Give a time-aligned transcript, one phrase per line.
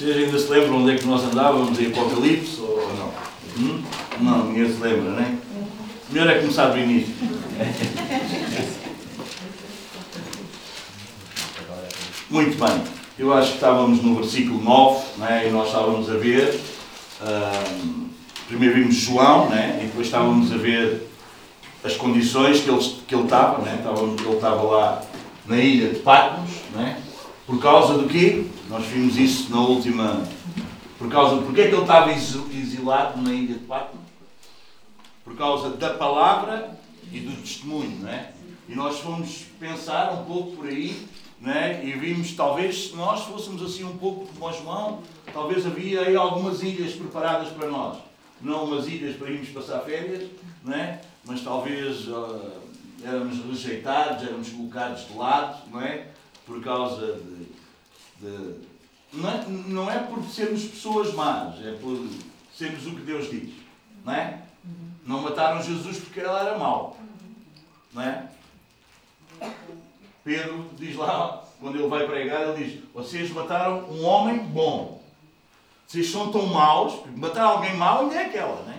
[0.00, 3.12] Vocês ainda se lembram onde é que nós andávamos em Apocalipse ou não?
[3.58, 3.82] Hum?
[4.18, 5.34] Não, ninguém se lembra, não é?
[6.08, 7.14] Melhor é começar do início.
[12.30, 12.82] Muito bem.
[13.18, 15.46] Eu acho que estávamos no versículo 9, não é?
[15.46, 16.58] e nós estávamos a ver.
[17.22, 18.08] hum,
[18.48, 19.80] primeiro vimos João, né?
[19.82, 21.10] e depois estávamos a ver
[21.84, 23.60] as condições que ele, que ele estava.
[23.60, 23.78] Né?
[23.84, 25.02] Ele estava lá
[25.44, 26.52] na ilha de Patmos.
[26.74, 26.96] Né?
[27.50, 28.46] Por causa do quê?
[28.68, 30.22] Nós vimos isso na última.
[30.96, 34.04] Por causa de porque é que ele estava exi- exilado na ilha de Patmos?
[35.24, 36.78] Por causa da palavra
[37.10, 38.30] e do testemunho, não é?
[38.68, 41.08] E nós fomos pensar um pouco por aí,
[41.40, 41.84] não é?
[41.84, 45.00] E vimos, talvez, se nós fôssemos assim um pouco como João,
[45.32, 47.98] talvez havia aí algumas ilhas preparadas para nós.
[48.40, 50.22] Não umas ilhas para irmos passar férias,
[50.64, 51.00] não é?
[51.24, 52.50] Mas talvez ah,
[53.04, 56.06] éramos rejeitados, éramos colocados de lado, não é?
[56.50, 57.46] Por causa de.
[58.18, 58.54] de-
[59.12, 62.08] não, é, não é por sermos pessoas más, é por
[62.52, 63.54] sermos o que Deus diz,
[64.04, 64.42] não é?
[65.06, 66.96] Não mataram Jesus porque ele era mau.
[67.92, 68.28] Não é?
[70.24, 75.00] Pedro diz lá, quando ele vai pregar, ele diz: Vocês mataram um homem bom.
[75.86, 78.78] Vocês são tão maus, matar alguém mau ainda é aquela, não é?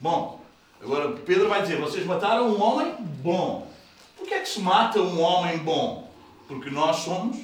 [0.00, 0.40] Bom,
[0.80, 3.68] agora Pedro vai dizer: Vocês mataram um homem bom.
[4.16, 6.07] Por que é que se mata um homem bom?
[6.48, 7.36] Porque nós somos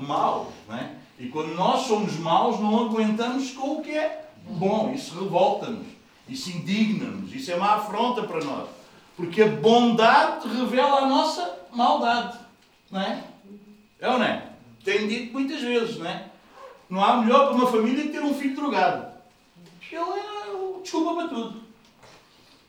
[0.00, 0.94] maus, não é?
[1.18, 4.92] E quando nós somos maus, não aguentamos com o que é bom.
[4.94, 5.86] Isso revolta-nos,
[6.28, 8.68] isso indigna-nos, isso é uma afronta para nós.
[9.16, 12.38] Porque a bondade revela a nossa maldade,
[12.90, 13.24] não é?
[14.00, 14.48] É ou não é?
[14.84, 16.26] Tenho dito muitas vezes, não é?
[16.90, 19.12] Não há melhor para uma família que ter um filho drogado.
[19.90, 21.62] Ele é desculpa para tudo.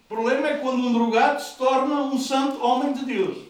[0.05, 3.44] O problema é quando um drogado se torna um santo homem de Deus.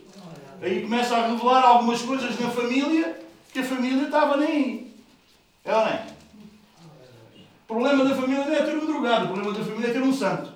[0.62, 3.20] Aí começa a revelar algumas coisas na família
[3.52, 4.96] que a família estava nem aí.
[5.64, 6.08] É ou não é?
[7.64, 10.02] O problema da família não é ter um drogado, o problema da família é ter
[10.02, 10.54] um santo.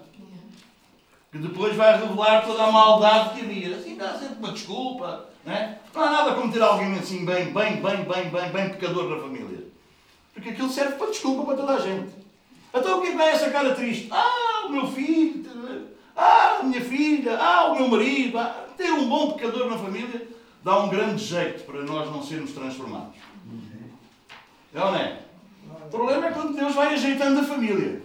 [1.31, 3.75] Que depois vai revelar toda a maldade que havia.
[3.75, 5.25] Assim dá sempre uma desculpa.
[5.45, 5.79] Não, é?
[5.93, 9.21] não há nada como ter alguém assim bem, bem, bem, bem, bem, bem pecador na
[9.21, 9.65] família.
[10.33, 12.09] Porque aquilo serve para desculpa para toda a gente.
[12.73, 14.07] Então o que é essa cara triste?
[14.11, 15.43] Ah, o meu filho,
[16.15, 18.37] ah, minha filha, ah, o meu marido.
[18.37, 20.27] Ah, ter um bom pecador na família
[20.63, 23.17] dá um grande jeito para nós não sermos transformados.
[24.73, 25.19] É ou não é?
[25.85, 28.01] O problema é quando Deus vai ajeitando a família.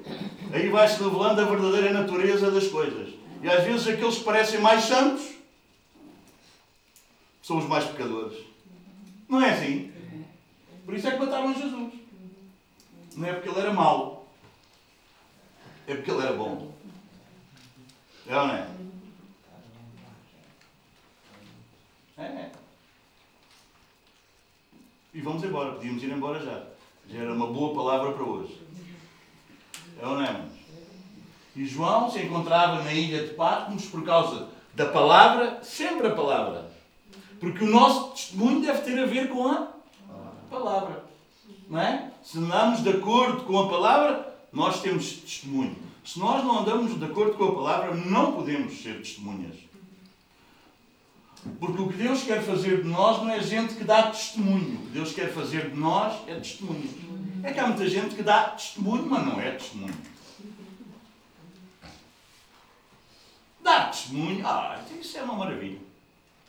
[0.52, 3.14] Aí vai-se revelando a verdadeira natureza das coisas.
[3.42, 5.34] E às vezes aqueles que parecem mais santos
[7.42, 8.38] são os mais pecadores.
[9.28, 9.92] Não é assim?
[10.84, 11.92] Por isso é que mataram Jesus.
[13.16, 14.26] Não é porque ele era mau.
[15.86, 16.73] É porque ele era bom.
[18.26, 18.68] É não é?
[22.16, 22.50] É.
[25.12, 25.72] E vamos embora.
[25.72, 26.62] Podíamos ir embora já.
[27.08, 28.60] Já era uma boa palavra para hoje.
[30.00, 30.44] É ou não é?
[31.54, 36.70] E João se encontrava na ilha de Patmos por causa da palavra, sempre a palavra.
[37.38, 39.68] Porque o nosso testemunho deve ter a ver com a
[40.50, 41.04] palavra.
[41.68, 42.10] Não é?
[42.22, 45.76] Se andamos de acordo com a palavra, nós temos testemunho.
[46.04, 49.54] Se nós não andamos de acordo com a palavra, não podemos ser testemunhas.
[51.58, 54.80] Porque o que Deus quer fazer de nós não é gente que dá testemunho.
[54.80, 56.88] O que Deus quer fazer de nós é testemunho.
[57.42, 59.94] É que há muita gente que dá testemunho, mas não é testemunho.
[63.62, 65.80] Dar testemunho, ah, isso é uma maravilha.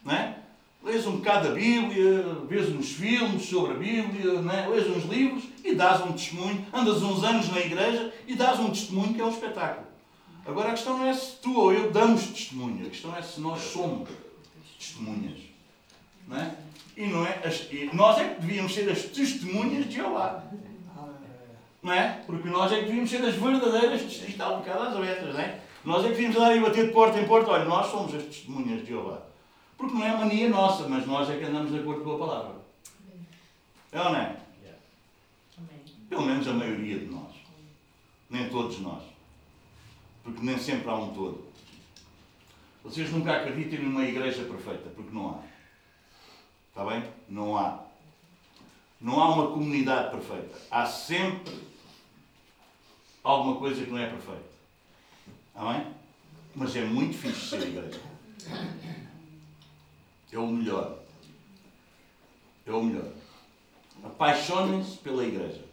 [0.04, 0.38] Não é?
[0.86, 4.68] Lês um bocado da Bíblia, vês uns filmes sobre a Bíblia, não é?
[4.68, 6.64] lês uns livros e dás um testemunho.
[6.72, 9.88] Andas uns anos na igreja e dás um testemunho que é um espetáculo.
[10.46, 13.42] Agora a questão não é se tu ou eu damos testemunho, a questão é se
[13.42, 14.08] nós somos
[14.78, 15.40] testemunhas.
[16.28, 16.56] Não é?
[16.96, 20.44] E, não é as, nós é que devíamos ser as testemunhas de Jeová.
[21.82, 22.22] Não é?
[22.28, 24.30] Porque nós é que devíamos ser as verdadeiras testemunhas.
[24.30, 25.60] Está um bocado às abertas, não é?
[25.84, 27.50] Nós é que devíamos andar e bater de porta em porta.
[27.50, 29.35] Olha, nós somos as testemunhas de Jeová.
[29.78, 32.56] Porque não é mania nossa, mas nós é que andamos de acordo com a palavra.
[33.92, 34.38] É ou não é?
[36.10, 37.34] Pelo menos a maioria de nós.
[38.30, 39.04] Nem todos nós.
[40.24, 41.46] Porque nem sempre há um todo.
[42.84, 45.40] Vocês nunca acreditem numa igreja perfeita, porque não há.
[46.70, 47.04] Está bem?
[47.28, 47.80] Não há.
[49.02, 50.56] Não há uma comunidade perfeita.
[50.70, 51.54] Há sempre
[53.24, 54.56] alguma coisa que não é perfeita.
[55.48, 55.88] Está bem?
[56.56, 58.00] Mas é muito fixe ser igreja.
[60.36, 61.00] É o melhor.
[62.66, 63.10] É o melhor.
[64.04, 65.64] Apaixonem-se pela igreja.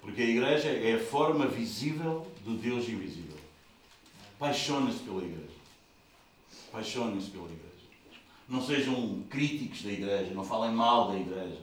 [0.00, 3.36] Porque a igreja é a forma visível do Deus invisível.
[4.36, 5.52] Apaixonem-se pela igreja.
[6.70, 7.62] Apaixonem-se pela igreja.
[8.48, 11.58] Não sejam críticos da igreja, não falem mal da igreja.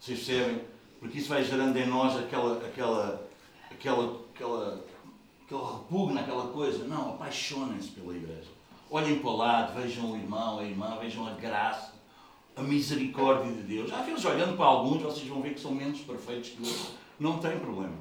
[0.00, 0.60] Vocês percebem?
[1.00, 3.28] porque isso vai gerando em nós aquela, aquela,
[3.70, 4.84] aquela, aquela,
[5.44, 6.84] aquela repugna, aquela coisa.
[6.84, 8.53] Não, apaixonem-se pela igreja.
[8.94, 11.94] Olhem para o lado, vejam o irmão, a irmã, vejam a graça,
[12.54, 13.92] a misericórdia de Deus.
[13.92, 16.92] Às vezes, olhando para alguns, vocês vão ver que são menos perfeitos que outros.
[17.18, 17.96] Não tem problema.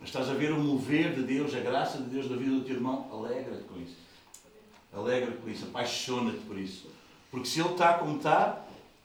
[0.00, 2.64] Mas estás a ver o mover de Deus, a graça de Deus na vida do
[2.64, 3.98] teu irmão, alegra-te com isso.
[4.92, 6.90] Alegra-te com isso, apaixona-te por isso.
[7.30, 8.64] Porque se ele está como está,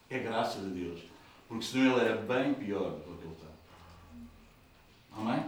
[0.10, 1.02] é graça de Deus.
[1.48, 3.48] Porque senão ele era bem pior do que ele está.
[5.22, 5.46] Amém?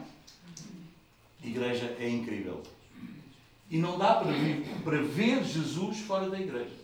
[1.43, 2.61] Igreja é incrível.
[3.69, 6.75] E não dá para ver, para ver Jesus fora da igreja.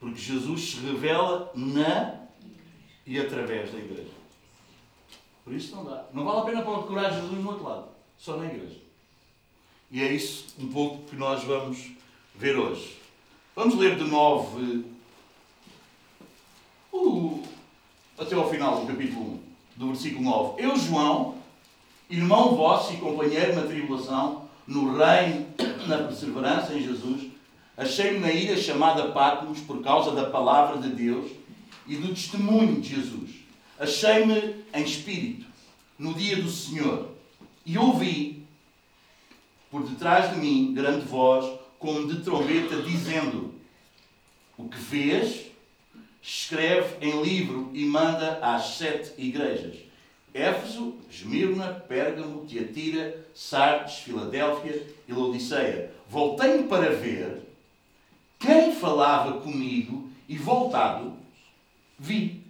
[0.00, 2.26] Porque Jesus se revela na
[3.06, 4.10] e através da igreja.
[5.44, 6.06] Por isso não dá.
[6.12, 7.88] Não vale a pena procurar Jesus no outro lado,
[8.18, 8.80] só na igreja.
[9.90, 11.92] E é isso um pouco que nós vamos
[12.34, 12.98] ver hoje.
[13.54, 14.60] Vamos ler de novo
[16.92, 17.42] uh,
[18.18, 19.40] até ao final do capítulo 1,
[19.76, 20.62] do versículo 9.
[20.62, 21.36] Eu, João,
[22.10, 25.46] irmão vosso e companheiro na tribulação, no reino,
[25.86, 27.30] na perseverança em Jesus,
[27.76, 31.30] achei-me na ilha chamada Patmos por causa da palavra de Deus
[31.86, 33.30] e do testemunho de Jesus.
[33.78, 35.46] Achei-me em espírito
[35.98, 37.10] no dia do Senhor
[37.64, 38.44] e ouvi
[39.70, 43.54] por detrás de mim grande voz, como de trombeta, dizendo:
[44.56, 45.46] O que vês,
[46.22, 49.76] escreve em livro e manda às sete igrejas.
[50.36, 55.90] Éfeso, Esmirna, Pérgamo, Tiatira, Sardes, Filadélfia e Laodiceia.
[56.08, 57.42] Voltei-me para ver
[58.38, 61.14] quem falava comigo e voltado
[61.98, 62.42] vi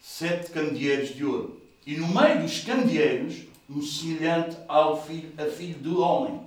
[0.00, 1.60] sete candeeiros de ouro.
[1.86, 6.40] E no meio dos candeeiros, um semelhante ao filho, a filho do homem,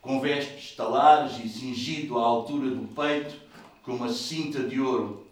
[0.00, 3.34] com vestes talares e cingido à altura do peito,
[3.82, 5.25] com uma cinta de ouro.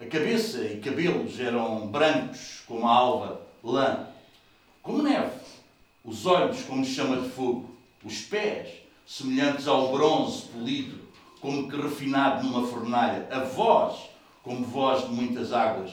[0.00, 4.06] A cabeça e cabelos eram brancos como a alva, lã,
[4.82, 5.38] como neve.
[6.02, 7.68] Os olhos como chama de fogo.
[8.02, 10.98] Os pés semelhantes ao bronze polido,
[11.38, 13.28] como que refinado numa fornalha.
[13.30, 14.08] A voz
[14.42, 15.92] como voz de muitas águas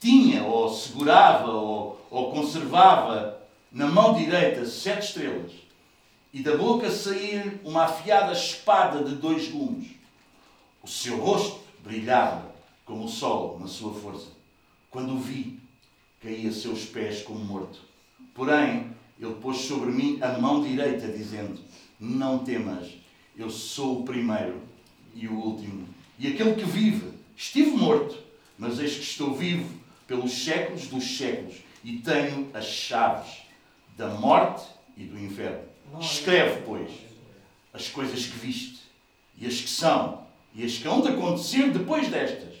[0.00, 3.40] tinha, ou segurava, ou, ou conservava
[3.70, 5.52] na mão direita sete estrelas,
[6.32, 9.92] e da boca saía uma afiada espada de dois gumes.
[10.82, 12.49] O seu rosto brilhava
[12.90, 14.26] como o sol na sua força.
[14.90, 15.60] Quando o vi,
[16.20, 17.78] caí a seus pés como morto.
[18.34, 18.90] Porém,
[19.20, 21.56] ele pôs sobre mim a mão direita, dizendo:
[22.00, 22.88] Não temas,
[23.38, 24.60] eu sou o primeiro
[25.14, 25.86] e o último.
[26.18, 28.18] E aquele que vive, estive morto,
[28.58, 29.72] mas eis que estou vivo
[30.08, 33.42] pelos séculos dos séculos e tenho as chaves
[33.96, 34.66] da morte
[34.96, 35.62] e do inferno.
[36.00, 36.90] Escreve, pois,
[37.72, 38.80] as coisas que viste
[39.38, 42.59] e as que são e as que hão de acontecer depois destas.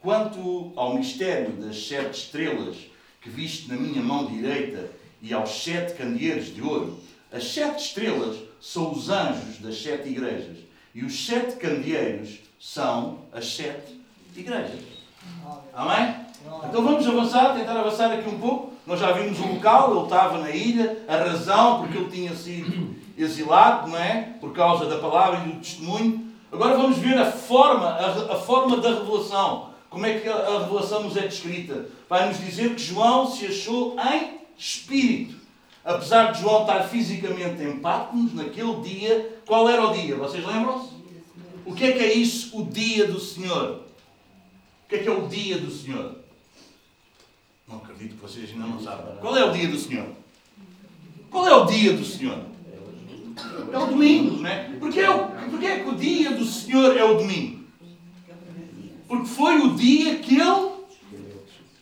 [0.00, 2.76] Quanto ao mistério das sete estrelas
[3.20, 4.90] que viste na minha mão direita
[5.20, 6.98] e aos sete candeeiros de ouro,
[7.32, 10.58] as sete estrelas são os anjos das sete igrejas
[10.94, 14.00] e os sete candeeiros são as sete
[14.36, 14.80] igrejas.
[15.74, 16.14] Amém?
[16.68, 18.72] Então vamos avançar, tentar avançar aqui um pouco.
[18.86, 22.96] Nós já vimos o local, ele estava na ilha, a razão porque ele tinha sido
[23.18, 24.34] exilado, não é?
[24.40, 26.28] Por causa da palavra e do testemunho.
[26.50, 29.67] Agora vamos ver a forma, a, a forma da revelação.
[29.90, 31.88] Como é que a, revelação nos é descrita?
[32.08, 35.36] Vai nos dizer que João se achou em espírito.
[35.84, 40.16] Apesar de João estar fisicamente em Patmos, naquele dia, qual era o dia?
[40.16, 40.92] Vocês lembram-se?
[41.64, 43.82] O que é que é isso, o dia do Senhor?
[44.84, 46.16] O que é que é o dia do Senhor?
[47.66, 49.16] Não acredito que vocês ainda não sabem.
[49.20, 50.08] Qual é o dia do Senhor?
[51.30, 52.38] Qual é o dia do Senhor?
[53.72, 54.64] É o domingo, não é?
[54.80, 55.02] Porquê,
[55.50, 57.57] porquê é que o dia do Senhor é o domingo?
[59.08, 60.70] Porque foi o dia que Ele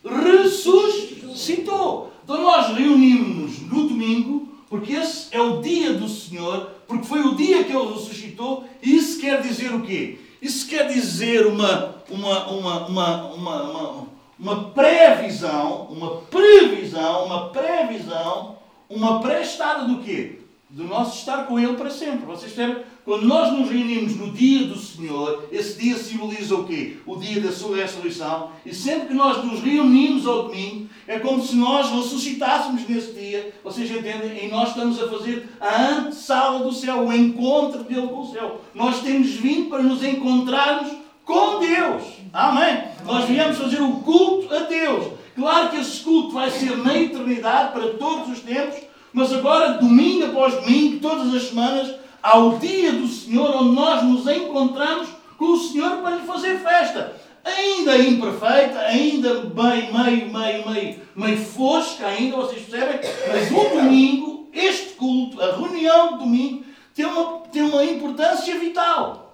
[0.03, 2.11] ressuscitou.
[2.23, 7.35] Então nós reunimos-nos no domingo, porque esse é o dia do Senhor, porque foi o
[7.35, 10.19] dia que Ele ressuscitou, e isso quer dizer o quê?
[10.41, 14.07] Isso quer dizer uma, uma, uma, uma, uma, uma
[14.39, 18.57] uma previsão, uma previsão, uma previsão,
[18.89, 20.39] uma pré-estada do quê?
[20.69, 22.25] Do nosso estar com Ele para sempre.
[22.25, 22.83] Vocês percebem?
[23.05, 26.97] Quando nós nos reunimos no dia do Senhor, esse dia simboliza o quê?
[27.05, 28.51] O dia da sua ressurreição.
[28.65, 33.53] E sempre que nós nos reunimos ao domingo, é como se nós ressuscitássemos nesse dia.
[33.63, 34.43] Vocês entendem?
[34.43, 38.59] E nós estamos a fazer a antessala do céu, o encontro dele com o céu.
[38.75, 40.91] Nós temos vindo para nos encontrarmos
[41.23, 42.03] com Deus.
[42.33, 42.83] Amém?
[43.05, 45.13] Nós viemos fazer o culto a Deus.
[45.33, 48.79] Claro que esse culto vai ser na eternidade, para todos os tempos,
[49.17, 54.03] mas agora, domingo após domingo, todas as semanas, há o dia do Senhor onde nós
[54.03, 55.07] nos encontramos
[55.39, 57.15] com o Senhor para lhe fazer festa.
[57.43, 62.99] ainda imperfeita, ainda bem, meio, meio, meio, meio fosca ainda, vocês percebem?
[63.27, 69.26] Mas o domingo, este culto, a reunião de domingo, tem uma, tem uma importância vital.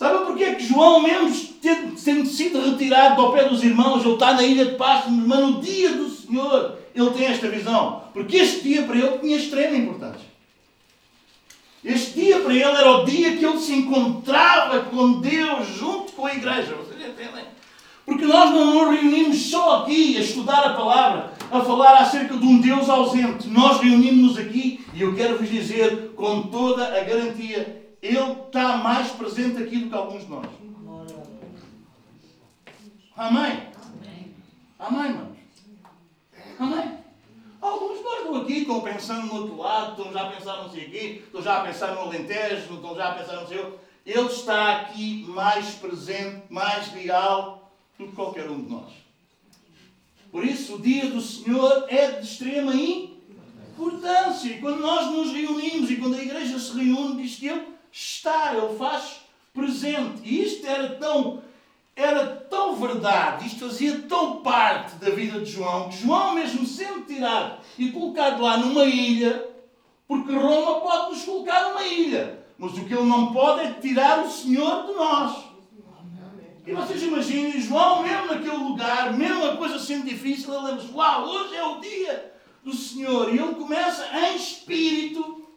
[0.00, 1.30] Sabe porquê é que João, mesmo
[1.60, 5.60] tendo sido retirado do pé dos irmãos, ele está na ilha de Pastos, mas no
[5.60, 8.04] dia do Senhor, ele tem esta visão?
[8.14, 10.26] Porque este dia para ele tinha extrema importância.
[11.84, 16.24] Este dia para ele era o dia que ele se encontrava com Deus junto com
[16.24, 16.74] a igreja.
[16.76, 17.44] Vocês entendem?
[18.06, 22.46] Porque nós não nos reunimos só aqui a estudar a palavra, a falar acerca de
[22.46, 23.48] um Deus ausente.
[23.48, 29.10] Nós reunimos-nos aqui e eu quero vos dizer com toda a garantia: Ele está mais
[29.10, 30.46] presente aqui do que alguns de nós.
[33.16, 33.68] Amém?
[34.78, 35.36] Amém, irmãos?
[36.58, 36.98] Amém?
[37.60, 40.70] Alguns de nós estão aqui, estão pensando no outro lado, estão já a pensar não
[40.70, 43.78] sei aqui, estão já a pensar no Alentejo, estão já a pensar no seu.
[44.06, 48.90] Ele está aqui mais presente, mais real do que qualquer um de nós.
[50.32, 54.48] Por isso, o dia do Senhor é de extrema importância.
[54.48, 58.54] E quando nós nos reunimos e quando a igreja se reúne, diz que Ele está,
[58.54, 59.20] Ele faz
[59.52, 60.22] presente.
[60.24, 61.42] E isto era tão
[61.96, 67.04] era tão verdade, isto fazia tão parte da vida de João, que João, mesmo sendo
[67.04, 69.46] tirado e colocado lá numa ilha,
[70.08, 74.24] porque Roma pode nos colocar numa ilha, mas o que ele não pode é tirar
[74.24, 75.50] o Senhor de nós.
[76.66, 81.24] E vocês imaginem, João, mesmo naquele lugar, mesmo a coisa sendo difícil, ele lembra-se: Uau,
[81.26, 82.32] hoje é o dia
[82.62, 83.34] do Senhor.
[83.34, 85.48] E ele começa em espírito,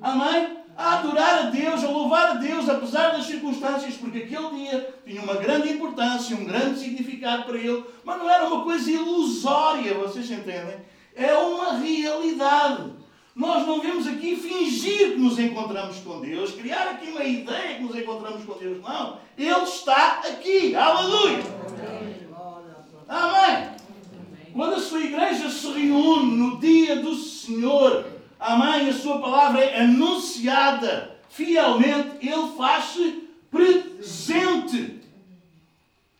[0.00, 0.56] amém?
[0.76, 5.22] A adorar a Deus, a louvar a Deus, apesar das circunstâncias, porque aquele dia tinha
[5.22, 10.30] uma grande importância, um grande significado para ele, mas não era uma coisa ilusória, vocês
[10.30, 10.76] entendem?
[11.14, 12.92] É uma realidade.
[13.34, 17.82] Nós não vemos aqui fingir que nos encontramos com Deus, criar aqui uma ideia que
[17.82, 18.82] nos encontramos com Deus.
[18.82, 19.18] Não.
[19.36, 20.74] Ele está aqui.
[20.74, 21.42] Aleluia.
[23.08, 23.70] Amém.
[24.54, 28.88] Quando a sua igreja se reúne no dia do Senhor, Amém?
[28.88, 35.00] A sua palavra é anunciada fielmente, ele faz-se presente.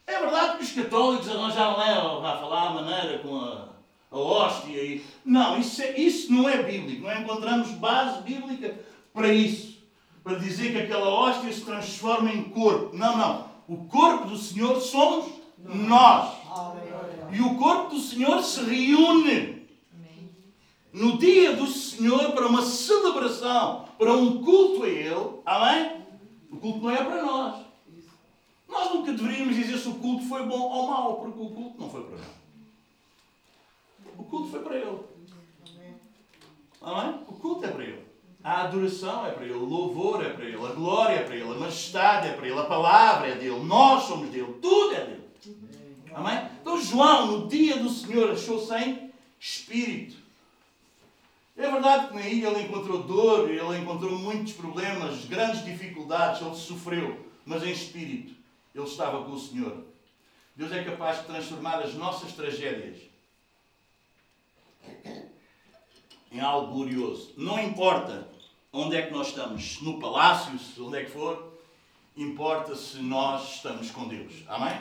[0.07, 1.77] É verdade que os católicos arranjaram
[2.21, 3.69] lá, a falar a maneira com a,
[4.11, 5.05] a hóstia e.
[5.25, 7.07] Não, isso, é, isso não é bíblico.
[7.07, 8.75] Não encontramos base bíblica
[9.13, 9.77] para isso.
[10.23, 12.97] Para dizer que aquela hóstia se transforma em corpo.
[12.97, 13.47] Não, não.
[13.69, 15.27] O corpo do Senhor somos
[15.59, 16.37] nós.
[17.33, 19.56] E o corpo do Senhor se reúne
[20.97, 25.41] no dia do Senhor para uma celebração, para um culto a Ele.
[25.45, 26.01] Amém?
[26.51, 27.67] O culto não é para nós.
[28.67, 31.91] Nós nunca deveríamos dizer se o culto foi bom ou mau, porque o culto não
[31.91, 32.27] foi para nós.
[34.17, 34.99] O culto foi para Ele.
[36.81, 37.21] Amém?
[37.29, 38.07] O culto é para Ele.
[38.43, 41.45] A adoração é para Ele, o louvor é para Ele, a glória é para Ele,
[41.45, 45.25] a majestade é para Ele, a palavra é dele, nós somos dele, tudo é dele.
[46.15, 46.49] Amém?
[46.63, 50.16] Então João, no dia do Senhor, achou sem espírito.
[51.57, 56.55] É verdade que na ilha ele encontrou dor, ele encontrou muitos problemas, grandes dificuldades, ele
[56.55, 58.35] sofreu, mas em espírito
[58.75, 59.85] ele estava com o Senhor.
[60.55, 62.99] Deus é capaz de transformar as nossas tragédias
[66.31, 67.33] em algo glorioso.
[67.39, 68.29] Não importa
[68.71, 71.59] onde é que nós estamos, no palácio, onde é que for,
[72.15, 74.45] importa se nós estamos com Deus.
[74.47, 74.79] Amém?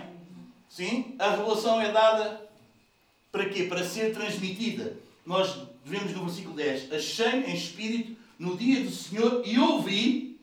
[0.69, 1.15] Sim?
[1.19, 2.49] A revelação é dada
[3.31, 3.63] para quê?
[3.63, 4.97] Para ser transmitida.
[5.25, 10.39] Nós vemos no versículo 10, achei em espírito no dia do Senhor e ouvi,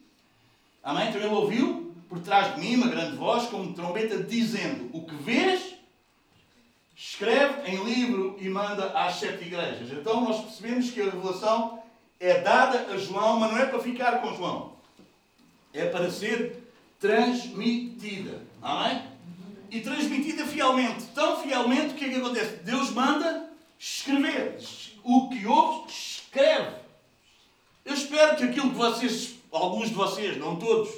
[0.82, 1.08] amém?
[1.08, 5.16] Então ele ouviu por trás de mim uma grande voz, como trombeta, dizendo: O que
[5.16, 5.74] vês,
[6.96, 9.90] escreve em livro e manda às sete igrejas.
[9.90, 11.82] Então nós percebemos que a revelação
[12.20, 14.76] é dada a João, mas não é para ficar com João,
[15.72, 16.62] é para ser
[17.00, 19.02] transmitida, amém?
[19.72, 22.56] E transmitida fielmente, tão fielmente que o que acontece?
[22.62, 24.58] Deus manda escrever
[25.04, 26.76] o que ouve, escreve.
[27.84, 30.90] Eu espero que aquilo que vocês, alguns de vocês, não todos,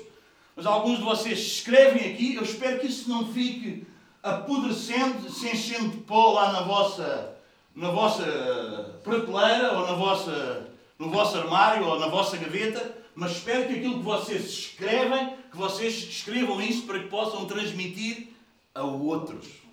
[0.55, 3.87] mas alguns de vocês escrevem aqui, eu espero que isso não fique
[4.23, 7.37] apodrecendo, se enchendo de pó lá na vossa,
[7.75, 10.69] na vossa prateleira ou na vossa,
[10.99, 15.57] no vosso armário ou na vossa gaveta, mas espero que aquilo que vocês escrevem, que
[15.57, 18.29] vocês escrevam isso para que possam transmitir
[18.75, 19.64] a outros.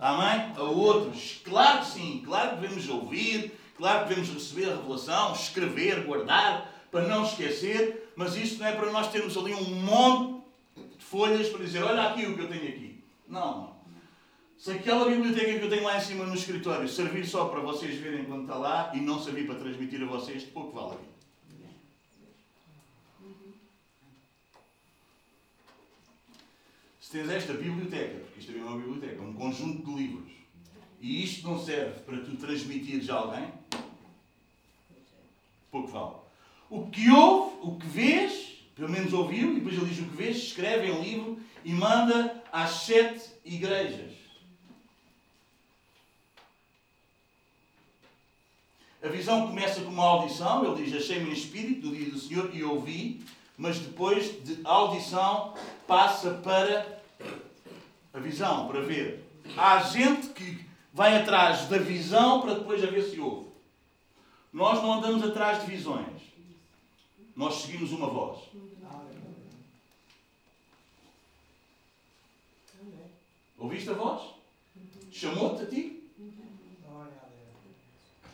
[0.00, 0.52] Amém?
[0.56, 1.40] A outros.
[1.44, 6.72] Claro que sim, claro que devemos ouvir, claro que devemos receber a revelação, escrever, guardar,
[6.90, 10.42] para não esquecer, mas isso não é para nós termos ali um monte
[10.98, 13.04] de folhas para dizer: olha aqui o que eu tenho aqui.
[13.28, 13.76] Não.
[14.58, 17.98] Se aquela biblioteca que eu tenho lá em cima no escritório servir só para vocês
[18.00, 21.16] verem quando está lá e não servir para transmitir a vocês, pouco vale a vida.
[26.98, 30.30] Se tens esta biblioteca, porque isto é uma biblioteca, um conjunto de livros,
[31.00, 33.50] e isto não serve para tu transmitires a alguém,
[35.70, 36.16] pouco vale.
[36.68, 40.16] O que ouve, o que vês, pelo menos ouviu, e depois ele diz o que
[40.16, 44.12] vês, escreve em livro e manda às sete igrejas.
[49.02, 52.50] A visão começa com uma audição, ele diz: Achei-me em espírito no dia do Senhor
[52.52, 53.24] e ouvi,
[53.56, 55.54] mas depois de audição
[55.86, 56.95] passa para
[58.16, 59.22] a visão, para ver.
[59.56, 63.50] Há gente que vai atrás da visão para depois a ver se ouve.
[64.50, 66.22] Nós não andamos atrás de visões.
[67.36, 68.38] Nós seguimos uma voz.
[73.58, 74.22] Ouviste a voz?
[75.12, 76.02] Chamou-te a ti?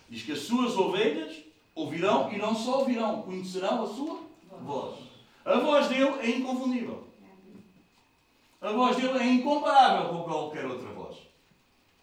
[0.09, 1.43] Diz que as suas ovelhas
[1.75, 4.21] ouvirão e não só ouvirão, conhecerão a sua
[4.61, 5.01] voz.
[5.45, 7.02] A voz dele é inconfundível.
[8.63, 11.17] A voz dele é incomparável com qualquer outra voz.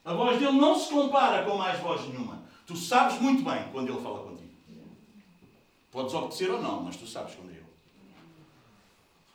[0.03, 2.43] A voz dele não se compara com mais voz nenhuma.
[2.67, 4.49] Tu sabes muito bem quando ele fala contigo.
[5.89, 7.65] Podes obedecer ou não, mas tu sabes quando é ele.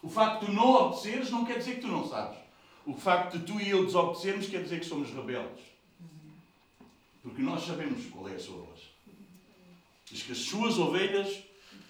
[0.02, 2.38] O facto de tu não obedeceres não quer dizer que tu não sabes.
[2.86, 5.64] O facto de tu e eu desobedecermos quer dizer que somos rebeldes.
[7.22, 8.80] Porque nós sabemos qual é a sua voz.
[10.04, 11.42] Diz que as suas ovelhas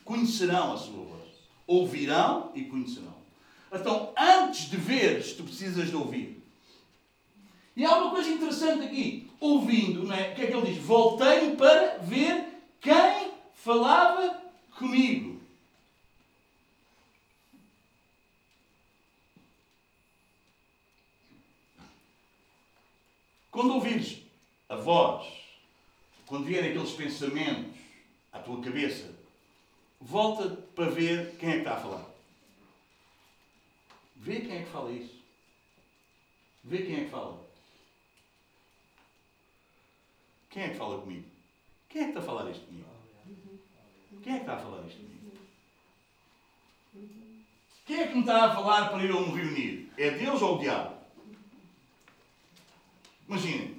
[0.05, 1.31] conhecerão a sua voz.
[1.67, 3.14] Ouvirão e conhecerão.
[3.75, 6.41] Então, antes de veres, tu precisas de ouvir.
[7.77, 9.29] E há uma coisa interessante aqui.
[9.41, 10.31] Ouvindo, não é?
[10.31, 10.79] O que é que ele diz?
[10.79, 12.47] Voltei para ver
[12.81, 14.41] quem falava
[14.79, 15.41] comigo.
[23.51, 24.19] Quando ouvires
[24.69, 25.27] a voz,
[26.27, 27.77] quando vierem aqueles pensamentos
[28.33, 29.11] à tua cabeça,
[30.01, 32.14] volta para ver quem é que está a falar.
[34.25, 35.23] Vê quem é que fala isso.
[36.65, 37.45] Vê quem é que fala.
[40.49, 41.29] Quem é que fala comigo?
[41.91, 42.89] Quem é que está a falar isto comigo?
[44.23, 45.15] Quem é que está a falar isto comigo?
[47.85, 49.93] Quem é que me está a falar para eu me reunir?
[49.99, 50.97] É Deus ou o diabo?
[53.29, 53.77] Imaginem,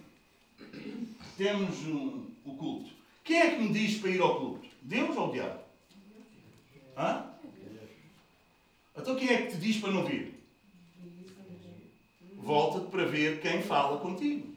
[1.37, 2.91] temos um, o culto.
[3.23, 4.69] Quem é que me diz para ir ao culto?
[4.83, 5.63] Deus ou o diabo?
[6.95, 7.33] Hã?
[8.95, 10.34] Então quem é que te diz para não vir?
[12.45, 14.53] Volta-te para ver quem fala contigo.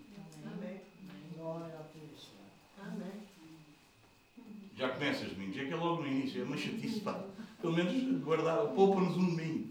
[4.77, 7.25] Já começas domingos, é que é logo no início, é uma chatice, pá.
[7.63, 9.71] Pelo menos guardar, poupa-nos um domingo.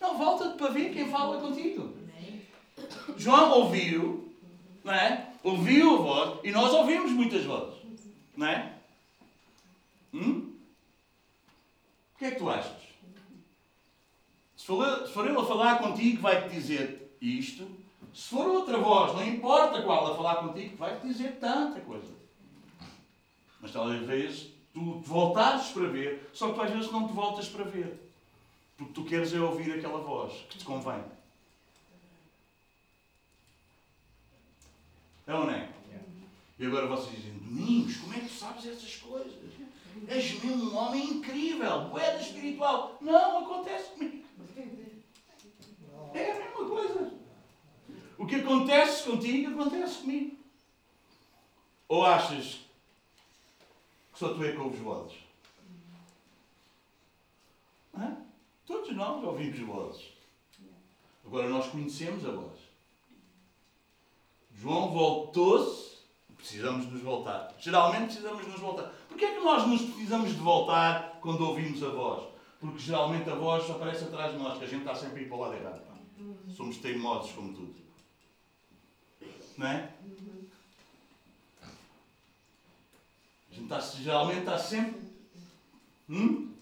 [0.00, 1.94] Não, volta-te para ver quem fala contigo.
[3.16, 4.34] João ouviu,
[4.82, 5.32] não é?
[5.44, 7.82] Ouviu a voz e nós ouvimos muitas vozes,
[8.36, 8.74] não é?
[10.12, 10.52] Hum?
[12.14, 12.85] O que é que tu achas?
[14.66, 17.70] Se for, ele a falar contigo, vai-te dizer isto.
[18.12, 22.12] Se for outra voz, não importa qual, a falar contigo, vai-te dizer tanta coisa.
[23.60, 27.48] Mas talvez tu te voltares para ver, só que tu às vezes não te voltas
[27.48, 28.10] para ver.
[28.76, 31.00] Porque tu queres é ouvir aquela voz que te convém.
[35.28, 35.68] É ou não é?
[36.58, 39.32] E agora vocês dizem, Domingos, como é que tu sabes essas coisas?
[40.08, 42.98] És mesmo um homem incrível, boeda espiritual.
[43.00, 44.25] Não, acontece comigo.
[46.14, 47.12] É a mesma coisa.
[48.18, 50.36] O que acontece contigo, acontece comigo.
[51.88, 52.60] Ou achas
[54.12, 55.18] que só tu é que ouves vozes?
[57.98, 58.12] É?
[58.66, 60.04] Todos nós ouvimos vozes.
[61.24, 62.58] Agora nós conhecemos a voz.
[64.54, 65.98] João voltou-se,
[66.36, 67.54] precisamos nos voltar.
[67.58, 68.92] Geralmente precisamos nos voltar.
[69.08, 72.35] Porquê é que nós nos precisamos de voltar quando ouvimos a voz?
[72.60, 75.28] Porque geralmente a voz aparece atrás de nós, que a gente está sempre a ir
[75.28, 75.82] para o lado errado.
[76.54, 77.74] Somos teimosos como tudo.
[79.58, 79.92] Não é?
[83.50, 85.00] A gente está, geralmente está sempre.
[86.08, 86.52] Hum?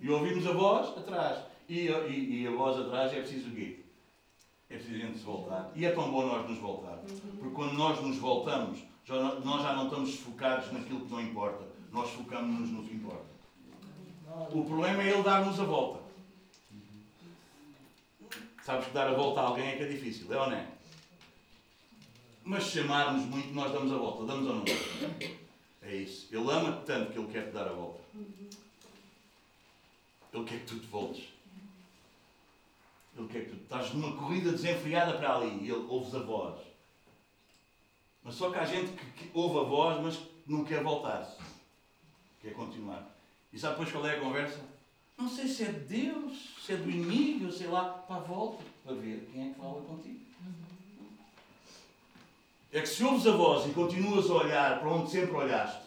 [0.00, 1.44] E ouvimos a voz atrás.
[1.68, 3.80] E, e, e a voz atrás é preciso o quê?
[4.70, 5.70] É preciso a gente se voltar.
[5.74, 6.98] E é tão bom nós nos voltar.
[7.38, 11.64] Porque quando nós nos voltamos, já, nós já não estamos focados naquilo que não importa.
[11.92, 13.25] Nós focamos-nos no que importa.
[14.50, 16.04] O problema é ele dar-nos a volta.
[18.62, 20.68] Sabes que dar a volta a alguém é que é difícil, é ou não é?
[22.44, 24.26] Mas chamarmos muito, nós damos a volta.
[24.26, 24.64] Damos ou não?
[25.82, 26.28] É isso.
[26.30, 28.00] Ele ama-te tanto que ele quer te dar a volta.
[30.32, 31.24] Ele quer que tu te voltes.
[33.16, 36.60] Ele quer que tu estás numa corrida desenfreada para ali e ele ouves a voz.
[38.22, 41.36] Mas só que há gente que, que ouve a voz, mas não quer voltar-se.
[42.42, 43.15] Quer continuar.
[43.56, 44.60] E sabe depois qual é a conversa?
[45.16, 47.84] Não sei se é de Deus, se é do inimigo, sei lá.
[48.06, 48.62] Pá, volta.
[48.84, 50.20] para ver quem é que fala contigo.
[52.70, 55.80] É que se ouves a voz e continuas a olhar para onde sempre olhaste,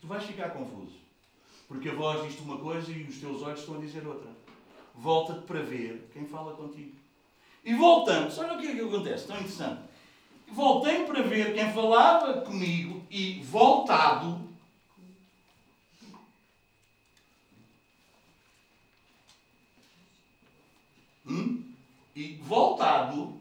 [0.00, 0.94] tu vais ficar confuso.
[1.66, 4.30] Porque a voz diz-te uma coisa e os teus olhos estão a dizer outra.
[4.94, 6.94] Volta-te para ver quem fala contigo.
[7.64, 9.82] E voltamos, olha o que é que acontece, tão interessante.
[10.52, 14.46] Voltei para ver quem falava comigo e voltado.
[21.26, 21.60] Hum?
[22.16, 23.40] E voltado, o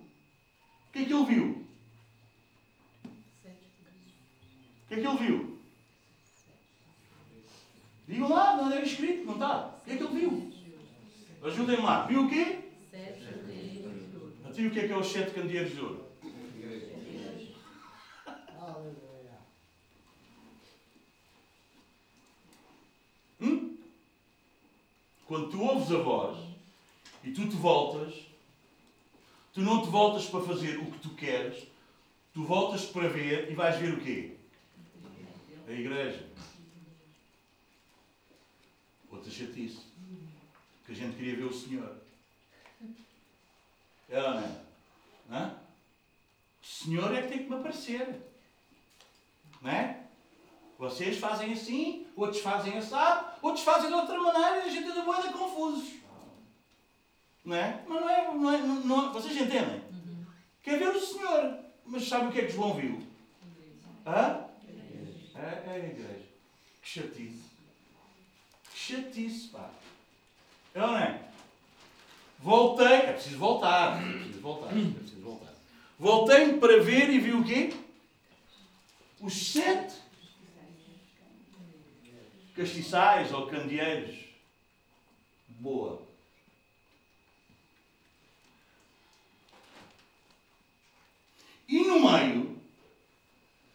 [0.91, 1.65] que que ele viu?
[3.05, 3.09] O
[4.89, 5.59] que é que ele viu?
[8.05, 9.67] Digam lá, não é escrito, não está?
[9.67, 10.53] O que é que ele viu?
[11.41, 12.05] Ajudem-me lá.
[12.05, 12.59] Viu o quê?
[14.41, 16.05] Então, o que é que é os sete candeeiros de ouro?
[23.39, 23.77] Hum?
[25.25, 26.37] Quando tu ouves a voz
[27.23, 28.34] e tu te voltas,
[29.55, 31.65] tu não te voltas para fazer o que tu queres,
[32.33, 34.35] tu voltas para ver e vais ver o quê?
[35.65, 36.27] A igreja.
[39.09, 39.79] Outra chatice.
[40.85, 41.95] Que a gente queria ver o Senhor.
[44.09, 44.33] É ou
[45.29, 45.55] não é?
[46.61, 48.21] O Senhor é que tem que me aparecer.
[49.61, 50.03] Não é?
[50.77, 55.03] Vocês fazem assim, outros fazem assado, outros fazem de outra maneira e a gente anda
[55.05, 55.93] moeda confusos.
[57.45, 57.83] Não é?
[57.87, 59.81] Mas não é, não é, não, vocês entendem?
[59.91, 60.25] Uhum.
[60.63, 61.59] Quer ver o Senhor.
[61.85, 63.01] Mas sabe o que é que João viu?
[64.05, 64.45] Hã?
[65.35, 66.25] É, é a igreja.
[66.81, 67.43] Que chatice.
[68.73, 69.69] Que chatice, pá.
[70.73, 71.21] É ou não é?
[72.39, 72.87] Voltei.
[72.87, 74.01] É preciso voltar.
[74.01, 74.67] É preciso voltar.
[74.67, 75.53] É preciso voltar.
[75.99, 77.73] Voltei para ver e vi o quê?
[79.21, 79.95] Os sete
[82.55, 84.15] castiçais ou candeeiros.
[85.47, 86.01] Boa.
[91.67, 92.61] E no meio,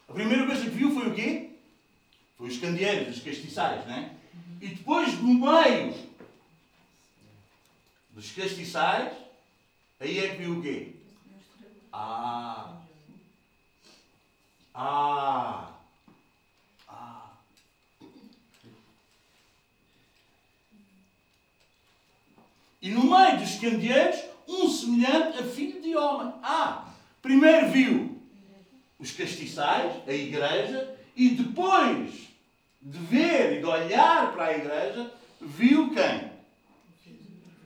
[0.09, 1.51] a primeira coisa que viu foi o quê?
[2.37, 4.17] Foi os candeeiros, os castiçais, né?
[4.61, 5.95] E depois, no meio
[8.11, 9.13] dos castiçais,
[9.99, 10.93] aí é que viu o quê?
[11.93, 12.77] Ah!
[14.75, 15.75] Ah!
[16.87, 17.33] Ah!
[22.81, 26.33] E no meio dos candeeiros, um semelhante a filho de homem.
[26.43, 26.90] Ah!
[27.23, 28.23] Primeiro viu
[28.99, 32.29] os castiçais, a igreja, e depois
[32.81, 36.31] de ver e de olhar para a igreja, viu quem?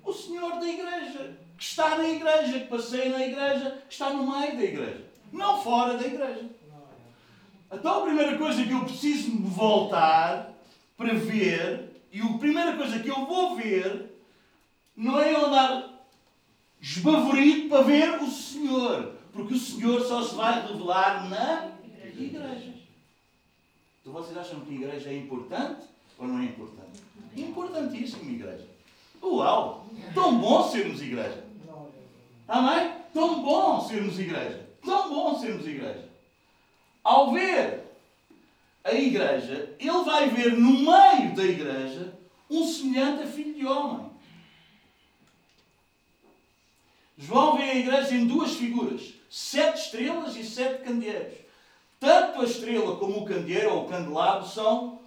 [0.04, 4.30] O Senhor da igreja, que está na igreja, que passeia na igreja, que está no
[4.30, 6.44] meio da igreja, não fora da igreja.
[7.72, 10.52] Então a primeira coisa que eu preciso voltar
[10.96, 14.12] para ver, e a primeira coisa que eu vou ver,
[14.96, 15.90] não é andar
[16.80, 19.14] esbavorido para ver o Senhor.
[19.34, 21.72] Porque o Senhor só se vai revelar na
[22.16, 22.72] igreja.
[24.00, 27.02] Então vocês acham que a igreja é importante ou não é importante?
[27.36, 28.68] Importantíssima igreja.
[29.20, 29.86] Uau!
[30.14, 31.44] Tão bom sermos igreja.
[32.46, 32.94] Amém?
[33.12, 34.68] Tão bom sermos igreja.
[34.84, 36.08] Tão bom sermos igreja.
[37.02, 37.82] Ao ver
[38.84, 42.16] a igreja, ele vai ver no meio da igreja
[42.48, 44.10] um semelhante a filho de homem.
[47.18, 51.38] João vê a igreja em duas figuras sete estrelas e sete candeeiros.
[51.98, 55.00] Tanto a estrela como o candeeiro ou o candelabro são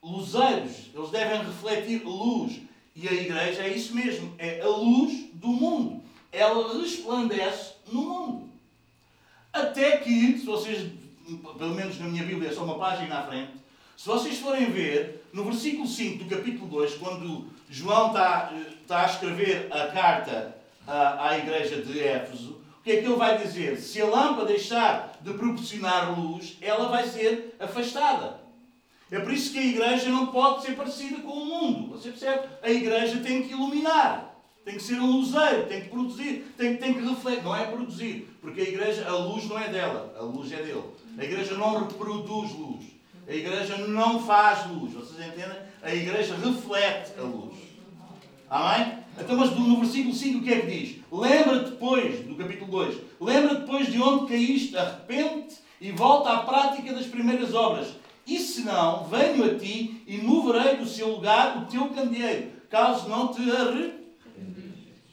[0.00, 0.90] luzeiros.
[0.94, 2.60] Eles devem refletir luz.
[2.94, 6.00] E a igreja é isso mesmo, é a luz do mundo.
[6.30, 8.50] Ela resplandece no mundo.
[9.52, 10.88] Até que, se vocês,
[11.58, 13.52] pelo menos na minha Bíblia, é só uma página à frente,
[13.96, 19.06] se vocês forem ver, no versículo 5 do capítulo 2, quando João está, está a
[19.06, 23.78] escrever a carta à, à igreja de Éfeso, o que é que ele vai dizer?
[23.78, 28.40] Se a lâmpada deixar de proporcionar luz, ela vai ser afastada.
[29.08, 31.90] É por isso que a igreja não pode ser parecida com o mundo.
[31.90, 32.48] Você percebe?
[32.60, 34.34] A igreja tem que iluminar.
[34.64, 37.44] Tem que ser um luzeiro, tem que produzir, tem, tem que refletir.
[37.44, 40.82] Não é produzir, porque a igreja, a luz não é dela, a luz é dele.
[41.16, 42.84] A igreja não reproduz luz.
[43.28, 44.92] A igreja não faz luz.
[44.92, 45.56] Vocês entendem?
[45.80, 47.54] A igreja reflete a luz.
[48.50, 49.01] Amém?
[49.18, 50.96] Então, mas no versículo 5 o que é que diz?
[51.12, 56.92] Lembra depois, do capítulo 2, lembra depois de onde caíste, arrepende e volta à prática
[56.94, 57.88] das primeiras obras.
[58.26, 63.08] E se não, venho a ti e moverei do seu lugar o teu candeeiro, caso
[63.08, 63.92] não te arrependas.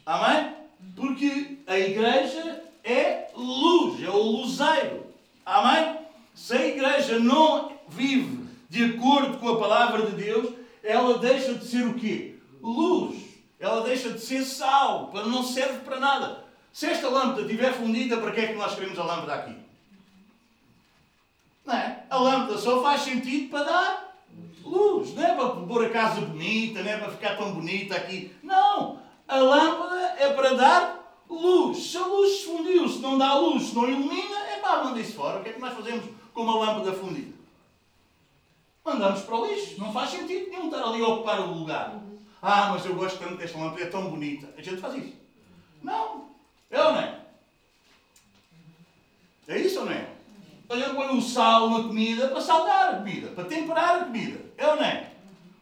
[0.05, 0.53] Amém?
[0.95, 5.07] Porque a igreja é luz, é o luzeiro.
[5.45, 5.97] Amém?
[6.33, 11.65] Se a igreja não vive de acordo com a palavra de Deus, ela deixa de
[11.65, 12.35] ser o quê?
[12.61, 13.28] Luz
[13.59, 16.45] ela deixa de ser sal, para não serve para nada.
[16.71, 19.55] Se esta lâmpada estiver fundida, para que é que nós queremos a lâmpada aqui?
[21.65, 22.03] Não é?
[22.09, 24.15] A lâmpada só faz sentido para dar
[24.63, 25.13] luz.
[25.13, 28.33] Não é para pôr a casa bonita, não é para ficar tão bonita aqui.
[28.41, 28.99] Não!
[29.27, 31.91] A lâmpada é para dar luz.
[31.91, 34.99] Se a luz se fundiu, se não dá luz, se não ilumina, é pá, manda
[34.99, 35.39] isso fora.
[35.39, 37.33] O que é que nós fazemos com uma lâmpada fundida?
[38.85, 39.79] Mandamos para o lixo.
[39.79, 41.99] Não faz sentido nenhum estar ali a ocupar o lugar.
[42.41, 44.53] Ah, mas eu gosto tanto desta lâmpada, é tão bonita.
[44.57, 45.13] A gente faz isso.
[45.83, 46.29] Não.
[46.71, 47.19] É ou não é?
[49.47, 50.07] É isso ou não é?
[50.69, 54.39] A gente põe o sal na comida para saltar a comida, para temperar a comida.
[54.57, 55.11] É ou não é?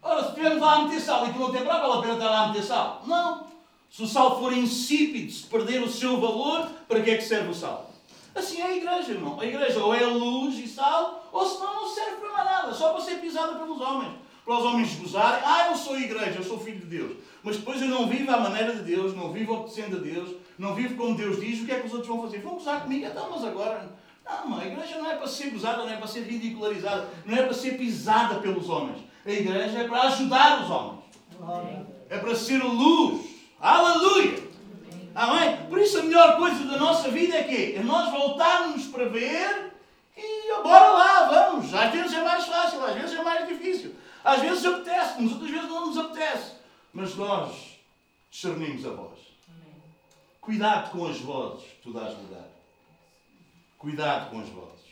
[0.01, 2.29] Ora, se estivermos lá a meter sal e aquilo não temperar, vale a pena estar
[2.29, 3.03] lá a meter sal?
[3.05, 3.47] Não.
[3.89, 7.49] Se o sal for insípido, se perder o seu valor, para que é que serve
[7.49, 7.89] o sal?
[8.35, 9.39] Assim é a igreja, irmão.
[9.39, 12.93] A igreja ou é luz e sal, ou senão não serve para mais nada, só
[12.93, 14.13] para ser pisada pelos homens.
[14.47, 17.17] Para os homens gozarem, ah, eu sou igreja, eu sou filho de Deus.
[17.43, 20.73] Mas depois eu não vivo à maneira de Deus, não vivo obedecendo a Deus, não
[20.73, 22.39] vivo como Deus diz, o que é que os outros vão fazer?
[22.39, 23.05] Vão gozar comigo?
[23.05, 23.89] Então, mas agora.
[24.25, 27.41] Não, a igreja não é para ser gozada, não é para ser ridicularizada, não é
[27.41, 28.99] para ser pisada pelos homens.
[29.25, 31.03] A igreja é para ajudar os homens.
[32.09, 33.25] É para ser luz.
[33.59, 34.47] Aleluia!
[35.13, 35.57] Amém?
[35.67, 39.73] Por isso a melhor coisa da nossa vida é que é nós voltarmos para ver
[40.15, 41.73] e bora lá, vamos.
[41.73, 43.93] Às vezes é mais fácil, às vezes é mais difícil.
[44.27, 46.51] Às vezes apetece-nos, outras vezes não nos apetece.
[46.91, 47.79] Mas nós
[48.29, 49.19] discernimos a voz.
[50.41, 52.49] Cuidado com as vozes que tu dás lugar.
[53.77, 54.85] Cuidado com as vozes.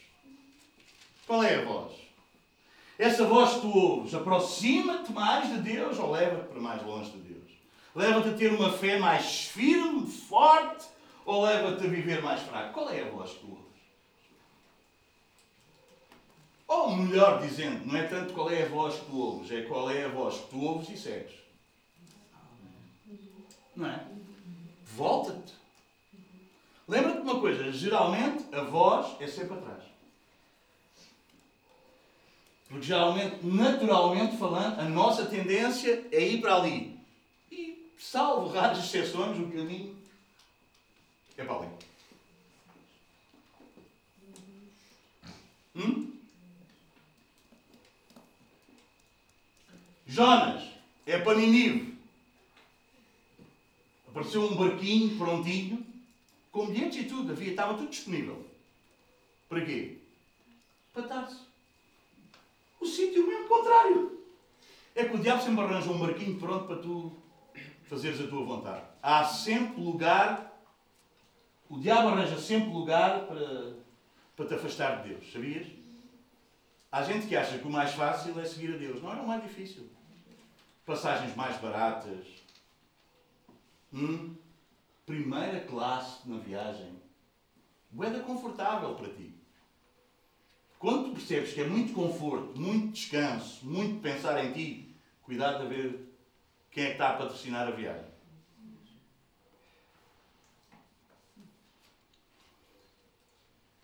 [1.27, 1.91] Qual é a voz?
[2.97, 7.17] Essa voz que tu ouves aproxima-te mais de Deus ou leva-te para mais longe de
[7.17, 7.51] Deus?
[7.93, 10.85] Leva-te a ter uma fé mais firme, forte
[11.25, 12.73] ou leva-te a viver mais fraco?
[12.73, 13.64] Qual é a voz que tu ouves?
[16.67, 19.89] Ou melhor dizendo, não é tanto qual é a voz que tu ouves, é qual
[19.89, 21.35] é a voz que tu ouves e segues.
[23.75, 24.05] Não é?
[24.83, 25.53] Volta-te.
[26.87, 29.83] Lembra-te de uma coisa, geralmente a voz é sempre atrás.
[32.67, 36.99] Porque geralmente, naturalmente falando, a nossa tendência é ir para ali.
[37.51, 39.95] E, salvo raras exceções, o caminho
[41.37, 41.69] é para ali.
[45.75, 46.14] Hum?
[50.05, 50.63] Jonas
[51.05, 51.95] é para Ninive.
[54.07, 55.85] Apareceu um barquinho prontinho,
[56.51, 58.45] com bilhetes e tudo, havia, estava tudo disponível.
[59.49, 59.97] Para quê?
[60.93, 61.45] Para Tarso.
[62.79, 64.19] O sítio mesmo contrário.
[64.95, 67.11] É que o diabo sempre arranja um barquinho pronto para tu
[67.89, 68.85] fazeres a tua vontade.
[69.01, 70.57] Há sempre lugar,
[71.69, 73.73] o diabo arranja sempre lugar para,
[74.35, 75.67] para te afastar de Deus, sabias?
[76.89, 79.03] Há gente que acha que o mais fácil é seguir a Deus.
[79.03, 79.89] Não é o mais difícil.
[80.85, 82.25] Passagens mais baratas.
[83.91, 84.35] Hum?
[85.05, 86.99] Primeira classe na viagem.
[87.89, 89.33] Boeda confortável para ti.
[90.77, 95.65] Quando tu percebes que é muito conforto, muito descanso, muito pensar em ti, cuidado a
[95.65, 96.13] ver
[96.69, 98.13] quem é que está a patrocinar a viagem.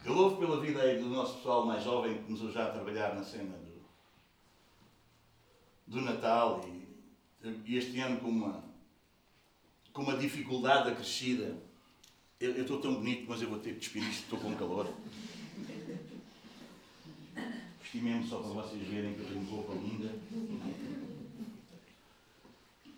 [0.03, 3.15] Eu louvo pela vida aí do nosso pessoal mais jovem que começou já a trabalhar
[3.15, 3.81] na cena do,
[5.87, 6.90] do Natal e,
[7.67, 8.63] este ano com uma,
[9.93, 11.55] com uma dificuldade acrescida.
[12.39, 14.91] Eu, estou tão bonito, mas eu vou ter que despir isto, estou com calor.
[17.81, 20.11] Vesti mesmo só para vocês verem que eu tenho roupa linda.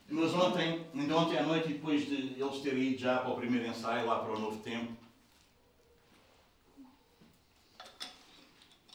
[0.10, 3.36] Mas ontem, ainda ontem à noite, e depois de eles terem ido já para o
[3.36, 4.94] primeiro ensaio, lá para o Novo Tempo,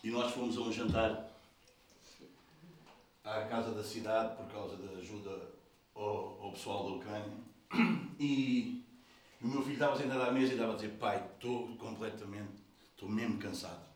[0.04, 1.27] e nós fomos a um jantar
[3.28, 5.50] à Casa da Cidade por causa da ajuda
[5.94, 7.38] ao, ao pessoal da Ucrânia.
[8.20, 8.84] E
[9.40, 13.08] o meu filho estava sentado à mesa e estava a dizer: Pai, estou completamente, estou
[13.08, 13.86] mesmo cansado.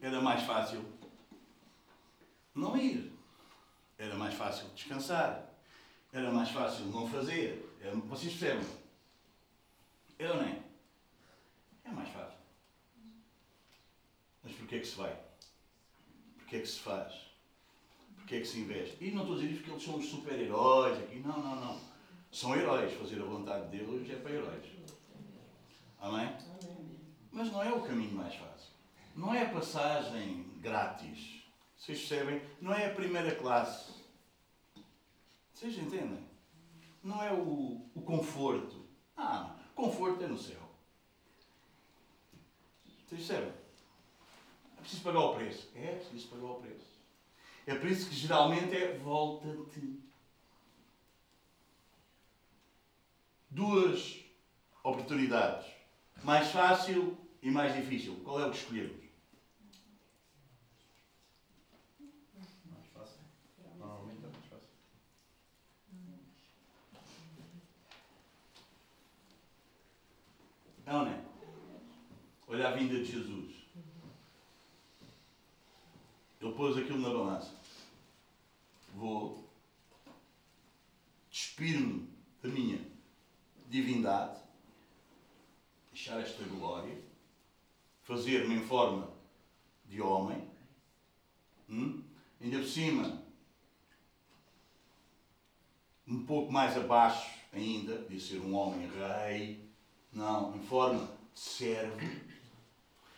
[0.00, 0.84] Era mais fácil
[2.54, 3.12] não ir.
[3.96, 5.48] Era mais fácil descansar.
[6.12, 7.74] Era mais fácil não fazer.
[7.80, 8.66] Era, vocês percebem?
[10.18, 10.62] É ou não é?
[11.84, 12.38] É mais fácil.
[14.42, 15.31] Mas porquê é que se vai?
[16.52, 17.14] Porquê é que se faz?
[18.14, 19.02] Porquê é que se investe?
[19.02, 21.18] E não estou a dizer isso porque eles são os super-heróis aqui.
[21.20, 21.80] Não, não, não.
[22.30, 22.92] São heróis.
[22.92, 24.66] Fazer a vontade de Deus é para heróis.
[25.98, 26.30] Amém?
[27.30, 28.68] Mas não é o caminho mais fácil.
[29.16, 31.42] Não é a passagem grátis.
[31.74, 32.42] Vocês percebem?
[32.60, 33.90] Não é a primeira classe.
[35.54, 36.22] Vocês entendem?
[37.02, 38.84] Não é o, o conforto.
[39.16, 40.60] Ah, conforto é no céu.
[43.06, 43.61] Vocês percebem?
[44.82, 45.68] Preciso pagar o preço.
[45.74, 46.92] É preciso pagar o preço.
[47.66, 50.02] É por isso que geralmente é volta-te.
[53.52, 54.18] duas
[54.82, 55.70] oportunidades.
[56.24, 58.16] Mais fácil e mais difícil.
[58.24, 59.02] Qual é o que escolhemos?
[62.70, 63.20] Mais fácil.
[63.78, 64.68] Normalmente é mais fácil.
[70.86, 71.20] Não, não é?
[72.48, 73.51] Olha a vinda de Jesus.
[76.42, 77.54] Ele pôs aquilo na balança.
[78.94, 79.48] Vou
[81.30, 82.08] despir-me
[82.42, 82.84] da minha
[83.68, 84.38] divindade,
[85.92, 86.98] deixar esta glória,
[88.02, 89.08] fazer-me em forma
[89.86, 90.50] de homem,
[91.70, 92.02] hum?
[92.40, 93.22] ainda por cima,
[96.06, 99.64] um pouco mais abaixo ainda, de ser um homem rei,
[100.12, 101.96] não, em forma de servo,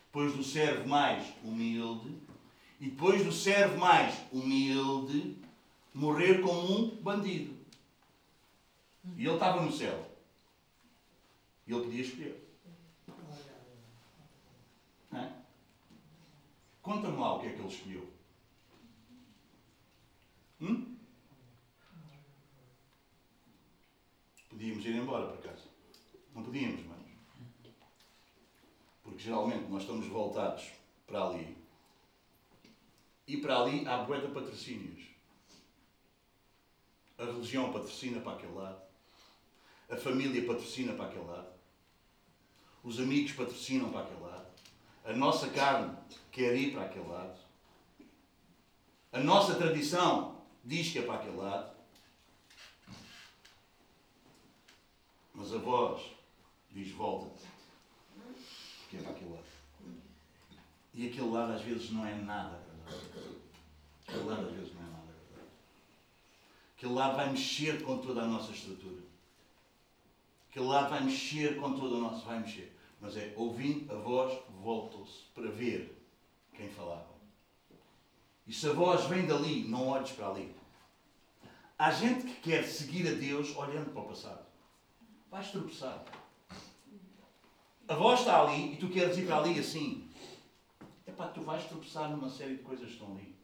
[0.05, 2.24] depois do servo mais humilde,
[2.81, 5.37] e depois do servo mais humilde,
[5.93, 7.55] morrer como um bandido.
[9.17, 10.11] E ele estava no céu.
[11.67, 12.45] E ele podia escolher.
[15.13, 15.33] É?
[16.83, 18.09] Conta-me lá o que é que ele escolheu.
[20.61, 20.97] Hum?
[24.49, 25.69] Podíamos ir embora para casa.
[26.35, 27.05] Não podíamos, mas.
[29.03, 30.71] Porque geralmente nós estamos voltados
[31.07, 31.64] para ali.
[33.27, 35.05] E para ali há bué de patrocínios.
[37.17, 38.83] A religião patrocina para aquele lado.
[39.89, 41.55] A família patrocina para aquele lado.
[42.83, 44.47] Os amigos patrocinam para aquele lado.
[45.05, 45.97] A nossa carne
[46.31, 47.39] quer ir para aquele lado.
[49.11, 51.75] A nossa tradição diz que é para aquele lado.
[55.33, 56.13] Mas a voz
[56.71, 57.47] diz: volta-te.
[58.91, 59.45] Que é para aquele lado.
[60.93, 62.74] E aquele lado às vezes não é nada.
[64.07, 64.25] Aquele
[64.57, 65.15] vezes não é nada.
[66.77, 69.03] Aquele lado vai mexer com toda a nossa estrutura.
[70.51, 72.25] Aquele lado vai mexer com todo o nosso.
[72.25, 72.77] Vai mexer.
[73.01, 76.01] Mas é ouvindo a voz, voltou-se para ver
[76.55, 77.15] quem falava.
[78.47, 80.55] E se a voz vem dali, não olhes para ali.
[81.79, 84.45] Há gente que quer seguir a Deus olhando para o passado.
[85.31, 86.05] Vais tropeçar.
[87.89, 90.04] A voz está ali e tu queres ir para ali assim.
[91.15, 93.37] Epá, tu vais tropeçar numa série de coisas que estão ali.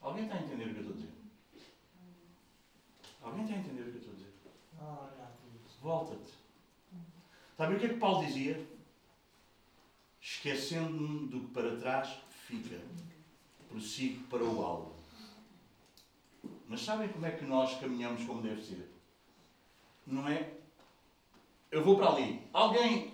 [0.00, 1.12] Alguém está a entender o que eu estou a dizer?
[3.20, 4.32] Alguém está a entender o que eu estou a dizer?
[5.82, 6.32] Volta-te.
[7.56, 8.64] Sabe o que é que Paulo dizia?
[10.20, 12.80] Esquecendo-me do que para trás fica,
[13.68, 14.94] prossigo para o alvo.
[16.68, 18.88] Mas sabem como é que nós caminhamos como deve ser?
[20.06, 20.52] Não é?
[21.72, 22.48] Eu vou para ali.
[22.52, 23.12] Alguém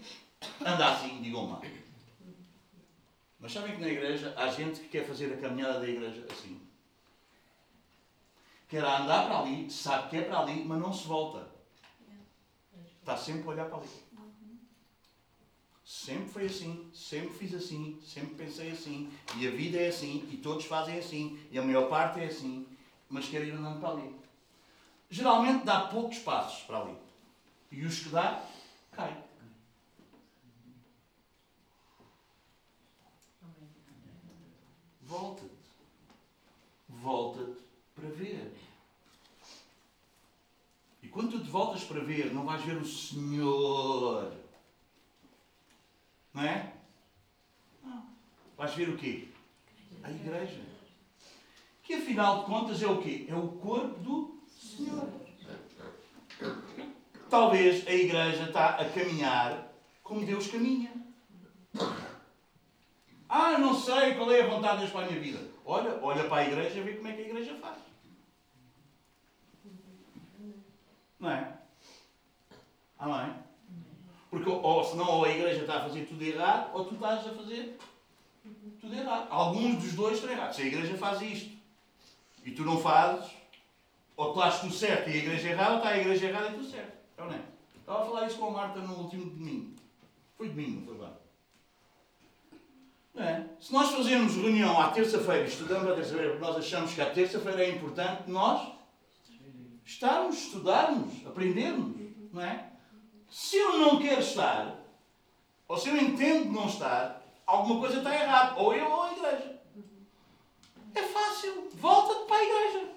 [0.61, 1.62] anda assim, digam lá.
[3.40, 6.61] Mas sabem que na igreja há gente que quer fazer a caminhada da igreja assim.
[8.68, 11.48] Quer andar para ali, sabe que é para ali, mas não se volta.
[13.00, 13.88] Está sempre a olhar para ali.
[15.85, 20.37] Sempre foi assim, sempre fiz assim, sempre pensei assim, e a vida é assim, e
[20.37, 22.64] todos fazem assim, e a maior parte é assim,
[23.09, 24.14] mas quer ir andando para ali.
[25.11, 26.96] Geralmente dá poucos passos para ali.
[27.72, 28.40] E os que dá,
[28.92, 29.30] cai.
[35.11, 35.51] Volta-te.
[36.88, 37.61] Volta-te
[37.96, 38.53] para ver.
[41.03, 44.33] E quando tu te voltas para ver, não vais ver o Senhor.
[46.33, 46.75] Não é?
[47.83, 48.07] Não.
[48.57, 49.27] Vais ver o quê?
[50.05, 50.61] A igreja.
[51.83, 53.27] Que afinal de contas é o quê?
[53.29, 55.09] É o corpo do Senhor.
[57.29, 59.73] Talvez a igreja está a caminhar
[60.05, 60.99] como Deus caminha.
[63.33, 65.40] Ah, não sei qual é a vontade de Deus para a minha vida.
[65.64, 67.79] Olha, olha para a igreja e vê como é que a igreja faz.
[71.21, 71.53] Não é?
[72.99, 73.35] Amém?
[74.31, 77.31] Porque ou senão ou a igreja está a fazer tudo errado ou tu estás a
[77.31, 77.79] fazer
[78.81, 79.29] tudo errado.
[79.31, 80.57] Alguns dos dois estão errados.
[80.57, 81.57] Se a igreja faz isto
[82.45, 83.31] e tu não fazes,
[84.16, 86.55] ou tu estás tu certo e a igreja errada, ou está a igreja errada e
[86.55, 86.99] tu certo.
[87.16, 87.43] É ou não é?
[87.76, 89.76] Estava a falar isso com a Marta no último domingo.
[90.37, 91.30] Foi domingo, não foi bem?
[93.16, 93.42] É?
[93.61, 97.64] Se nós fazemos reunião à terça-feira, estudamos à terça-feira, porque nós achamos que a terça-feira
[97.64, 98.72] é importante, nós
[99.84, 101.96] estarmos, estudarmos, aprendermos,
[102.32, 102.70] não é?
[103.28, 104.76] Se eu não quero estar,
[105.66, 108.61] ou se eu entendo não estar, alguma coisa está errada.
[108.61, 109.61] Ou eu ou a igreja.
[110.94, 111.68] É fácil.
[111.74, 112.88] Volta-te para a igreja.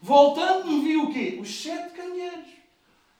[0.00, 1.38] Voltando, me vi o quê?
[1.40, 2.48] Os sete candeeiros.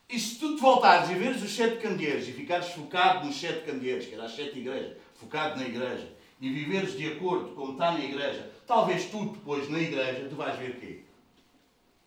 [0.08, 3.64] E se tu te voltares e veres os sete candeeiros e ficares focado nos sete
[3.64, 7.92] candeeiros, que era as sete igrejas, focado na igreja, e viveres de acordo como está
[7.92, 11.04] na igreja, talvez tu depois na igreja, tu vais ver quê?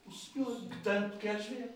[0.06, 1.74] O Senhor que tanto queres ver.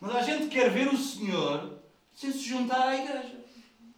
[0.00, 1.80] Mas a gente quer ver o Senhor
[2.14, 3.36] sem se juntar à igreja.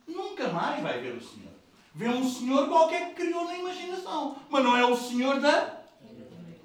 [0.09, 1.53] Nunca mais vai ver o Senhor.
[1.95, 4.37] Vê um Senhor qualquer que criou na imaginação.
[4.49, 5.83] Mas não é o Senhor da.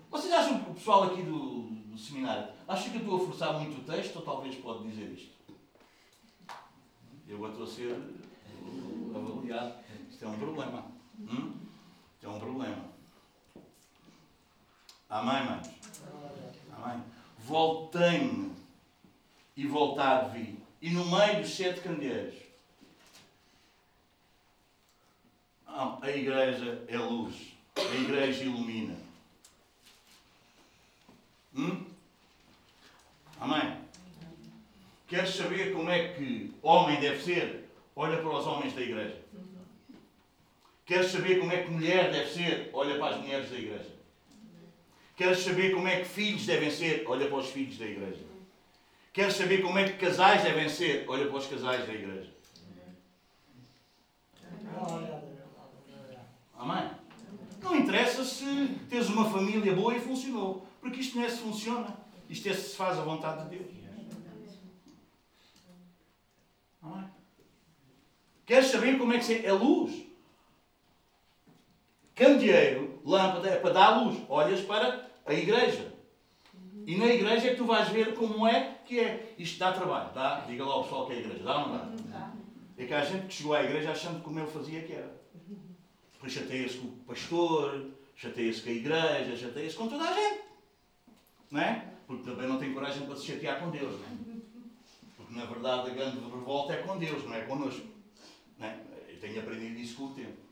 [0.10, 3.60] Vocês acham que o pessoal aqui do, do seminário acha que eu estou a forçar
[3.60, 5.36] muito o texto ou talvez pode dizer isto?
[7.28, 7.94] Eu estou a ser
[9.14, 9.85] avaliado.
[10.26, 10.84] É um problema.
[11.20, 11.54] Hum?
[12.24, 12.84] É um problema.
[15.08, 15.70] Amém, mães?
[16.76, 17.04] Amém.
[17.38, 18.52] Voltei-me
[19.56, 20.58] e voltar vi.
[20.82, 22.34] E no meio dos sete candeeiros,
[25.68, 27.54] ah, a igreja é luz.
[27.78, 28.98] A igreja ilumina.
[31.56, 31.86] Hum?
[33.40, 33.78] Amém?
[35.08, 37.70] Queres saber como é que homem deve ser?
[37.96, 39.25] Olha para os homens da igreja.
[40.86, 42.70] Queres saber como é que mulher deve ser?
[42.72, 43.96] Olha para as mulheres da igreja.
[45.16, 47.04] Queres saber como é que filhos devem ser?
[47.08, 48.24] Olha para os filhos da igreja.
[49.12, 51.06] Queres saber como é que casais devem ser?
[51.08, 52.30] Olha para os casais da igreja.
[56.58, 56.92] Amém?
[57.64, 58.46] Não interessa se
[58.88, 60.68] tens uma família boa e funcionou.
[60.80, 61.98] Porque isto não é se funciona.
[62.30, 63.72] Isto é se faz a vontade de Deus.
[66.84, 67.06] Amém?
[68.46, 69.46] Queres saber como é que é?
[69.46, 70.06] É luz.
[72.16, 74.18] Candeeiro, lâmpada, é para dar luz.
[74.30, 75.94] Olhas para a igreja.
[76.88, 79.34] E na igreja é que tu vais ver como é que é.
[79.38, 80.40] Isto dá trabalho, dá?
[80.48, 81.44] Diga lá ao pessoal que é a igreja.
[81.44, 82.32] Dá ou não dá?
[82.78, 85.14] É que há gente que chegou à igreja achando como ele fazia que era.
[86.14, 87.86] Depois chateia-se com o pastor,
[88.16, 90.42] chateia-se com a igreja, chateia-se com toda a gente.
[91.52, 91.86] Não é?
[92.08, 94.36] Porque também não tem coragem para se chatear com Deus, não é?
[95.18, 97.88] Porque na verdade a grande revolta é com Deus, não é connosco.
[98.60, 98.80] Não é?
[99.10, 100.45] Eu tenho aprendido isso com o tempo.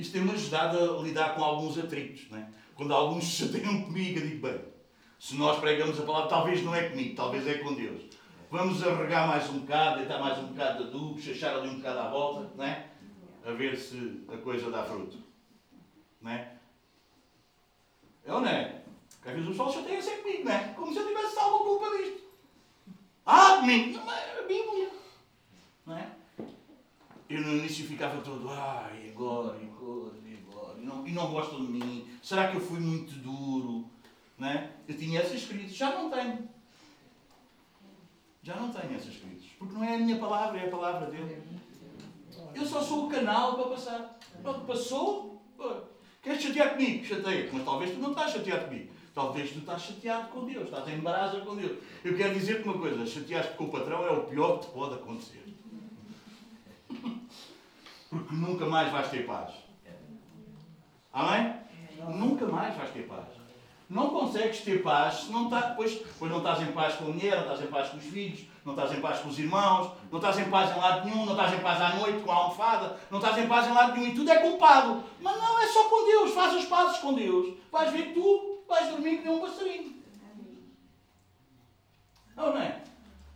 [0.00, 2.30] Isto tem-me ajudado a lidar com alguns atritos.
[2.30, 2.48] Não é?
[2.74, 4.58] Quando alguns se chateiam comigo, eu digo, bem,
[5.18, 8.00] se nós pregamos a palavra, talvez não é comigo, talvez é com Deus.
[8.50, 11.98] Vamos arregar mais um bocado, deitar mais um bocado de adubo, chachar ali um bocado
[11.98, 12.86] à volta, não é?
[13.44, 15.18] A ver se a coisa dá fruto.
[16.22, 16.52] Não é?
[18.24, 18.80] É ou não é?
[19.22, 20.74] Às vezes o pessoal chateia sempre comigo, não é?
[20.74, 22.22] Como se eu tivesse alguma culpa disto.
[23.26, 23.98] Ah, comigo!
[23.98, 24.90] Não, é a Bíblia.
[25.84, 26.10] Não é?
[27.28, 29.89] Eu no início ficava todo, ai, agora, agora,
[30.80, 32.08] e não, e não gostam de mim.
[32.22, 33.84] Será que eu fui muito duro?
[34.38, 34.70] Não é?
[34.88, 36.48] Eu tinha essas críticas, já não tenho.
[38.42, 41.42] Já não tenho essas críticas, porque não é a minha palavra, é a palavra dele.
[42.54, 44.18] Eu só sou o canal para passar.
[44.42, 45.42] Pronto, passou.
[46.22, 47.04] Queres chatear comigo?
[47.04, 47.50] Chateia.
[47.52, 48.90] Mas talvez tu não estás chateado comigo.
[49.14, 50.64] Talvez tu estás chateado com Deus.
[50.64, 51.78] Estás em brasa com Deus.
[52.02, 53.06] Eu quero dizer-te uma coisa.
[53.06, 55.44] Chatear-te com o patrão é o pior que te pode acontecer.
[58.08, 59.69] Porque nunca mais vais ter paz.
[61.12, 61.54] Amém?
[62.08, 63.26] Nunca mais vais ter paz.
[63.88, 67.08] Não consegues ter paz se não estás, pois, pois não estás em paz com a
[67.08, 69.92] mulher, não estás em paz com os filhos, não estás em paz com os irmãos,
[70.12, 72.34] não estás em paz em lado nenhum, não estás em paz à noite com a
[72.36, 75.02] almofada, não estás em paz em lado nenhum e tudo é culpado.
[75.20, 77.56] Mas não, é só com Deus, faz as pazes com Deus.
[77.72, 80.00] Vais ver que tu vais dormir que nem um passarinho.
[82.36, 82.80] Não, não é?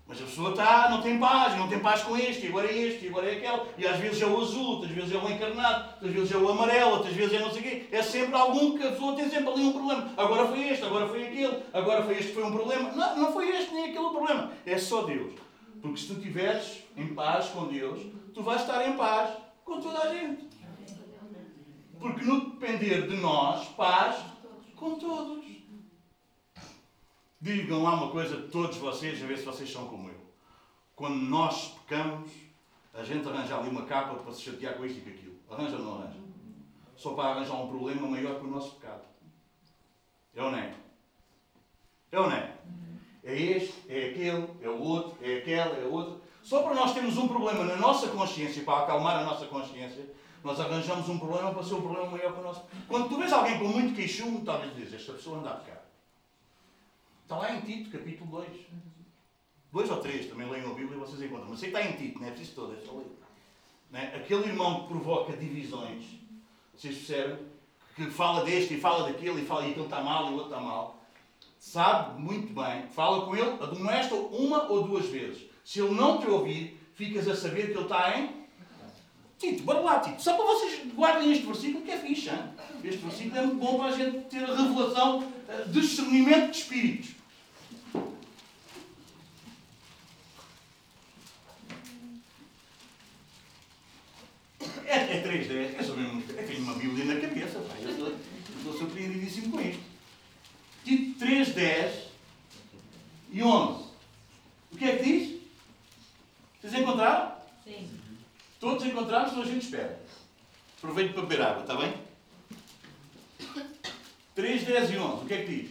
[0.07, 3.09] Mas a pessoa está, não tem paz, não tem paz com este, agora é este,
[3.09, 3.62] agora é aquele.
[3.78, 6.48] E às vezes é o azul, outras vezes é o encarnado, outras vezes é o
[6.50, 7.86] amarelo, outras vezes é não sei o quê.
[7.90, 10.12] É sempre algum que a pessoa tem sempre ali um problema.
[10.14, 12.92] Agora foi este, agora foi aquele, agora foi este foi um problema.
[12.92, 14.52] Não, não foi este nem aquele problema.
[14.66, 15.32] É só Deus.
[15.80, 18.00] Porque se tu estiveres em paz com Deus,
[18.34, 19.30] tu vais estar em paz
[19.64, 20.48] com toda a gente.
[21.98, 24.16] Porque no depender de nós, paz
[24.76, 25.43] com todos.
[27.45, 30.18] Digam lá uma coisa, todos vocês, a ver se vocês são como eu.
[30.97, 32.30] Quando nós pecamos,
[32.95, 35.34] a gente arranja ali uma capa para se chatear com isto e com aquilo.
[35.51, 36.20] Arranja ou não arranja?
[36.97, 39.03] Só para arranjar um problema maior que o nosso pecado.
[40.34, 40.74] É ou não é?
[42.12, 42.57] É ou não é?
[43.22, 46.22] É este, é aquele, é o outro, é aquele, é o outro.
[46.42, 50.09] Só para nós termos um problema na nossa consciência, para acalmar a nossa consciência,
[50.42, 52.62] nós arranjamos um problema para ser um problema maior que o nosso.
[52.88, 55.74] Quando tu vês alguém com muito queixume, talvez dizes, esta pessoa anda a pecar.
[57.25, 58.49] Está lá em Tito, capítulo 2.
[59.72, 61.49] Dois ou três, também leiam a Bíblia e vocês encontram.
[61.49, 63.07] Mas sei que está em Tito, não é preciso todas, é só ler.
[63.95, 64.16] É?
[64.16, 66.05] Aquele irmão que provoca divisões,
[66.77, 67.39] vocês percebem?
[67.97, 70.51] Que fala deste e fala daquele e fala e aquele está mal e o outro
[70.51, 71.03] está mal.
[71.59, 75.45] Sabe muito bem, fala com ele, admoesta uma ou duas vezes.
[75.64, 78.45] Se ele não te ouvir, ficas a saber que ele está em
[79.39, 80.22] Tito, bora lá, Tito.
[80.22, 82.07] Só para vocês guardem este versículo que é.
[82.07, 82.12] Hein?
[82.83, 85.33] Este versículo é muito bom para a gente ter a revelação,
[85.68, 87.14] discernimento de espíritos.
[94.87, 97.91] É, é 3, é, é só mesmo, eu tenho uma Bíblia na cabeça, pá, eu
[97.91, 98.14] estou,
[98.59, 99.82] estou surpreendidíssimo com isto.
[100.85, 102.03] Tito 3, 10
[103.32, 103.85] e 11.
[106.74, 107.35] encontraram?
[107.64, 107.89] Sim.
[108.61, 109.99] Todos encontraram, então a gente espera.
[110.78, 111.95] Aproveito para beber água, está bem?
[114.35, 115.70] 3, 10 e 11, o que é que diz?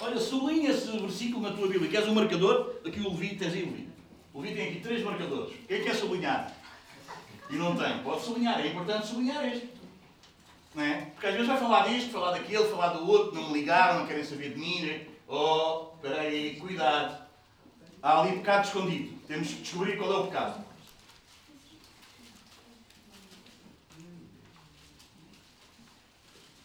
[0.00, 1.88] Olha, sublinha esse versículo na tua Bíblia.
[1.88, 2.80] Queres um marcador?
[2.84, 3.91] Aqui o Levi, tens aí o Levi.
[4.34, 5.54] O Levi tem aqui três marcadores.
[5.68, 6.52] Quem quer sublinhar?
[7.50, 8.02] E não tem.
[8.02, 9.68] Pode sublinhar, é importante sublinhar este.
[10.74, 11.02] Não é?
[11.12, 14.06] Porque às vezes vai falar disto, falar daquele, falar do outro, não me ligaram, não
[14.06, 14.80] querem saber de mim.
[14.80, 15.06] Né?
[15.28, 17.22] Oh, espera aí, cuidado.
[18.02, 19.18] Há ali pecado escondido.
[19.26, 20.64] Temos que descobrir qual é o pecado.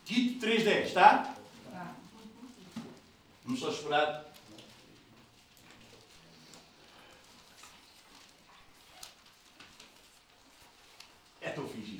[0.05, 1.36] Tito 3.10, está?
[1.70, 1.95] Tá.
[3.43, 4.26] Vamos só esperar.
[11.41, 11.49] É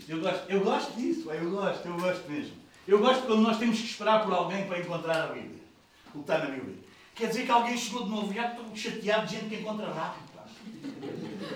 [0.08, 2.54] Eu gosto, eu gosto disso, eu gosto, eu gosto mesmo.
[2.88, 5.62] Eu gosto quando nós temos que esperar por alguém para encontrar a Bíblia.
[6.10, 6.76] O que está na Bíblia.
[7.14, 10.24] Quer dizer que alguém chegou de novo, já estou chateado de gente que encontra rápido.
[10.34, 10.46] Pá.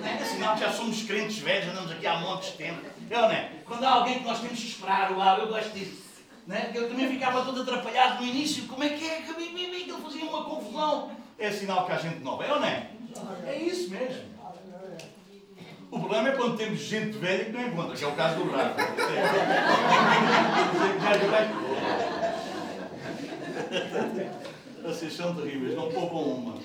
[0.01, 2.81] Não é sinal que já somos crentes velhos, andamos aqui há montes de tempo.
[3.09, 3.51] Eu, não é?
[3.65, 6.01] Quando há alguém que nós temos que esperar, uau, eu gosto disso.
[6.45, 6.71] Não é?
[6.73, 8.65] Eu também ficava todo atrapalhado no início.
[8.65, 11.11] Como é que é que Bíblia ele fazia uma confusão?
[11.39, 12.91] É sinal que há gente nova, é ou não é?
[13.45, 14.23] É isso mesmo.
[15.91, 18.49] O problema é quando temos gente velha que não encontra, que é o caso do
[18.49, 18.81] Rafa.
[24.83, 26.57] Vocês são terríveis, não poupam uma.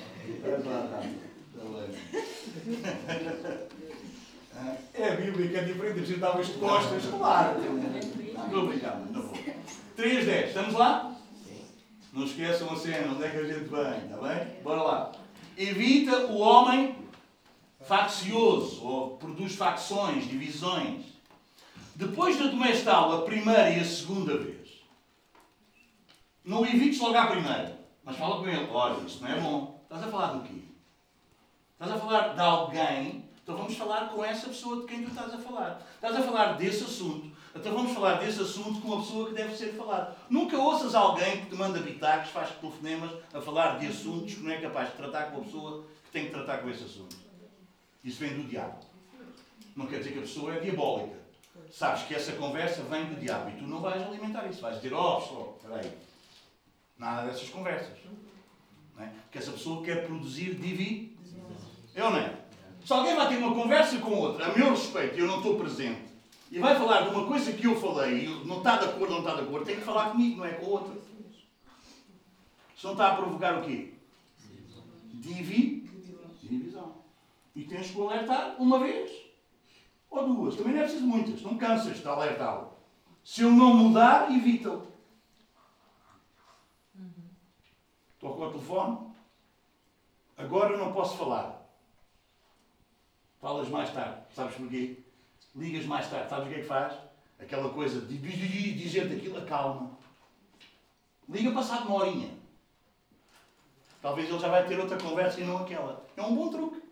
[4.95, 7.57] É a Bíblia que é diferente, a gente dava de costas, claro.
[7.59, 9.37] Estou a brincar, não vou.
[9.97, 11.17] 3, 10, estamos lá?
[12.13, 14.47] Não esqueçam a cena, onde é que a gente vem, está bem?
[14.63, 15.11] Bora lá.
[15.59, 16.95] Evita o homem
[17.87, 21.05] faccioso, ou produz facções, divisões.
[21.95, 24.83] Depois de admoestá-lo a primeira e a segunda vez,
[26.45, 29.81] não o evites logo à primeira, mas fala com ele: olha, isso não é bom.
[29.85, 30.61] Estás a falar do quê?
[31.73, 35.33] Estás a falar de alguém, então vamos falar com essa pessoa de quem tu estás
[35.33, 35.87] a falar.
[35.95, 39.57] Estás a falar desse assunto, então vamos falar desse assunto com uma pessoa que deve
[39.57, 40.17] ser falado.
[40.29, 44.51] Nunca ouças alguém que te manda bitacos, faz telefonemas a falar de assuntos que não
[44.51, 47.26] é capaz de tratar com a pessoa que tem que tratar com esse assunto.
[48.07, 48.79] Isso vem do diabo.
[49.75, 51.17] Não quer dizer que a pessoa é diabólica.
[51.73, 54.63] Sabes que essa conversa vem do diabo e tu não vais alimentar isso.
[54.63, 55.93] Vais dizer, ó, oh, pessoal, espera aí.
[56.97, 57.99] Nada dessas conversas.
[58.95, 59.09] Não é?
[59.09, 61.19] Porque essa pessoa quer produzir divi.
[61.97, 62.33] Eu não é?
[62.85, 65.59] Se alguém vai ter uma conversa com outra, a meu respeito, e eu não estou
[65.59, 66.07] presente,
[66.53, 69.19] e vai falar de uma coisa que eu falei, e não está de acordo, não
[69.19, 70.95] está de acordo, tem que falar comigo, não é com outra.
[72.77, 73.95] Se não está a provocar o quê?
[75.15, 75.86] Divi.
[77.57, 79.11] E tens que o alertar uma vez
[80.11, 80.57] ou duas.
[80.57, 81.41] Também não é preciso muitas.
[81.41, 82.77] Não cansas de alertá-lo.
[83.25, 84.87] Se ele não mudar, evita-o.
[88.21, 89.11] Toca o telefone.
[90.37, 91.67] Agora não posso falar.
[93.41, 94.21] Falas mais tarde.
[94.35, 94.99] Sabes porquê?
[95.55, 96.29] Ligas mais tarde.
[96.29, 96.95] Sabes o que é que faz?
[97.39, 99.97] Aquela coisa de dizer-te aquilo, acalma.
[101.27, 102.37] Liga passado uma horinha.
[104.03, 106.07] Talvez ele já vai ter outra conversa e não aquela.
[106.17, 106.86] É um bom truque.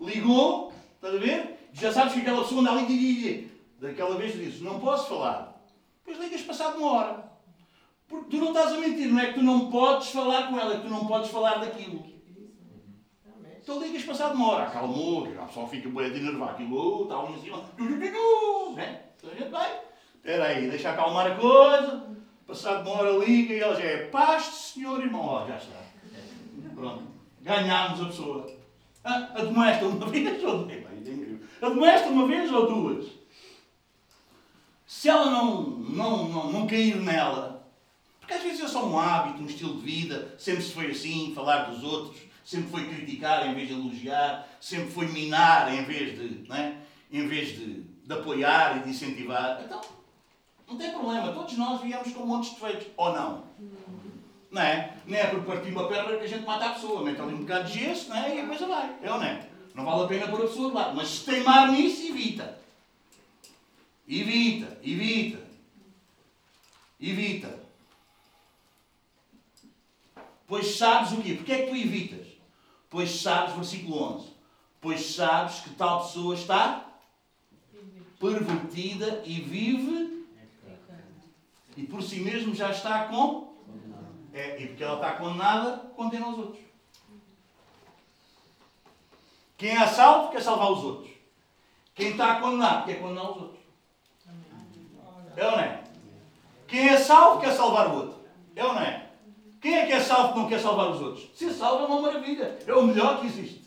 [0.00, 1.68] Ligou, estás a ver?
[1.72, 5.60] Já sabes que aquela pessoa anda ali, daquela vez disse, não posso falar.
[6.04, 7.24] Depois ligas passado uma hora.
[8.06, 10.74] Porque tu não estás a mentir, não é que tu não podes falar com ela,
[10.74, 12.04] é que tu não podes falar daquilo.
[13.60, 17.32] Então ligas passado uma hora, acalmou, a pessoa fica bem de enervar aquilo, está ali
[17.32, 17.64] em cima,
[18.76, 19.04] né?
[19.16, 19.80] Então a gente vai,
[20.16, 22.14] espera aí, deixa acalmar a coisa,
[22.46, 25.80] passado uma hora liga e ela já é paz senhor irmão, ó, já está.
[26.74, 27.04] Pronto,
[27.40, 28.53] ganhámos a pessoa.
[29.04, 30.84] Ah, admoesta uma vez ou duas?
[31.60, 33.06] Admoesta uma vez ou duas?
[34.86, 37.66] Se ela não, não, não, não cair nela,
[38.20, 41.32] porque às vezes é só um hábito, um estilo de vida, sempre se foi assim,
[41.34, 46.18] falar dos outros, sempre foi criticar em vez de elogiar, sempre foi minar em vez
[46.18, 46.76] de, não é?
[47.12, 49.60] em vez de, de apoiar e de incentivar.
[49.64, 49.80] Então,
[50.66, 53.44] não tem problema, todos nós viemos com montes de defeitos, ou não?
[53.58, 54.03] Não
[54.62, 54.96] é?
[55.06, 57.38] Não é por partir uma perna que a gente mata a pessoa, mete ali um
[57.38, 58.36] bocado de gesso não é?
[58.36, 58.96] e a coisa vai.
[59.02, 59.48] É ou não é?
[59.74, 60.96] Não vale a pena pôr a pessoa de lado.
[60.96, 62.58] Mas se teimar nisso, evita.
[64.08, 65.42] Evita, evita.
[67.00, 67.64] Evita.
[70.46, 71.34] Pois sabes o quê?
[71.34, 72.26] Porquê é que tu evitas?
[72.88, 74.28] Pois sabes, versículo 11,
[74.80, 76.86] pois sabes que tal pessoa está
[78.20, 80.24] pervertida e vive
[81.76, 83.53] e por si mesmo já está com.
[84.34, 86.64] É, e porque ela está condenada, condena os outros.
[89.56, 91.10] Quem é salvo quer salvar os outros.
[91.94, 93.60] Quem está condenado quer condenar os outros.
[95.36, 95.84] É ou não é?
[96.66, 98.24] Quem é salvo quer salvar o outro.
[98.56, 99.06] É ou não é?
[99.62, 101.30] Quem é que é salvo que não quer salvar os outros?
[101.34, 102.58] Ser salvo é uma maravilha.
[102.66, 103.62] É o melhor que existe.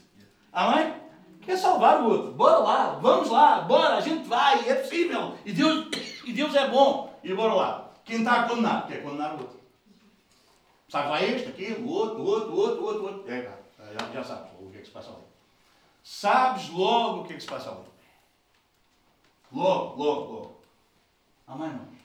[0.52, 0.94] Amém?
[1.42, 2.32] Quer salvar o outro.
[2.34, 5.34] Bora lá, vamos lá, bora, a gente vai, é possível.
[5.46, 5.88] E Deus,
[6.26, 7.18] e Deus é bom.
[7.24, 7.92] E bora lá.
[8.04, 8.86] Quem está a condenar?
[8.86, 9.58] Quer condenar o outro.
[10.90, 13.32] Sabe lá este, aquele, o outro, o outro, o outro, o outro, outro.
[13.32, 13.44] É,
[13.94, 15.24] já, já sabes o que é que se passa ali.
[16.04, 17.88] Sabes logo o que é que se passa ali.
[19.52, 20.62] Logo, logo, logo.
[21.46, 21.98] Amém, irmãos?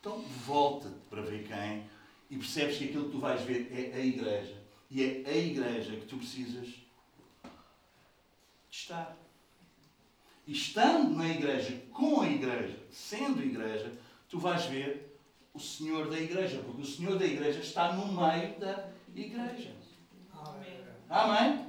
[0.00, 1.88] Então volta para ver quem
[2.30, 4.62] e percebes que aquilo que tu vais ver é a igreja.
[4.90, 6.82] E é a igreja que tu precisas de
[8.70, 9.16] estar.
[10.46, 13.92] E estando na igreja, com a igreja, sendo igreja,
[14.28, 15.07] tu vais ver
[15.58, 19.74] o Senhor da igreja, porque o Senhor da igreja está no meio da igreja.
[20.32, 20.78] Amém?
[21.10, 21.66] Amém?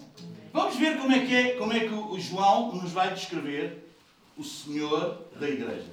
[0.53, 3.89] Vamos ver como é que é, como é que o João nos vai descrever
[4.37, 5.89] o Senhor da igreja.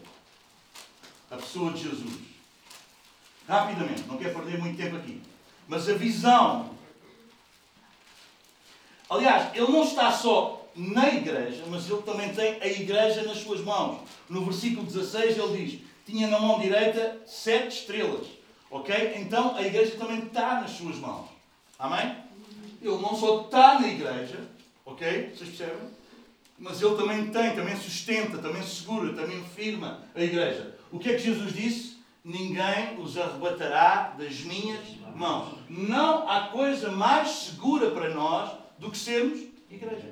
[1.30, 2.18] A pessoa de Jesus.
[3.48, 5.22] Rapidamente, não quero perder muito tempo aqui.
[5.66, 6.76] Mas a visão.
[9.08, 13.62] Aliás, ele não está só na igreja, mas ele também tem a igreja nas suas
[13.62, 14.02] mãos.
[14.28, 18.26] No versículo 16 ele diz: tinha na mão direita sete estrelas.
[18.70, 19.14] Ok?
[19.16, 21.28] Então a igreja também está nas suas mãos.
[21.78, 22.16] Amém?
[22.80, 24.38] Ele não só está na igreja,
[24.84, 25.32] ok?
[25.34, 25.88] Vocês percebem?
[26.58, 30.74] Mas ele também tem, também sustenta, também segura, também firma a igreja.
[30.90, 31.96] O que é que Jesus disse?
[32.24, 34.80] Ninguém os arrebatará das minhas
[35.14, 35.58] mãos.
[35.68, 39.40] Não há coisa mais segura para nós do que sermos
[39.70, 40.10] igreja.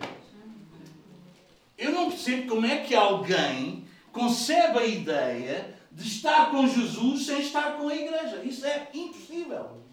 [1.76, 7.40] Eu não percebo como é que alguém concebe a ideia de estar com Jesus sem
[7.40, 8.42] estar com a igreja.
[8.44, 9.84] Isso é impossível.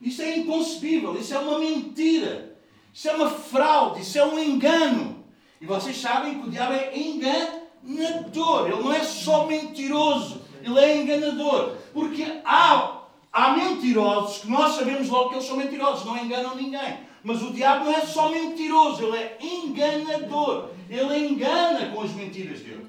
[0.00, 1.16] Isso é inconcebível.
[1.16, 2.56] Isso é uma mentira.
[2.92, 4.00] Isso é uma fraude.
[4.00, 5.24] Isso é um engano.
[5.60, 8.66] E vocês sabem que o diabo é enganador.
[8.66, 10.42] Ele não é só mentiroso.
[10.62, 11.76] Ele é enganador.
[11.92, 16.04] Porque há, há mentirosos que nós sabemos logo que eles são mentirosos.
[16.04, 16.98] Não enganam ninguém.
[17.22, 19.04] Mas o diabo não é só mentiroso.
[19.04, 20.70] Ele é enganador.
[20.88, 22.88] Ele engana com as mentiras dele.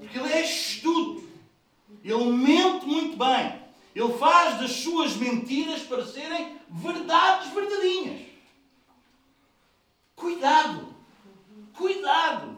[0.00, 1.21] Porque ele é astuto.
[2.04, 3.62] Ele mente muito bem.
[3.94, 8.20] Ele faz das suas mentiras parecerem verdades verdadeinhas.
[10.16, 10.94] Cuidado.
[11.74, 12.56] Cuidado.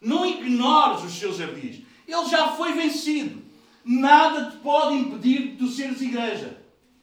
[0.00, 1.82] Não ignores os seus ardis.
[2.06, 3.42] Ele já foi vencido.
[3.84, 6.60] Nada te pode impedir de tu seres igreja.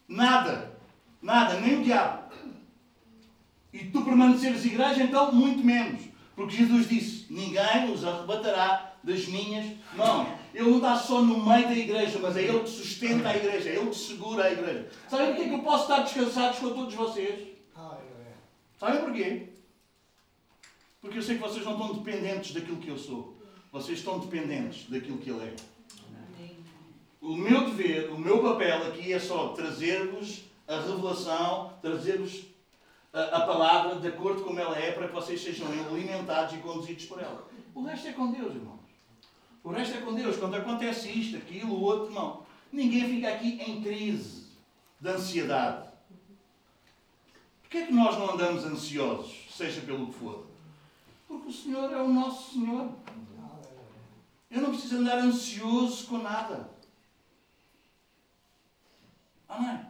[0.08, 0.78] Nada.
[1.22, 1.60] Nada.
[1.60, 2.22] Nem o diabo.
[3.74, 6.02] E tu permaneceres igreja, então, muito menos.
[6.36, 9.66] Porque Jesus disse: Ninguém os arrebatará das minhas
[9.96, 10.28] mãos.
[10.54, 13.70] Ele não está só no meio da igreja, mas é Ele que sustenta a igreja,
[13.70, 14.90] é Ele que segura a igreja.
[15.10, 17.52] Sabem porquê que eu posso estar descansados com todos vocês?
[18.80, 19.48] Sabem porquê?
[21.00, 23.38] Porque eu sei que vocês não estão dependentes daquilo que eu sou.
[23.72, 25.56] Vocês estão dependentes daquilo que Ele é.
[27.22, 32.46] O meu dever, o meu papel aqui é só trazer-vos a revelação, trazer-vos
[33.14, 37.06] a, a, palavra de acordo com ela é, para que vocês sejam alimentados e conduzidos
[37.06, 37.48] por ela.
[37.76, 38.81] O resto é com Deus, irmãos.
[39.64, 40.38] O resto é com Deus.
[40.38, 42.46] Quando acontece isto, aquilo, o outro, não.
[42.72, 44.48] Ninguém fica aqui em crise
[45.00, 45.90] de ansiedade.
[47.62, 50.48] Porquê é que nós não andamos ansiosos, seja pelo que for?
[51.28, 52.92] Porque o Senhor é o nosso Senhor.
[54.50, 56.70] Eu não preciso andar ansioso com nada.
[59.48, 59.86] Amém?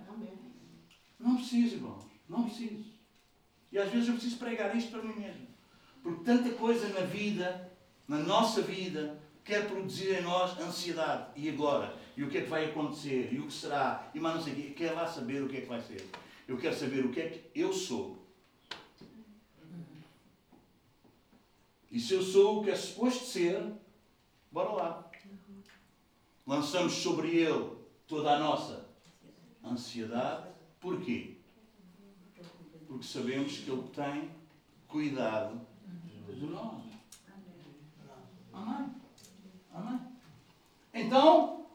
[1.19, 2.03] Não preciso, irmãos.
[2.28, 2.91] Não preciso.
[3.72, 5.47] E às vezes eu preciso pregar isto para mim mesmo.
[6.01, 7.72] Porque tanta coisa na vida,
[8.07, 11.32] na nossa vida, quer produzir em nós ansiedade.
[11.36, 11.96] E agora?
[12.16, 13.34] E o que é que vai acontecer?
[13.34, 14.10] E o que será?
[14.14, 14.74] E mais não sei o quê.
[14.76, 16.08] Quer lá saber o que é que vai ser.
[16.48, 18.22] Eu quero saber o que é que eu sou.
[21.89, 23.62] E se eu sou o que é suposto ser,
[24.52, 25.12] bora lá.
[26.48, 27.72] Lançamos sobre ele
[28.08, 28.89] toda a nossa
[29.64, 30.50] ansiedade.
[30.80, 31.38] Porquê?
[32.88, 34.32] Porque sabemos que ele tem
[34.88, 35.62] cuidado
[36.28, 36.82] de nós.
[38.54, 39.01] Amém?
[39.74, 39.99] Amém?
[40.93, 41.65] Então,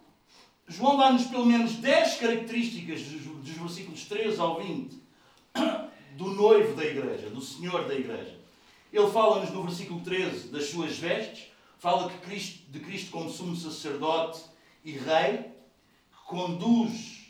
[0.68, 5.00] João dá-nos pelo menos 10 características dos versículos 13 ao 20
[6.16, 8.36] do noivo da igreja, do Senhor da igreja.
[8.92, 13.54] Ele fala-nos no versículo 13 das suas vestes, fala que Cristo, de Cristo como sumo
[13.54, 14.42] sacerdote
[14.84, 15.52] e rei,
[16.26, 17.26] conduz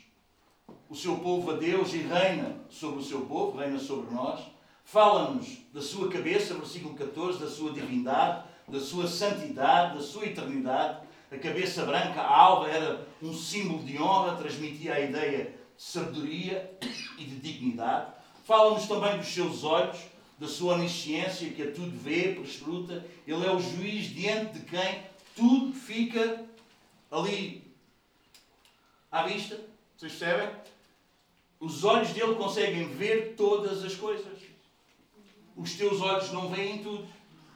[0.89, 4.41] o seu povo a Deus e reina sobre o seu povo, reina sobre nós.
[4.83, 11.07] Fala-nos da sua cabeça, versículo 14, da sua divindade, da sua santidade, da sua eternidade.
[11.31, 16.77] A cabeça branca, a alva, era um símbolo de honra, transmitia a ideia de sabedoria
[17.17, 18.11] e de dignidade.
[18.45, 19.97] Fala-nos também dos seus olhos,
[20.37, 23.05] da sua onisciência, que a tudo vê, prescruta.
[23.25, 25.03] Ele é o juiz diante de quem
[25.35, 26.45] tudo fica
[27.11, 27.63] ali
[29.11, 29.59] à vista.
[29.97, 30.49] Vocês percebem?
[31.59, 34.37] Os olhos dele conseguem ver todas as coisas.
[35.55, 37.07] Os teus olhos não veem tudo.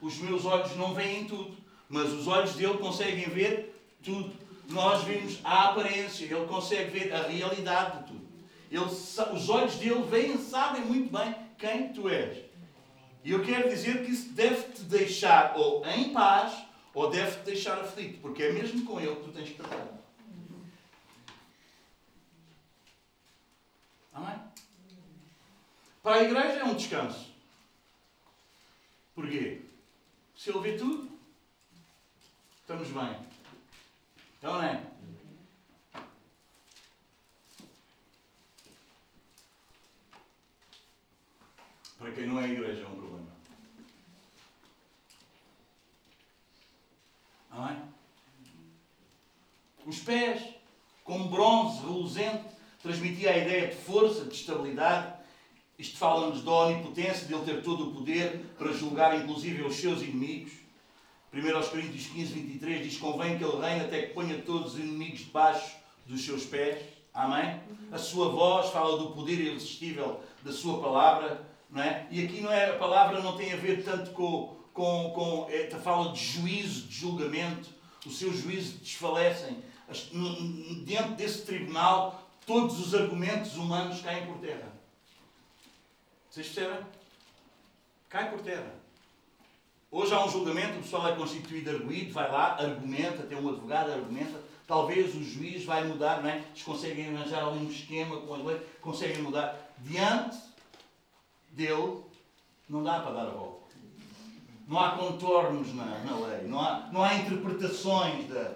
[0.02, 1.56] Os meus olhos não veem tudo.
[1.88, 4.34] Mas os olhos dele conseguem ver tudo.
[4.70, 8.22] Nós vimos a aparência, ele consegue ver a realidade de tudo.
[8.72, 12.45] Ele, os olhos dele veem, sabem muito bem quem tu és.
[13.24, 16.54] E eu quero dizer que isso deve-te deixar ou em paz
[16.93, 19.88] ou deve-te deixar aflito, porque é mesmo com ele que tu tens que tratar.
[24.14, 24.39] Amém?
[26.02, 27.30] Para a igreja é um descanso.
[29.14, 29.62] Porquê?
[30.42, 31.08] Se ele vê tudo,
[32.62, 33.16] estamos bem.
[34.39, 34.84] Então não é?
[41.96, 43.32] Para quem não é igreja é um problema.
[47.52, 47.84] Amém?
[49.86, 50.56] Os pés,
[51.04, 52.50] como bronze reluzente,
[52.82, 55.20] transmitia a ideia de força, de estabilidade.
[55.82, 60.04] Isto fala-nos da onipotência, de ele ter todo o poder para julgar inclusive os seus
[60.04, 60.52] inimigos.
[61.34, 65.22] 1 Coríntios 15, 23 diz: Convém que ele reine até que ponha todos os inimigos
[65.22, 65.76] debaixo
[66.06, 66.84] dos seus pés.
[67.12, 67.60] Amém?
[67.92, 71.50] A sua voz fala do poder irresistível da sua palavra.
[71.68, 72.06] Não é?
[72.12, 75.68] E aqui não é, a palavra não tem a ver tanto com, com, com é,
[75.80, 77.70] fala de juízo, de julgamento.
[78.06, 79.58] O seu juízo desfalecem.
[80.86, 84.70] Dentro desse tribunal, todos os argumentos humanos caem por terra.
[86.32, 86.80] Vocês percebem?
[88.08, 88.74] Cai por terra.
[89.92, 93.92] Hoje há um julgamento, o pessoal é constituído arguído, vai lá, argumenta, tem um advogado,
[93.92, 94.40] argumenta.
[94.66, 96.38] Talvez o juiz vai mudar, não é?
[96.38, 99.76] Eles conseguem arranjar ali um esquema com as leis, conseguem mudar.
[99.80, 100.38] Diante
[101.50, 102.02] dele,
[102.70, 103.76] não dá para dar a volta.
[104.70, 108.54] Não há contornos na, na lei, não há, não há interpretações da.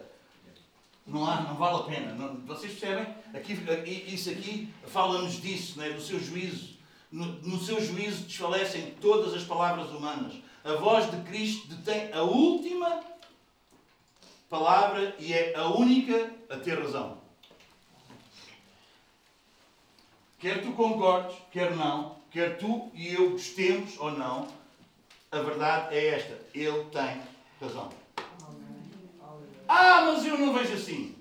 [1.06, 2.14] Não, há, não vale a pena.
[2.14, 3.14] Não, vocês percebem?
[3.34, 3.54] Aqui,
[4.08, 5.90] isso aqui fala-nos disso, não é?
[5.90, 6.75] do seu juízo.
[7.16, 10.34] No, seu juízo desfalecem todas as palavras humanas.
[10.66, 13.00] A voz de Cristo detém a última
[14.50, 17.18] palavra e é a única a ter razão.
[20.38, 24.50] Quer tu concordes, quer não, quer tu e eu gostemos ou não,
[25.32, 27.22] a verdade é esta: ele tem
[27.62, 27.90] razão.
[29.70, 31.16] Ah, mas eu não vejo assim.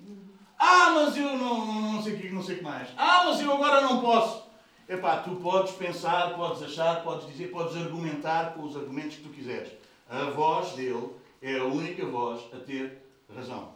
[0.59, 2.89] Ah, mas eu não, não, não sei o que, não sei o que mais.
[2.97, 4.44] Ah, mas eu agora não posso.
[4.87, 9.29] Epá, tu podes pensar, podes achar, podes dizer, podes argumentar com os argumentos que tu
[9.29, 9.73] quiseres.
[10.07, 11.09] A voz dele
[11.41, 13.01] é a única voz a ter
[13.35, 13.73] razão.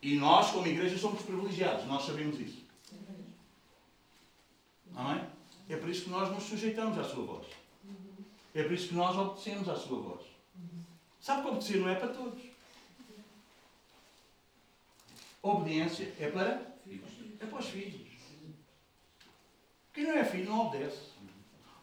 [0.00, 1.84] E nós, como igreja, somos privilegiados.
[1.86, 2.64] Nós sabemos isso.
[4.94, 5.24] Amém?
[5.68, 7.46] É por isso que nós nos sujeitamos à sua voz.
[8.54, 10.24] É por isso que nós obedecemos à sua voz.
[11.20, 12.40] Sabe que obedecer não é para todos.
[15.42, 16.74] Obediência é para,
[17.40, 18.05] é para os filhos.
[19.96, 20.98] Quem não é filho não obedece.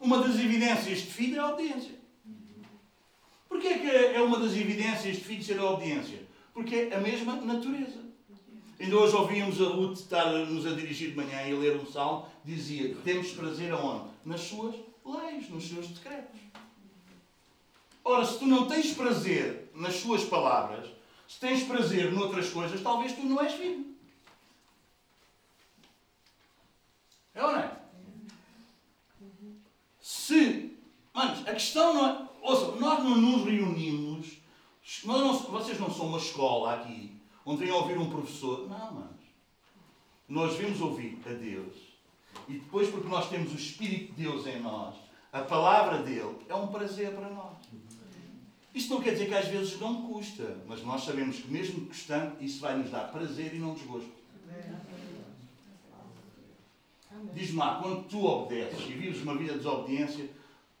[0.00, 1.96] Uma das evidências de filho é a obediência.
[3.48, 6.22] Porquê é que é uma das evidências de filho ser a obediência?
[6.52, 8.04] Porque é a mesma natureza.
[8.78, 12.94] Ainda hoje ouvíamos a Ruth estar-nos a dirigir de manhã e ler um salmo, dizia,
[13.02, 14.04] temos prazer aonde?
[14.24, 16.38] Nas suas leis, nos seus decretos.
[18.04, 20.88] Ora, se tu não tens prazer nas suas palavras,
[21.26, 23.92] se tens prazer noutras coisas, talvez tu não és filho.
[27.34, 27.63] É ou não é?
[30.26, 30.74] Se,
[31.12, 32.28] manos, a questão não é.
[32.40, 34.38] Ouça, nós não nos reunimos.
[35.04, 37.14] Nós não, vocês não são uma escola aqui
[37.44, 38.66] onde vêm ouvir um professor.
[38.66, 39.24] Não, manos.
[40.26, 41.74] Nós vimos ouvir a Deus.
[42.48, 44.94] E depois, porque nós temos o Espírito de Deus em nós,
[45.30, 47.58] a palavra dele é um prazer para nós.
[48.74, 52.42] Isto não quer dizer que às vezes não custa, mas nós sabemos que mesmo custando,
[52.42, 54.10] isso vai nos dar prazer e não desgosto.
[57.32, 60.28] Diz-me lá, quando tu obedeces e vives uma vida de desobediência,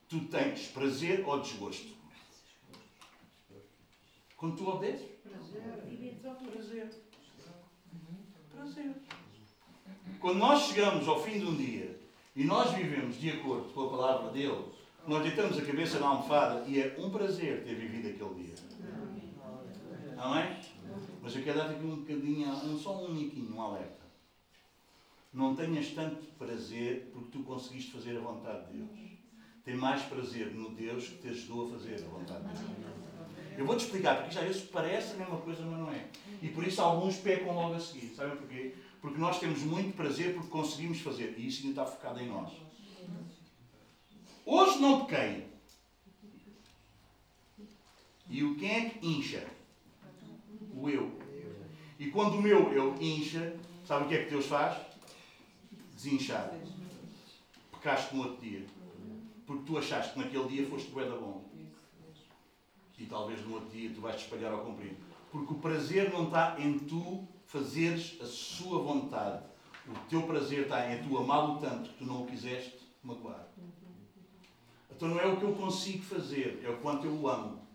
[0.08, 1.92] tu tens prazer ou desgosto?
[4.36, 5.06] Quando tu obedeces?
[5.22, 5.62] Prazer.
[6.50, 6.90] Prazer.
[8.50, 8.94] Prazer.
[10.20, 11.98] Quando nós chegamos ao fim de um dia
[12.34, 14.64] e nós vivemos de acordo com a palavra dele,
[15.06, 18.54] nós deitamos a cabeça na almofada e é um prazer ter vivido aquele dia.
[20.16, 20.56] Amém?
[21.22, 24.03] Mas eu quero dar aqui um bocadinho, um, só um uniquinho, um alerta.
[25.34, 29.00] Não tenhas tanto prazer porque tu conseguiste fazer a vontade de Deus.
[29.64, 32.94] Tem mais prazer no Deus que te ajudou a fazer a vontade de Deus.
[33.58, 36.06] Eu vou-te explicar, porque já às vezes parece a mesma coisa, mas não é.
[36.40, 38.14] E por isso alguns pecam logo a seguir.
[38.14, 38.74] Sabem porquê?
[39.00, 41.34] Porque nós temos muito prazer porque conseguimos fazer.
[41.36, 42.52] E isso ainda está focado em nós.
[44.46, 45.48] Hoje não pequei.
[48.30, 49.44] E o quem é que incha?
[50.76, 51.10] O eu.
[51.98, 54.93] E quando o meu eu incha, sabe o que é que Deus faz?
[56.04, 56.52] Desinchar.
[57.72, 58.66] Pecaste no outro dia.
[59.46, 61.42] porque tu achaste que naquele dia foste bué bom.
[62.98, 64.96] E talvez no outro dia tu vais te espalhar ao comprido.
[65.32, 69.44] Porque o prazer não está em tu fazeres a sua vontade.
[69.86, 73.46] O teu prazer está em tu amá-lo tanto que tu não o quiseste magoar.
[74.90, 77.66] Então não é o que eu consigo fazer, é o quanto eu o amo.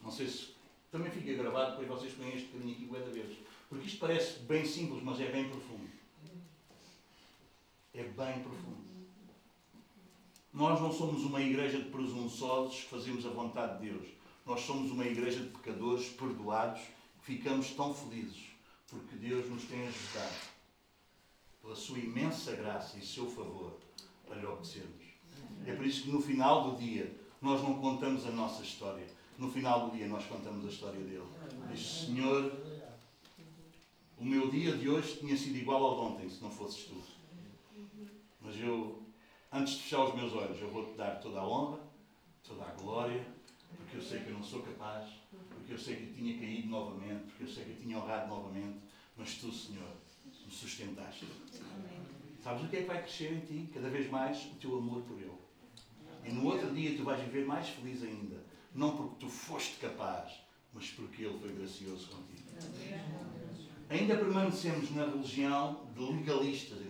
[0.00, 0.54] Não sei se
[0.90, 3.38] também fica gravado, depois vocês põem este bocadinho aqui bué vezes.
[3.68, 5.91] Porque isto parece bem simples, mas é bem profundo.
[7.94, 8.82] É bem profundo.
[10.52, 14.08] Nós não somos uma igreja de presunçosos que fazemos a vontade de Deus.
[14.46, 18.52] Nós somos uma igreja de pecadores perdoados que ficamos tão felizes
[18.92, 20.34] porque Deus nos tem ajudado
[21.62, 23.78] pela sua imensa graça e seu favor
[24.26, 25.06] para lhe obedecermos.
[25.66, 29.06] É por isso que no final do dia nós não contamos a nossa história.
[29.38, 31.26] No final do dia nós contamos a história dele.
[31.72, 32.52] Diz, Senhor,
[34.18, 37.02] o meu dia de hoje tinha sido igual ao de ontem, se não fosses tu.
[38.62, 39.02] Eu,
[39.50, 41.80] antes de fechar os meus olhos, eu vou-te dar toda a honra,
[42.46, 43.26] toda a glória,
[43.76, 45.08] porque eu sei que eu não sou capaz,
[45.50, 48.28] porque eu sei que eu tinha caído novamente, porque eu sei que eu tinha honrado
[48.28, 48.78] novamente,
[49.16, 49.88] mas tu, Senhor,
[50.44, 51.26] me sustentaste.
[52.42, 53.70] Sabes o que é que vai crescer em ti?
[53.72, 55.30] Cada vez mais o teu amor por Ele.
[56.24, 58.44] E no outro dia tu vais viver mais feliz ainda.
[58.74, 60.32] Não porque tu foste capaz,
[60.72, 62.48] mas porque Ele foi gracioso contigo.
[63.90, 66.80] Ainda permanecemos na religião de legalistas.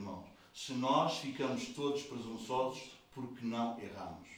[0.53, 4.29] Se nós ficamos todos presunçosos porque não erramos.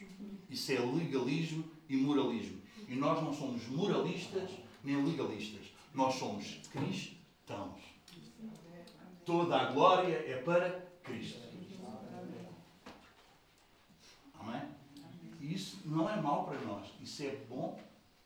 [0.49, 2.61] Isso é legalismo e moralismo.
[2.87, 4.49] E nós não somos moralistas
[4.83, 5.73] nem legalistas.
[5.93, 7.81] Nós somos cristãos.
[9.25, 11.41] Toda a glória é para Cristo.
[14.39, 14.61] Amém?
[15.39, 16.87] E isso não é mau para nós.
[17.01, 17.79] Isso é bom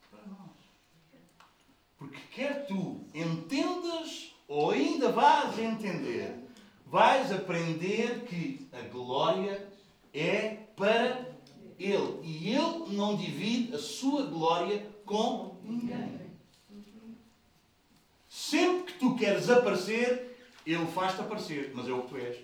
[0.09, 0.49] para nós.
[1.97, 6.48] Porque quer tu entendas ou ainda vais entender,
[6.89, 9.67] vais aprender que a glória
[10.13, 11.29] é para
[11.77, 12.19] Ele.
[12.23, 16.19] E Ele não divide a sua glória com ninguém.
[18.27, 22.37] Sempre que tu queres aparecer, Ele faz-te aparecer, mas é o que tu és.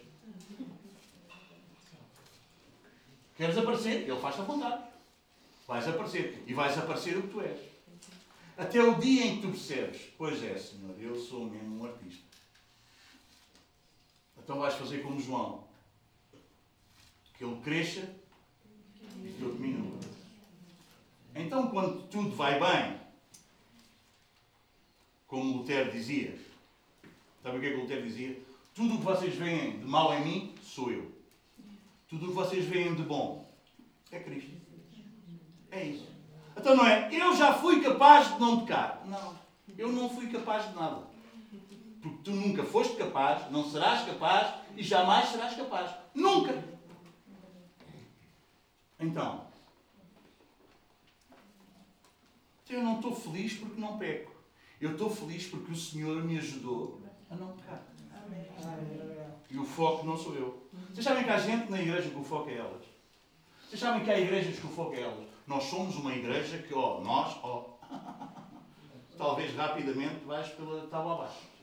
[3.36, 4.08] Queres aparecer?
[4.08, 4.84] Ele faz-te a vontade.
[5.68, 6.44] Vais aparecer.
[6.48, 7.60] E vais aparecer o que tu és.
[8.58, 12.25] Até o dia em que tu percebes, pois é, Senhor, eu sou mesmo um artista.
[14.46, 15.64] Então vais fazer como João.
[17.36, 18.08] Que ele cresça
[19.24, 19.98] e que eu diminua.
[21.34, 23.00] Então, quando tudo vai bem,
[25.26, 26.40] como Lutero dizia,
[27.42, 28.40] sabe o que é que Lutero dizia?
[28.76, 31.12] Tudo o que vocês veem de mal em mim, sou eu.
[32.08, 33.52] Tudo o que vocês veem de bom
[34.12, 34.52] é Cristo.
[35.72, 36.08] É isso.
[36.56, 39.02] Então não é, eu já fui capaz de não pecar.
[39.08, 39.36] Não,
[39.76, 41.15] eu não fui capaz de nada.
[42.06, 45.92] Porque tu nunca foste capaz, não serás capaz e jamais serás capaz.
[46.14, 46.64] Nunca.
[49.00, 49.48] Então,
[52.70, 54.32] eu não estou feliz porque não peco.
[54.80, 57.02] Eu estou feliz porque o Senhor me ajudou
[57.32, 57.82] a não pecar.
[59.50, 60.70] E o foco não sou eu.
[60.94, 62.86] Vocês sabem que há gente na igreja que o foco é elas.
[63.68, 65.28] Vocês sabem que há igrejas que o foco é elas.
[65.48, 67.80] Nós somos uma igreja que, ó, nós, ó,
[69.18, 71.55] talvez rapidamente vais pela tábua abaixo.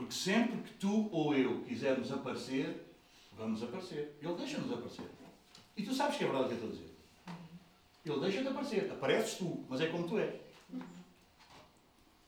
[0.00, 2.86] Porque sempre que tu ou eu quisermos aparecer,
[3.36, 4.16] vamos aparecer.
[4.22, 5.04] Ele deixa-nos aparecer.
[5.76, 6.96] E tu sabes que é verdade o que eu estou a dizer.
[8.06, 8.90] Ele deixa-te aparecer.
[8.90, 10.40] Apareces tu, mas é como tu és.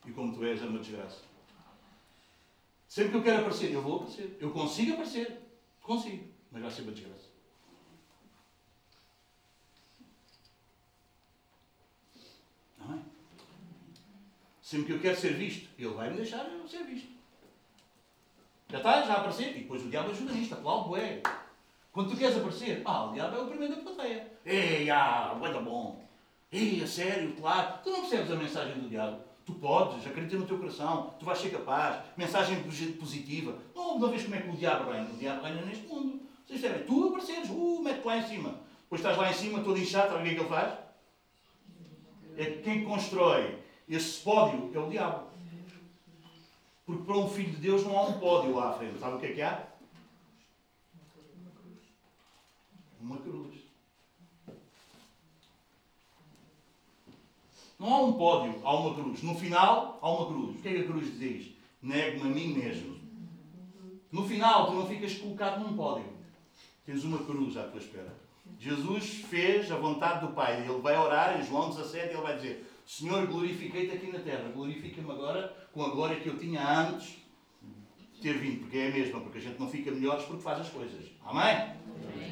[0.05, 1.23] E como tu és é uma desgraça.
[2.87, 4.37] Sempre que eu quero aparecer, eu vou aparecer.
[4.39, 5.41] Eu consigo aparecer.
[5.81, 6.29] Consigo.
[6.51, 7.29] Mas vai ser uma desgraça.
[12.81, 13.03] Não é?
[14.61, 17.22] Sempre que eu quero ser visto, ele vai me deixar eu ser visto.
[18.73, 19.51] Já está, já aparecer.
[19.51, 21.23] E depois o diabo ajuda nisto, aplaude bué.
[21.93, 24.33] Quando tu queres aparecer, ah, o diabo é o primeiro da plateia.
[24.47, 26.03] Ei, ah, bué da bom.
[26.51, 27.81] Ei, a sério, claro.
[27.85, 29.20] Tu não percebes a mensagem do diabo.
[29.45, 32.03] Tu podes, acredita no teu coração, tu vais ser capaz.
[32.16, 32.62] Mensagem
[32.99, 33.59] positiva.
[33.75, 35.11] Não, não vês como é que o diabo reina.
[35.11, 36.23] O diabo reina neste mundo.
[36.47, 38.55] Vocês sabem, tu apareceres, uh, mete-te lá em cima.
[38.83, 40.79] Depois estás lá em cima, todo inchado, sabe o que é que ele faz?
[42.39, 43.59] É que quem constrói
[43.89, 45.32] esse pódio é o diabo.
[46.85, 48.99] Porque para um filho de Deus não há um pódio lá à frente.
[48.99, 49.66] Sabe o que é que há?
[53.01, 53.55] Uma cruz.
[57.78, 59.22] Não há um pódio, há uma cruz.
[59.22, 60.57] No final, há uma cruz.
[60.57, 61.53] O que é que a cruz diz?
[61.83, 62.97] Nego-me a mim mesmo.
[64.11, 66.05] No final, tu não ficas colocado num pódio.
[66.85, 68.14] Tens uma cruz à tua espera.
[68.59, 70.61] Jesus fez a vontade do Pai.
[70.61, 74.51] Ele vai orar em João 17 ele vai dizer: Senhor, glorifiquei-te aqui na terra.
[74.55, 77.22] Glorifica-me agora com a glória que eu tinha antes
[78.20, 80.68] ter vindo, porque é a mesma, porque a gente não fica melhores porque faz as
[80.68, 81.11] coisas.
[81.24, 81.76] Amém?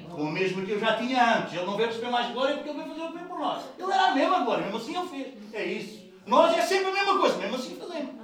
[0.08, 1.52] Com a mesma que eu já tinha antes.
[1.52, 3.64] Ele não veio receber mais glória porque ele veio fazer o bem por nós.
[3.76, 5.54] Ele era a mesma glória, mesmo assim ele fez.
[5.54, 6.10] É isso.
[6.26, 8.14] Nós é sempre a mesma coisa, mesmo assim fazemos.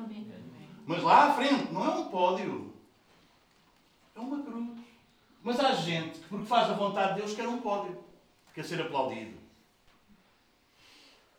[0.87, 2.73] Mas lá à frente, não é um pódio.
[4.15, 4.79] É uma cruz.
[5.43, 8.05] Mas há gente que, porque faz a vontade de Deus, quer um pódio.
[8.55, 9.37] Quer ser aplaudido.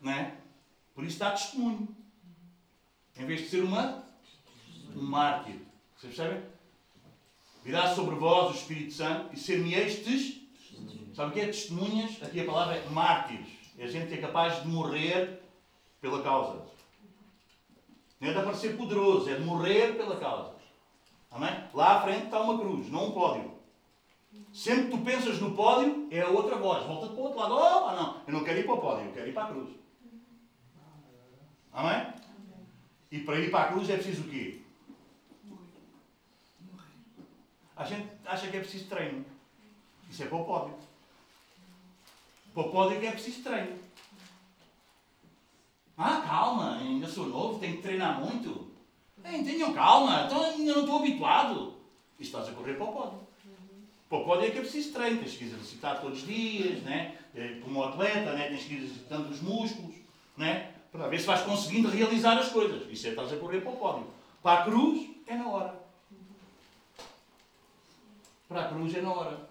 [0.01, 0.36] Não é?
[0.97, 1.87] Por isso dá testemunho.
[3.15, 4.03] Em vez de ser uma,
[4.95, 5.59] um mártir.
[5.95, 6.43] Vocês percebem?
[7.63, 10.41] Virá sobre vós o Espírito Santo e ser-me-eis
[11.13, 12.23] Sabe o que é testemunhas?
[12.23, 13.47] Aqui a palavra é mártires.
[13.77, 15.39] É gente que é capaz de morrer
[16.01, 16.65] pela causa.
[18.19, 20.55] Não é de aparecer poderoso, é de morrer pela causa.
[21.29, 21.63] Amém?
[21.75, 23.51] Lá à frente está uma cruz, não um pódio.
[24.51, 26.87] Sempre que tu pensas no pódio, é a outra voz.
[26.87, 27.53] Volta-te para o outro lado.
[27.53, 29.86] Oh, não, eu não quero ir para o pódio, eu quero ir para a cruz.
[31.77, 32.07] Amém?
[33.11, 34.61] E para ir para a cruz é preciso o quê?
[37.75, 39.23] A gente acha que é preciso treino.
[40.09, 40.73] Isso é para o pódio.
[42.51, 43.77] Para o pódio é que é preciso treino.
[45.95, 48.71] Ah, calma, ainda sou novo, tenho que treinar muito.
[49.23, 51.75] Ei, tenham calma, então ainda não estou habituado.
[52.19, 53.19] E estás a correr para o pódio.
[54.09, 57.15] Para o pódio é que é preciso treino, tens que exercitar todos os dias, né?
[57.35, 58.49] É, como atleta, né?
[58.49, 59.95] tens que ir exercitando os músculos,
[60.35, 60.73] né?
[60.97, 62.91] Para ver se vais conseguindo realizar as coisas.
[62.91, 64.07] Isso é estás a correr para o pódio.
[64.41, 65.79] Para a cruz é na hora.
[68.49, 69.49] Para a cruz é na hora.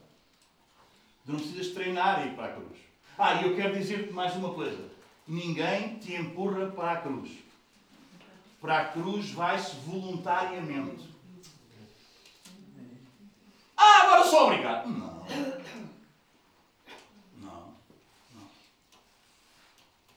[1.25, 2.79] Não precisas treinar e ir para a cruz.
[3.17, 4.91] Ah, e eu quero dizer-te mais uma coisa.
[5.27, 7.31] Ninguém te empurra para a cruz.
[8.61, 11.09] Para a cruz vai-se voluntariamente.
[13.77, 14.89] Ah, agora sou obrigado.
[14.89, 15.27] Não.
[17.39, 17.75] Não.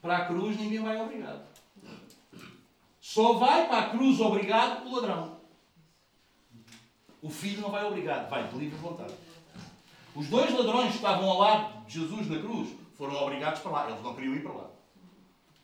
[0.02, 1.46] Para a cruz ninguém vai obrigado.
[3.02, 5.40] Só vai para a cruz obrigado o ladrão.
[7.22, 9.14] O filho não vai obrigado, vai de livre vontade.
[10.16, 13.90] Os dois ladrões que estavam ao lado de Jesus na cruz foram obrigados para lá.
[13.90, 14.70] Eles não queriam ir para lá.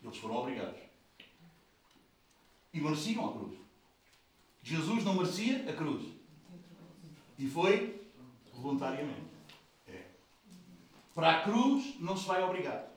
[0.04, 0.80] Eles foram obrigados.
[2.74, 3.58] E mereciam a cruz.
[4.62, 6.04] Jesus não merecia a cruz.
[7.38, 8.02] E foi
[8.54, 9.28] voluntariamente.
[9.88, 10.04] É.
[11.14, 12.95] Para a cruz não se vai obrigado.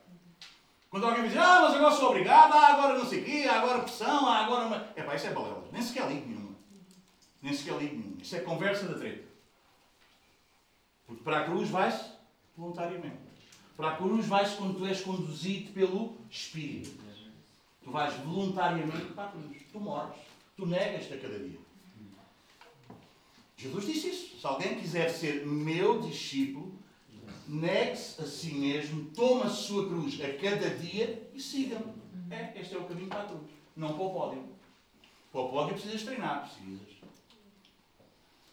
[0.89, 3.81] Quando alguém diz, ah, mas agora sou obrigado, ah, agora não sei o quê, agora
[3.81, 4.91] pressão, ah, agora.
[4.95, 5.63] É pá, isso é balela.
[5.71, 6.55] Nem sequer ligo nenhuma.
[7.41, 8.21] Nem sequer ligo nenhuma.
[8.21, 9.27] Isso é conversa da treta.
[11.05, 12.11] Porque para a cruz vais
[12.57, 13.17] voluntariamente.
[13.77, 16.99] Para a cruz vais quando tu és conduzido pelo Espírito.
[17.83, 19.57] Tu vais voluntariamente para a cruz.
[19.71, 20.17] Tu morres.
[20.57, 21.59] Tu negas-te a cada dia.
[23.55, 24.39] Jesus disse isso.
[24.39, 26.78] Se alguém quiser ser meu discípulo,
[27.49, 31.93] negue-se a si mesmo, toma a sua cruz a cada dia e siga-me.
[32.29, 33.49] É, este é o caminho para a cruz.
[33.75, 34.43] Não para o pódio.
[35.31, 36.99] Para o pódio precisas treinar, precisas.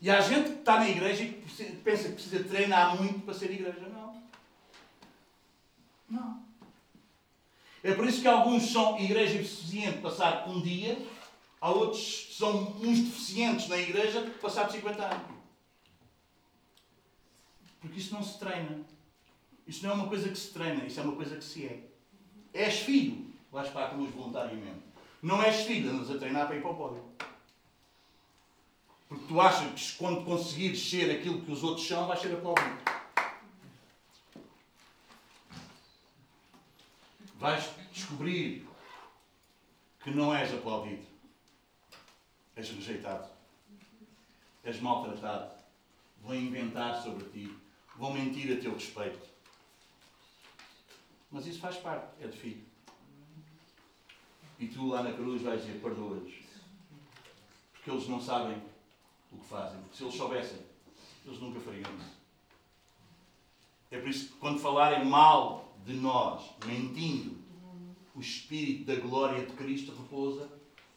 [0.00, 1.32] E há gente que está na igreja e
[1.84, 3.86] pensa que precisa treinar muito para ser igreja.
[3.88, 4.22] Não.
[6.08, 6.42] Não.
[7.84, 10.98] É por isso que alguns são igreja suficiente passar um dia,
[11.60, 15.35] há outros que são uns deficientes na igreja passar 50 anos.
[17.86, 18.80] Porque isso não se treina.
[19.66, 21.82] Isso não é uma coisa que se treina, isso é uma coisa que se é.
[22.52, 24.82] És filho, vais para a cruz voluntariamente.
[25.22, 27.04] Não és filho, andas a treinar para ir para o pódio.
[29.08, 32.96] Porque tu achas que quando conseguires ser aquilo que os outros são, vais ser aplaudido.
[37.38, 38.66] vais descobrir
[40.02, 41.04] que não és aplaudido,
[42.56, 43.28] és rejeitado,
[44.64, 45.52] és maltratado,
[46.22, 47.56] vão inventar sobre ti,
[47.98, 49.18] vão mentir a teu respeito.
[51.30, 52.64] Mas isso faz parte, é de filho.
[54.58, 56.34] E tu lá na cruz vais dizer: perdoa-lhes.
[57.72, 58.62] Porque eles não sabem
[59.32, 59.80] o que fazem.
[59.80, 60.58] Porque se eles soubessem,
[61.24, 62.16] eles nunca fariam isso.
[63.90, 67.36] É por isso que quando falarem mal de nós, mentindo,
[68.14, 70.48] o Espírito da glória de Cristo repousa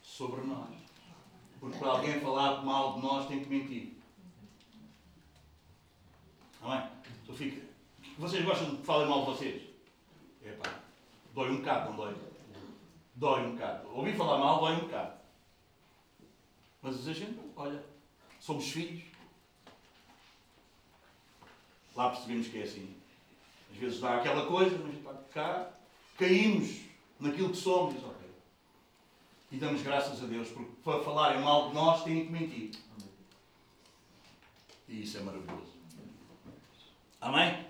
[0.02, 0.70] sobre nós.
[1.60, 3.99] Porque para alguém falar mal de nós tem que mentir.
[6.60, 6.90] Não é?
[7.26, 7.62] Tu fica.
[8.18, 9.62] Vocês gostam de que falem mal de vocês?
[10.44, 10.80] Epá,
[11.34, 12.16] dói um bocado, não dói?
[13.14, 13.88] Dói um bocado.
[13.94, 15.20] Ouvi falar mal, dói um bocado.
[16.82, 17.82] Mas a gente, olha,
[18.38, 19.04] somos filhos.
[21.94, 22.96] Lá percebemos que é assim.
[23.72, 25.70] Às vezes dá aquela coisa, mas pá, cá
[26.16, 26.80] caímos
[27.18, 27.94] naquilo que somos.
[29.52, 32.70] E damos graças a Deus, porque para falarem mal de nós têm que mentir.
[34.88, 35.79] E isso é maravilhoso.
[37.20, 37.66] Amém?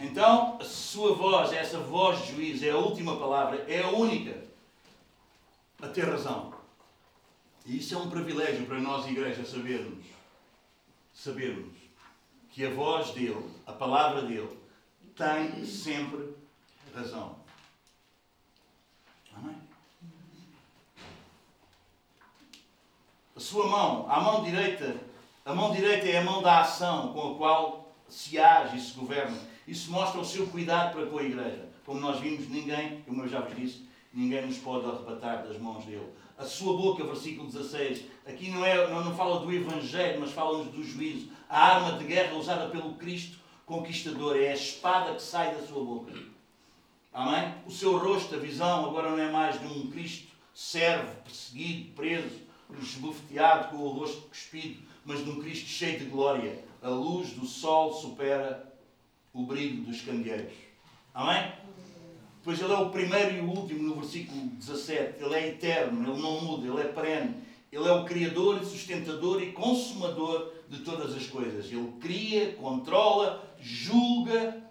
[0.00, 4.44] Então, a sua voz, essa voz de juízo, é a última palavra, é a única
[5.80, 6.52] a ter razão.
[7.64, 10.04] E isso é um privilégio para nós, igreja, sabermos,
[11.14, 11.74] sabermos
[12.50, 14.58] que a voz dele, a palavra dele,
[15.14, 16.34] tem sempre
[16.94, 17.36] razão.
[19.34, 19.56] Amém?
[23.34, 24.96] A sua mão, a mão direita,
[25.44, 28.92] a mão direita é a mão da ação com a qual se age e se
[28.92, 29.38] governa.
[29.66, 31.68] Isso mostra o seu cuidado para com a igreja.
[31.84, 35.84] Como nós vimos, ninguém, como eu já vos disse, ninguém nos pode arrebatar das mãos
[35.84, 36.08] dele.
[36.38, 40.68] A sua boca, versículo 16, aqui não, é, não, não fala do Evangelho, mas fala-nos
[40.68, 41.30] do juízo.
[41.48, 45.84] A arma de guerra usada pelo Cristo conquistador é a espada que sai da sua
[45.84, 46.12] boca.
[47.12, 47.54] Amém?
[47.66, 52.40] O seu rosto, a visão, agora não é mais de um Cristo servo, perseguido, preso,
[52.80, 56.64] esbofeteado com o rosto cuspido, mas de um Cristo cheio de glória.
[56.82, 58.72] A luz do sol supera
[59.32, 60.52] o brilho dos candeeiros.
[61.12, 61.52] Amém?
[62.42, 65.22] Pois ele é o primeiro e o último no versículo 17.
[65.22, 67.34] Ele é eterno, ele não muda, ele é perene.
[67.72, 71.66] Ele é o criador, sustentador e consumador de todas as coisas.
[71.66, 74.62] Ele cria, controla, julga,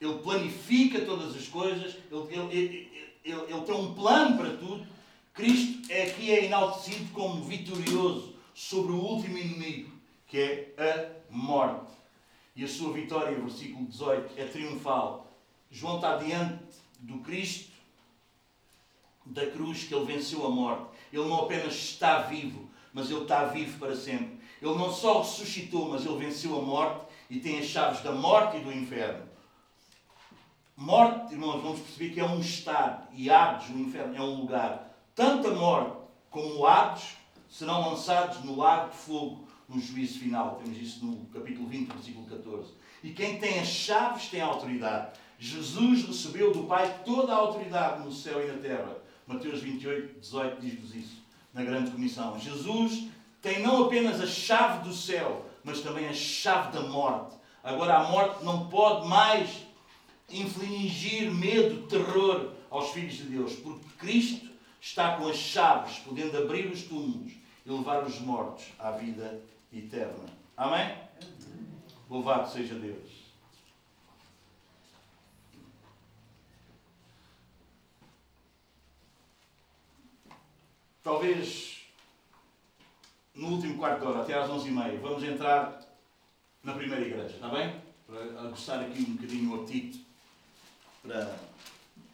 [0.00, 2.90] ele planifica todas as coisas, ele, ele,
[3.24, 4.86] ele, ele tem um plano para tudo.
[5.34, 9.90] Cristo é aqui é enaltecido como vitorioso sobre o último inimigo,
[10.26, 11.92] que é a morte.
[12.54, 15.30] E a sua vitória, versículo 18, é triunfal.
[15.70, 16.64] João está diante
[17.00, 17.70] do Cristo,
[19.24, 20.86] da cruz, que ele venceu a morte.
[21.12, 24.40] Ele não apenas está vivo, mas ele está vivo para sempre.
[24.60, 28.56] Ele não só ressuscitou, mas ele venceu a morte e tem as chaves da morte
[28.56, 29.26] e do inferno.
[30.76, 34.94] Morte, irmãos, vamos perceber que é um estado e Hades, o inferno, é um lugar.
[35.14, 35.96] Tanto a morte
[36.30, 37.16] como o Hades
[37.48, 40.60] serão lançados no lago de fogo no juízo final.
[40.62, 42.72] Temos isso no capítulo 20, versículo 14.
[43.02, 45.18] E quem tem as chaves tem autoridade.
[45.38, 48.96] Jesus recebeu do Pai toda a autoridade no céu e na terra.
[49.26, 52.38] Mateus 28, 18 diz-nos isso, na grande comissão.
[52.38, 53.08] Jesus
[53.42, 57.36] tem não apenas a chave do céu, mas também a chave da morte.
[57.62, 59.66] Agora a morte não pode mais
[60.30, 64.48] infligir medo, terror aos filhos de Deus, porque Cristo
[64.80, 67.32] está com as chaves, podendo abrir os túmulos
[67.64, 69.42] e levar os mortos à vida
[69.78, 70.24] eterna.
[70.56, 70.96] Amém?
[72.08, 73.26] Louvado seja Deus.
[81.02, 81.76] Talvez
[83.36, 85.80] no último quarto de hora, até às 11h30, vamos entrar
[86.64, 87.80] na primeira igreja, está bem?
[88.06, 90.06] Para aguçar aqui um bocadinho o apetite
[91.02, 91.38] para,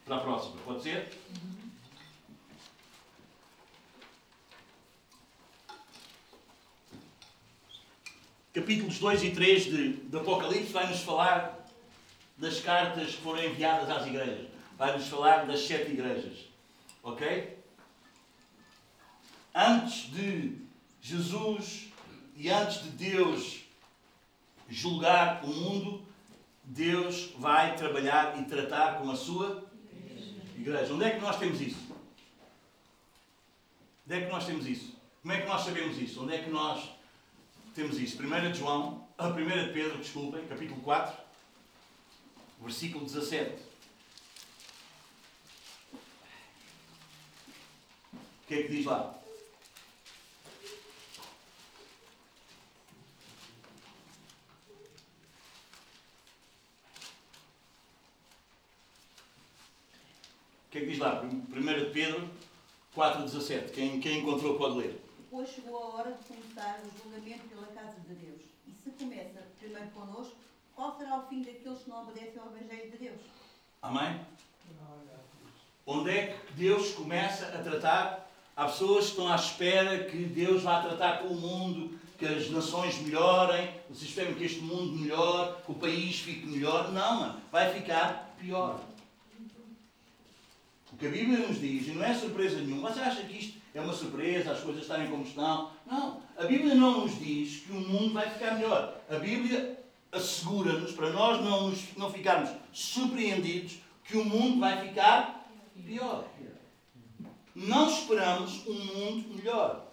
[0.04, 0.56] para a próxima.
[0.64, 1.10] Pode ser?
[8.53, 11.66] Capítulos 2 e 3 de, de Apocalipse vai-nos falar
[12.36, 14.46] das cartas que foram enviadas às igrejas.
[14.76, 16.50] Vai-nos falar das sete igrejas.
[17.03, 17.59] Ok?
[19.55, 20.59] Antes de
[21.00, 21.88] Jesus
[22.36, 23.61] e antes de Deus
[24.68, 26.03] julgar o mundo,
[26.62, 29.64] Deus vai trabalhar e tratar com a sua
[30.59, 30.92] igreja.
[30.92, 31.90] Onde é que nós temos isso?
[34.07, 34.94] Onde é que nós temos isso?
[35.22, 36.22] Como é que nós sabemos isso?
[36.22, 37.01] Onde é que nós
[37.75, 38.23] temos isso?
[38.23, 41.16] 1 de João, a 1 de Pedro, desculpem, capítulo 4,
[42.61, 43.62] versículo 17.
[48.12, 49.19] O que é que diz lá?
[60.66, 61.23] O que é que diz lá?
[61.23, 62.31] 1 de Pedro
[62.94, 63.70] 4,17.
[63.73, 65.02] Quem, quem encontrou pode ler.
[65.55, 68.41] Chegou a hora de começar o julgamento pela casa de Deus.
[68.66, 70.35] E se começa primeiro connosco,
[70.74, 73.20] qual será o fim daqueles que não obedecem ao Evangelho de Deus?
[73.83, 74.20] Amém?
[75.85, 78.31] Onde é que Deus começa a tratar?
[78.57, 82.49] Há pessoas que estão à espera que Deus vá tratar com o mundo, que as
[82.49, 86.91] nações melhorem, vocês esperam que este mundo melhore, que o país fique melhor.
[86.93, 88.81] Não, mano, vai ficar pior.
[90.91, 93.61] O que a Bíblia nos diz, e não é surpresa nenhuma, você acha que isto
[93.74, 95.70] é uma surpresa, as coisas estarem como estão?
[95.86, 99.01] Não, a Bíblia não nos diz que o mundo vai ficar melhor.
[99.11, 105.47] A Bíblia assegura-nos, para nós não, nos, não ficarmos surpreendidos, que o mundo vai ficar
[105.86, 106.24] pior.
[107.55, 109.86] Não esperamos um mundo melhor.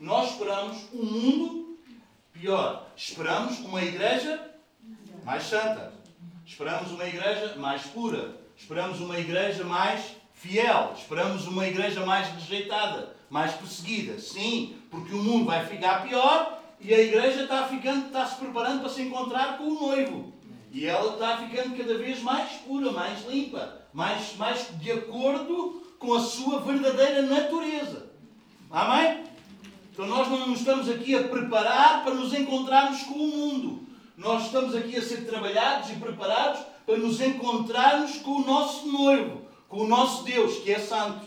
[0.00, 1.78] Nós esperamos um mundo
[2.32, 2.86] pior.
[2.96, 4.50] Esperamos uma igreja
[5.24, 5.92] mais santa.
[6.44, 8.36] Esperamos uma igreja mais pura.
[8.56, 10.16] Esperamos uma igreja mais
[10.46, 10.92] fiel.
[10.96, 14.18] Esperamos uma igreja mais rejeitada, mais perseguida.
[14.18, 18.80] Sim, porque o mundo vai ficar pior e a igreja está, ficando, está se preparando
[18.80, 20.32] para se encontrar com o noivo.
[20.72, 26.14] E ela está ficando cada vez mais pura, mais limpa, mais, mais de acordo com
[26.14, 28.06] a sua verdadeira natureza.
[28.70, 29.24] Amém?
[29.92, 33.86] Então nós não nos estamos aqui a preparar para nos encontrarmos com o mundo.
[34.16, 39.45] Nós estamos aqui a ser trabalhados e preparados para nos encontrarmos com o nosso noivo,
[39.68, 41.26] com o nosso Deus, que é santo.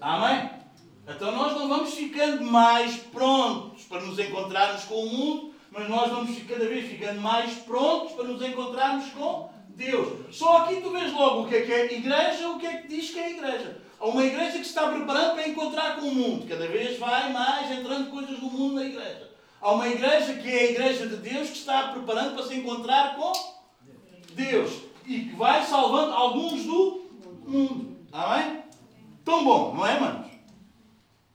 [0.00, 0.50] Amém?
[1.08, 6.10] Então nós não vamos ficando mais prontos para nos encontrarmos com o mundo, mas nós
[6.10, 10.34] vamos cada vez ficando mais prontos para nos encontrarmos com Deus.
[10.34, 12.88] Só aqui tu vês logo o que é que é igreja, o que é que
[12.88, 13.80] diz que é igreja.
[13.98, 16.46] Há uma igreja que se está preparando para encontrar com o mundo.
[16.48, 19.30] Cada vez vai mais entrando coisas do mundo na igreja.
[19.60, 23.16] Há uma igreja que é a igreja de Deus que está preparando para se encontrar
[23.16, 23.32] com
[24.32, 24.85] Deus.
[25.06, 27.06] E que vai salvando alguns do
[27.46, 27.96] mundo.
[28.12, 28.62] Amém?
[29.24, 30.30] Tão bom, não é, manos?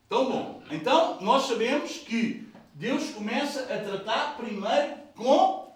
[0.09, 0.61] Tão bom.
[0.69, 5.71] Então, nós sabemos que Deus começa a tratar primeiro com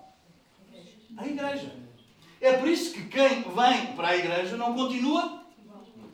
[1.17, 1.73] a igreja.
[2.41, 5.43] É por isso que quem vem para a igreja não continua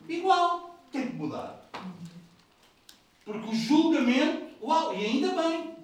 [0.08, 0.78] igual.
[0.90, 1.68] Tem que mudar.
[3.24, 5.76] Porque o julgamento, uau, e ainda bem.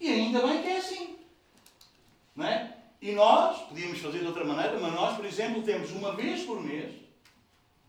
[0.00, 1.16] E ainda bem que é assim.
[2.34, 2.75] Não é?
[3.00, 6.62] E nós, podíamos fazer de outra maneira, mas nós, por exemplo, temos uma vez por
[6.62, 6.94] mês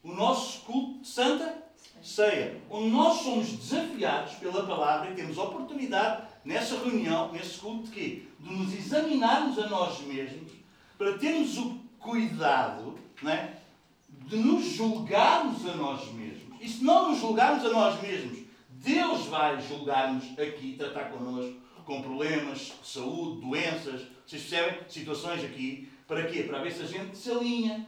[0.03, 1.63] o nosso culto de Santa
[2.01, 7.91] Ceia, onde nós somos desafiados pela palavra e temos oportunidade nessa reunião, nesse culto de
[7.91, 8.23] quê?
[8.39, 10.51] De nos examinarmos a nós mesmos,
[10.97, 13.53] para termos o cuidado é?
[14.27, 16.61] de nos julgarmos a nós mesmos.
[16.61, 18.39] E se não nos julgarmos a nós mesmos,
[18.69, 24.81] Deus vai julgar-nos aqui, tratar connosco com problemas de saúde, doenças, vocês percebem?
[24.89, 25.89] Situações aqui.
[26.05, 26.43] Para quê?
[26.43, 27.87] Para ver se a gente se alinha.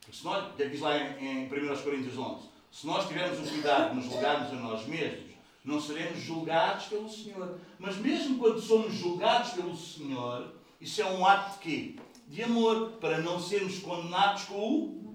[0.00, 2.48] Porque se nós, é diz lá em, em 1 Coríntios 11?
[2.72, 5.30] Se nós tivermos o cuidado de nos julgarmos a nós mesmos,
[5.64, 7.56] não seremos julgados pelo Senhor.
[7.78, 11.94] Mas mesmo quando somos julgados pelo Senhor, isso é um ato de quê?
[12.26, 15.06] De amor, para não sermos condenados com o.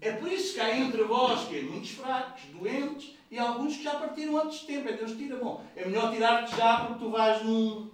[0.00, 3.94] É por isso que há entre vós que muitos fracos, doentes e alguns que já
[3.94, 4.88] partiram antes de tempo.
[4.88, 5.64] É Deus tira, bom.
[5.76, 7.90] É melhor tirar-te já porque tu vais num,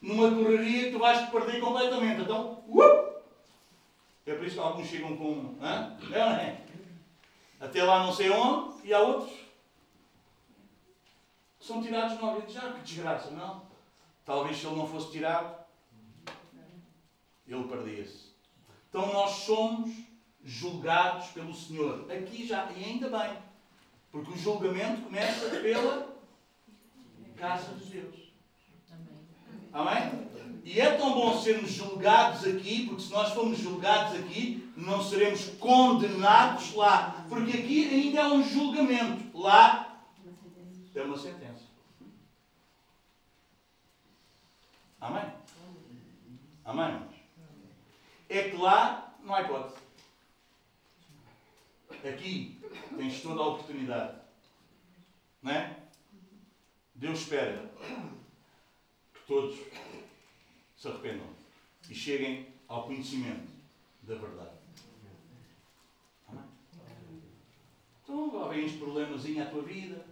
[0.00, 2.22] numa correria que tu vais te perder completamente.
[2.22, 3.14] Então, uh!
[4.26, 5.56] é por isso que alguns chegam com.
[5.60, 5.96] Hã?
[6.12, 6.60] É não é?
[7.60, 9.44] Até lá não sei onde, e há outros
[11.64, 12.52] são tirados novamente.
[12.52, 13.62] Já que desgraça, não?
[14.24, 15.64] Talvez se ele não fosse tirado,
[17.46, 18.34] ele perdia-se.
[18.88, 19.90] Então nós somos
[20.42, 22.10] julgados pelo Senhor.
[22.12, 23.36] Aqui já, e ainda bem,
[24.14, 26.16] porque o julgamento começa pela
[27.36, 28.32] casa de Deus.
[29.72, 30.28] Amém?
[30.62, 35.46] E é tão bom sermos julgados aqui, porque se nós formos julgados aqui, não seremos
[35.58, 37.26] condenados lá.
[37.28, 39.36] Porque aqui ainda é um julgamento.
[39.36, 40.00] Lá
[40.94, 41.64] é uma sentença.
[45.00, 45.24] Amém?
[46.64, 47.02] Amém?
[48.28, 49.83] É que lá não há hipótese.
[52.08, 52.60] Aqui
[52.98, 54.20] tens toda a oportunidade.
[55.42, 55.84] Não é?
[56.94, 57.70] Deus espera
[59.14, 59.58] que todos
[60.76, 61.26] se arrependam
[61.88, 63.48] e cheguem ao conhecimento
[64.02, 64.56] da verdade.
[66.28, 66.44] Amém?
[68.02, 70.04] Então, lá vem este problemazinho à tua vida,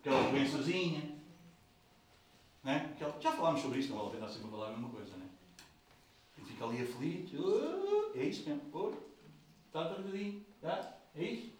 [0.00, 1.18] aquela doençazinha.
[2.62, 2.94] Né?
[3.20, 5.28] Já falámos sobre isso, não vale a pena sempre falar a mesma coisa, né?
[6.38, 8.70] E fica ali aflito, uh, é isso mesmo,
[9.72, 10.92] está tratadinho, tá?
[11.16, 11.50] É isso?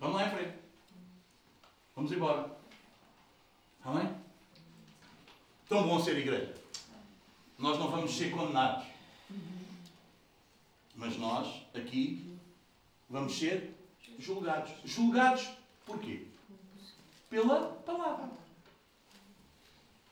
[0.00, 0.58] Vamos lá em frente.
[1.94, 2.58] Vamos embora.
[3.84, 4.12] Amém?
[5.68, 6.52] Tão bom ser igreja.
[7.56, 8.88] Nós não vamos ser condenados.
[10.96, 12.36] Mas nós, aqui,
[13.08, 13.72] vamos ser
[14.18, 14.72] julgados.
[14.84, 15.48] Julgados
[15.84, 16.26] por quê?
[17.30, 18.30] Pela palavra.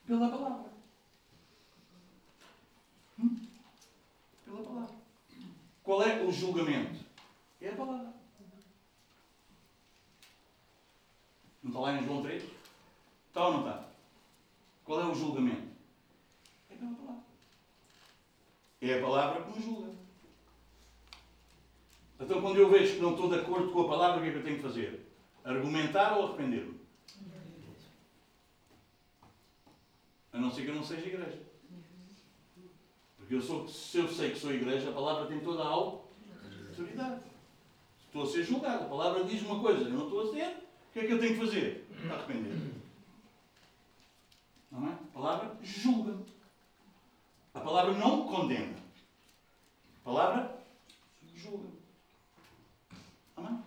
[0.06, 0.70] Pela palavra.
[3.18, 3.46] Hum?
[4.44, 5.03] Pela palavra.
[5.84, 6.98] Qual é o julgamento?
[7.60, 8.12] É a palavra.
[11.62, 12.42] Não está lá em João 3?
[13.28, 13.84] Está ou não está?
[14.84, 15.68] Qual é o julgamento?
[16.70, 17.22] É pela palavra.
[18.80, 19.92] É a palavra que nos julga.
[22.20, 24.32] Então, quando eu vejo que não estou de acordo com a palavra, o que é
[24.32, 25.06] que eu tenho que fazer?
[25.44, 26.80] Argumentar ou arrepender-me?
[30.32, 31.53] A não ser que eu não seja igreja.
[33.34, 37.20] Eu sou, se eu sei que sou igreja, a palavra tem toda a autoridade.
[38.06, 38.84] Estou a ser julgado.
[38.84, 40.50] A palavra diz uma coisa, eu não estou a ser.
[40.50, 41.84] O que é que eu tenho que fazer?
[42.08, 42.56] Arrepender.
[44.70, 44.92] Não é?
[44.92, 46.16] A palavra julga.
[47.54, 48.76] A palavra não condena.
[50.02, 50.56] A palavra
[51.34, 51.68] julga.
[53.36, 53.54] Amém?
[53.54, 53.62] O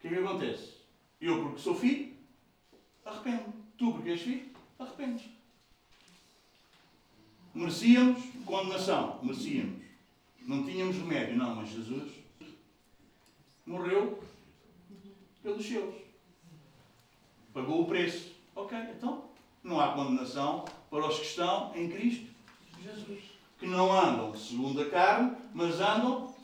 [0.00, 0.74] que é que acontece?
[1.22, 2.14] Eu, porque sou filho,
[3.06, 3.50] arrependo.
[3.78, 5.38] Tu, porque és filho, arrependes.
[7.58, 9.18] Merecíamos condenação.
[9.20, 9.82] Merecíamos.
[10.46, 12.12] não tínhamos remédio, não, mas Jesus
[13.66, 14.22] morreu
[15.42, 15.94] pelos seus.
[17.52, 18.32] Pagou o preço.
[18.54, 19.24] Ok, então
[19.62, 21.26] não há condenação para os que
[21.74, 22.28] em Cristo
[22.82, 23.22] Jesus.
[23.58, 26.34] Que não andam segundo a carne, mas andam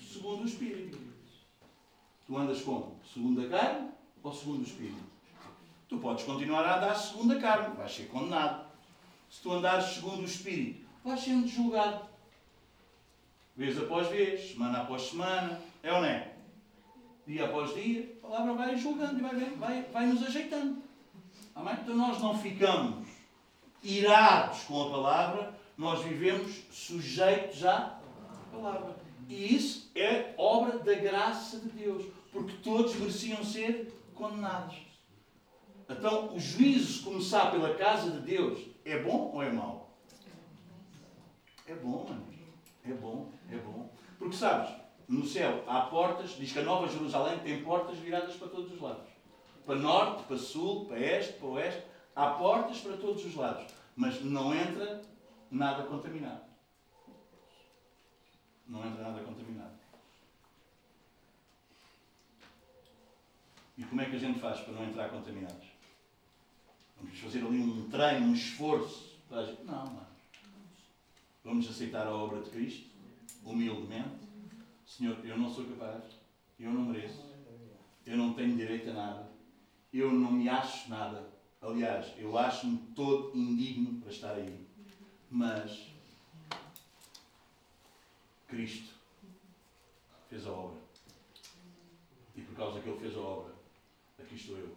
[0.00, 0.98] segundo o Espírito.
[2.26, 3.00] Tu andas como?
[3.12, 3.88] Segundo a carne
[4.22, 5.02] ou segundo o Espírito?
[5.88, 8.66] Tu podes continuar a andar segundo a carne, vais ser condenado.
[9.28, 12.04] Se tu andares segundo o Espírito, vais sendo julgado.
[13.56, 16.32] Vez após vez, semana após semana, é ou não é?
[17.26, 20.82] Dia após dia, a palavra vai julgando e vai, vai, vai nos ajeitando.
[21.54, 21.74] Amém?
[21.82, 23.09] Então nós não ficamos
[23.82, 27.98] irados com a palavra, nós vivemos sujeitos à
[28.52, 28.96] palavra.
[29.28, 34.76] E isso é obra da graça de Deus, porque todos mereciam ser condenados.
[35.88, 39.90] Então, o juízo começar pela casa de Deus é bom ou é mau?
[41.66, 42.08] É bom.
[42.84, 43.90] É bom, é bom.
[44.18, 44.70] Porque sabes,
[45.08, 48.80] no céu há portas, diz que a Nova Jerusalém tem portas viradas para todos os
[48.80, 49.08] lados.
[49.66, 51.82] Para norte, para sul, para este, para oeste.
[52.14, 53.72] Há portas para todos os lados.
[53.96, 55.02] Mas não entra
[55.50, 56.44] nada contaminado.
[58.66, 59.80] Não entra nada contaminado.
[63.76, 65.66] E como é que a gente faz para não entrar contaminados?
[66.96, 69.64] Vamos fazer ali um treino, um esforço para a gente.
[69.64, 70.06] Não, não.
[71.42, 72.90] Vamos aceitar a obra de Cristo,
[73.42, 74.20] humildemente.
[74.86, 76.04] Senhor, eu não sou capaz,
[76.58, 77.24] eu não mereço,
[78.04, 79.32] eu não tenho direito a nada,
[79.92, 81.26] eu não me acho nada.
[81.60, 84.66] Aliás, eu acho-me todo indigno para estar aí.
[85.30, 85.90] Mas
[88.48, 88.94] Cristo
[90.28, 90.80] fez a obra.
[92.34, 93.54] E por causa que Ele fez a obra,
[94.18, 94.74] aqui estou eu.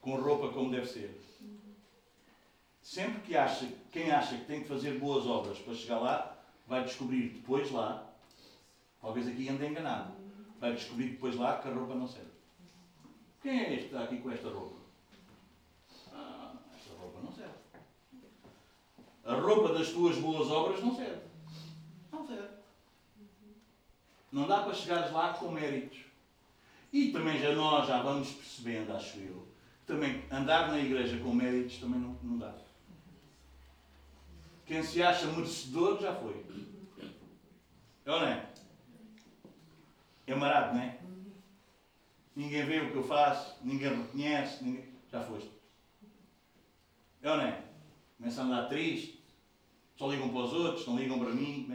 [0.00, 1.20] Com roupa como deve ser.
[2.82, 6.84] Sempre que acha, quem acha que tem que fazer boas obras para chegar lá, vai
[6.84, 8.14] descobrir depois lá,
[9.00, 10.14] talvez aqui ande enganado,
[10.60, 12.33] vai descobrir depois lá que a roupa não serve.
[13.44, 14.76] Quem é este que está aqui com esta roupa?
[16.14, 17.52] Ah, esta roupa não serve.
[19.22, 21.20] A roupa das tuas boas obras não serve.
[22.10, 22.48] Não serve.
[24.32, 25.98] Não dá para chegares lá com méritos.
[26.90, 29.46] E também já nós já vamos percebendo, acho eu,
[29.86, 32.54] também andar na igreja com méritos também não, não dá.
[34.64, 36.46] Quem se acha merecedor já foi.
[38.06, 38.48] É ou não é?
[40.26, 41.03] É marado, não é?
[42.34, 44.84] Ninguém vê o que eu faço, ninguém reconhece, ninguém...
[45.10, 45.50] já foste.
[47.22, 47.62] É ou não é?
[48.18, 49.22] Começa a andar triste,
[49.96, 51.74] só ligam para os outros, não ligam para mim,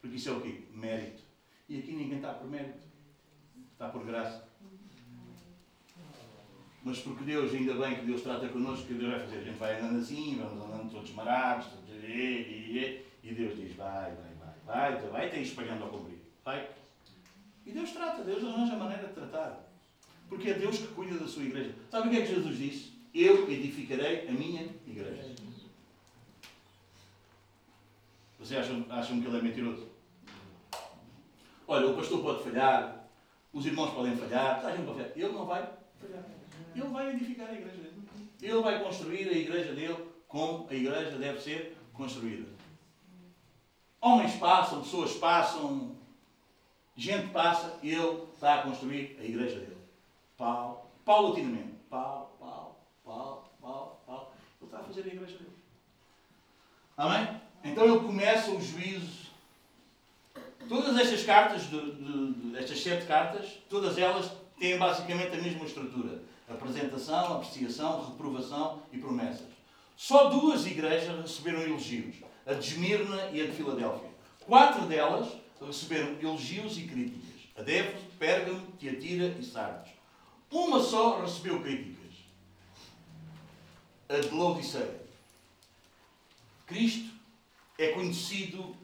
[0.00, 0.62] porque isso é o quê?
[0.72, 1.22] Mérito.
[1.68, 2.86] E aqui ninguém está por mérito,
[3.72, 4.46] está por graça.
[6.84, 9.38] Mas porque Deus, ainda bem que Deus trata connosco, que Deus vai fazer?
[9.38, 11.66] A gente vai andando assim, vamos andando todos marados,
[13.26, 14.34] e Deus diz: vai, vai,
[14.64, 16.20] vai, vai, vai, tem espalhando ao cumprir.
[16.44, 16.70] Vai.
[17.66, 19.65] E Deus trata, Deus arranja a maneira de tratar.
[20.28, 21.74] Porque é Deus que cuida da sua igreja.
[21.90, 22.92] Sabe o que é que Jesus disse?
[23.14, 25.34] Eu edificarei a minha igreja.
[28.38, 29.88] Vocês acham, acham que ele é mentiroso?
[31.66, 33.08] Olha, o pastor pode falhar,
[33.52, 35.12] os irmãos podem falhar, a gente pode falhar.
[35.16, 35.68] Ele não vai
[36.00, 36.24] falhar.
[36.74, 38.02] Ele vai edificar a igreja dele.
[38.40, 39.96] Ele vai construir a igreja dele
[40.28, 42.46] como a igreja deve ser construída.
[44.00, 45.96] Homens passam, pessoas passam,
[46.94, 49.75] gente passa, ele está a construir a igreja dele.
[50.36, 51.74] Pau, paulatinamente.
[51.88, 54.32] Pau, pau, pau, pau, pau.
[54.60, 55.56] Ele está a fazer a igreja dele.
[56.96, 57.40] Amém?
[57.64, 59.26] Então ele começa o juízo.
[60.68, 65.64] Todas estas cartas, de, de, de, estas sete cartas, todas elas têm basicamente a mesma
[65.64, 66.22] estrutura.
[66.48, 69.46] Apresentação, apreciação, reprovação e promessas.
[69.96, 74.10] Só duas igrejas receberam elogios, a de Esmirna e a de Filadélfia.
[74.44, 75.28] Quatro delas
[75.60, 77.82] receberam elogios e críticas, a de
[78.18, 79.95] Pérgamo, Tiatira e Sardes.
[80.56, 82.14] Uma só recebeu críticas,
[84.08, 85.02] a de Laodiceia.
[86.66, 87.10] Cristo
[87.78, 88.74] é conhecido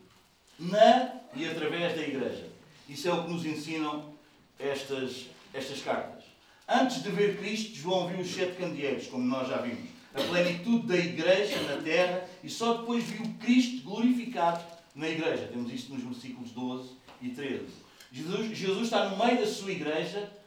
[0.59, 2.47] na e através da igreja.
[2.87, 4.13] Isso é o que nos ensinam
[4.59, 6.25] estas, estas cartas.
[6.69, 10.87] Antes de ver Cristo, João viu os sete candeeiros, como nós já vimos a plenitude
[10.87, 14.63] da igreja na terra e só depois viu Cristo glorificado
[14.95, 15.49] na igreja.
[15.49, 16.91] Temos isto nos versículos 12
[17.23, 17.65] e 13.
[18.13, 20.42] Jesus, Jesus está no meio da sua igreja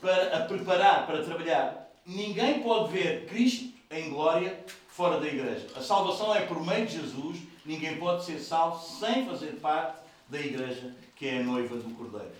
[0.00, 1.90] para a preparar, para trabalhar.
[2.06, 4.58] Ninguém pode ver Cristo em glória
[4.88, 5.66] fora da igreja.
[5.76, 7.38] A salvação é por meio de Jesus.
[7.64, 9.98] Ninguém pode ser salvo sem fazer parte
[10.28, 12.32] da igreja que é a noiva do Cordeiro.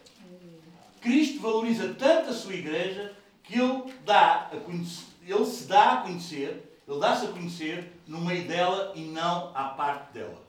[1.01, 3.13] Cristo valoriza tanto a sua igreja
[3.43, 8.47] que ele dá conhecer ele se dá a conhecer, ele dá-se a conhecer no meio
[8.47, 10.41] dela e não à parte dela.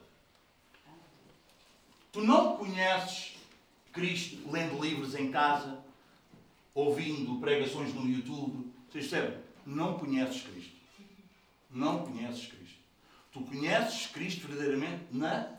[2.10, 3.36] Tu não conheces
[3.92, 5.78] Cristo lendo livros em casa,
[6.74, 8.72] ouvindo pregações no YouTube.
[8.90, 9.38] Vocês percebem?
[9.64, 10.76] Não conheces Cristo.
[11.70, 12.78] Não conheces Cristo.
[13.32, 15.56] Tu conheces Cristo verdadeiramente na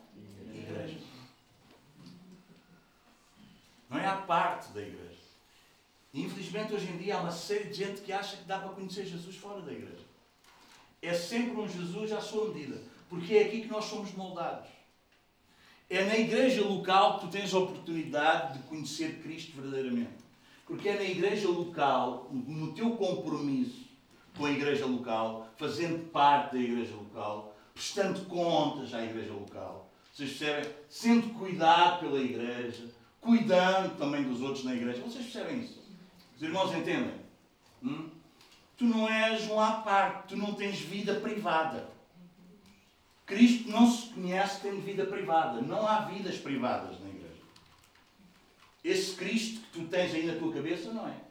[0.53, 0.99] igreja.
[3.89, 5.13] Não é à parte da igreja.
[6.13, 9.05] Infelizmente, hoje em dia, há uma série de gente que acha que dá para conhecer
[9.05, 10.03] Jesus fora da igreja.
[11.01, 12.81] É sempre um Jesus à sua medida.
[13.09, 14.69] Porque é aqui que nós somos moldados.
[15.89, 20.22] É na igreja local que tu tens a oportunidade de conhecer Cristo verdadeiramente.
[20.73, 23.85] Porque é na igreja local, no teu compromisso
[24.35, 30.31] com a igreja local, fazendo parte da igreja local, prestando contas à igreja local, vocês
[30.31, 30.71] percebem?
[30.89, 32.89] Sendo cuidado pela igreja,
[33.21, 35.03] cuidando também dos outros na igreja.
[35.03, 35.79] Vocês percebem isso?
[36.35, 37.21] Os irmãos entendem?
[37.83, 38.09] Hum?
[38.75, 41.87] Tu não és um à parte, tu não tens vida privada.
[43.27, 45.61] Cristo não se conhece tendo vida privada.
[45.61, 47.22] Não há vidas privadas na igreja.
[48.83, 51.21] Esse Cristo que tu tens aí na tua cabeça não é.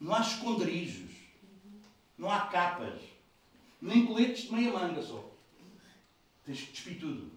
[0.00, 1.10] Não há esconderijos.
[2.16, 3.00] Não há capas.
[3.80, 5.30] Nem coletes de meia manga só.
[6.46, 7.30] Tens que despir tudo.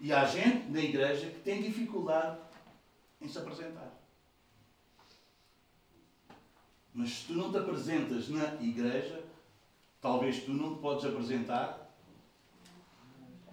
[0.00, 2.40] E há gente na igreja que tem dificuldade
[3.20, 3.92] em se apresentar.
[6.94, 9.22] Mas se tu não te apresentas na igreja,
[10.00, 11.94] talvez tu não te podes apresentar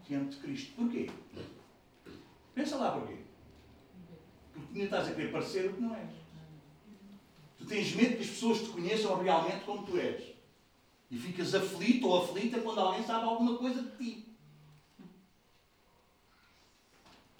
[0.08, 0.74] diante de Cristo.
[0.76, 1.10] Porquê?
[2.58, 3.18] Pensa lá porquê.
[4.52, 6.10] Porque ainda estás a querer parecer o que não és.
[7.56, 10.34] Tu tens medo que as pessoas te conheçam realmente como tu és.
[11.12, 14.28] E ficas aflito ou aflita quando alguém sabe alguma coisa de ti.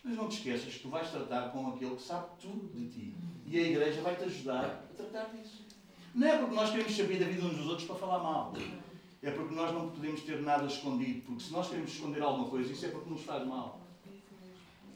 [0.04, 3.16] Mas não te esqueças que tu vais tratar com aquele que sabe tudo de ti.
[3.48, 5.66] E a igreja vai te ajudar a tratar disso.
[6.14, 8.54] Não é porque nós queremos saber da vida uns dos outros para falar mal.
[9.24, 11.22] É porque nós não podemos ter nada escondido.
[11.26, 13.87] Porque se nós queremos esconder alguma coisa, isso é porque nos faz mal.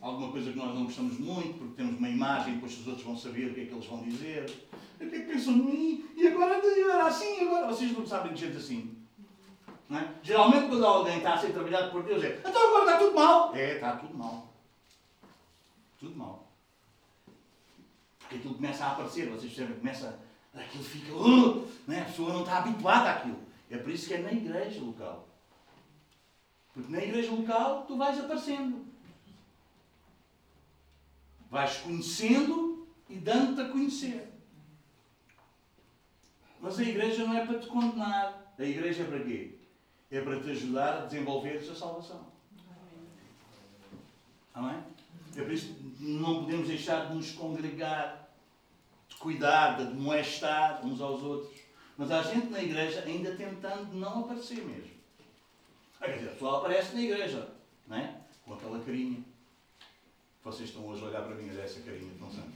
[0.02, 3.16] Alguma coisa que nós não gostamos muito, porque temos uma imagem depois os outros vão
[3.16, 4.50] saber o que é que eles vão dizer.
[5.00, 6.10] O que é que pensam de mim?
[6.16, 7.68] E agora era assim, agora.
[7.68, 8.98] Vocês não sabem de gente assim.
[9.92, 10.08] É?
[10.24, 13.56] Geralmente quando alguém está a ser trabalhado por Deus é então agora está tudo mal.
[13.56, 14.54] É, está tudo mal.
[16.00, 16.52] Tudo mal.
[18.20, 20.20] Porque aquilo começa a aparecer, vocês percebem, começa,
[20.56, 22.02] aquilo fica, uh, né?
[22.02, 23.40] a pessoa não está habituada àquilo.
[23.70, 25.28] É por isso que é na igreja local.
[26.74, 28.91] Porque na igreja local tu vais aparecendo.
[31.52, 34.32] Vais conhecendo e dando-te a conhecer.
[36.62, 38.56] Mas a igreja não é para te condenar.
[38.58, 39.56] A igreja é para quê?
[40.10, 42.26] É para te ajudar a desenvolver a salvação.
[44.54, 44.82] Amém?
[45.36, 48.30] É por isso que não podemos deixar de nos congregar,
[49.10, 51.60] de cuidar, de admoestar uns aos outros.
[51.98, 54.92] Mas há gente na igreja ainda tentando não aparecer mesmo.
[56.00, 57.54] A pessoa aparece na igreja,
[57.88, 58.22] não é?
[58.46, 59.24] com aquela carinha.
[60.44, 62.50] Vocês estão hoje a olhar para mim a essa carinha tão santa.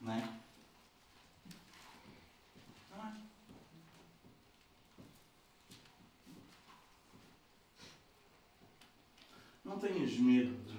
[0.00, 0.38] Não é?
[2.90, 3.14] Não é?
[9.64, 10.76] Não tenhas medo de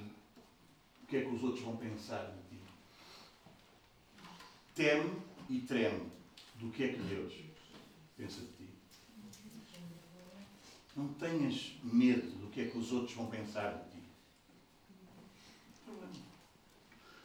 [1.03, 2.63] o que é que os outros vão pensar de ti.
[4.75, 6.11] Teme e treme
[6.55, 7.33] do que é que Deus
[8.17, 8.67] pensa de ti.
[10.97, 13.90] Não tenhas medo do que é que os outros vão pensar de ti.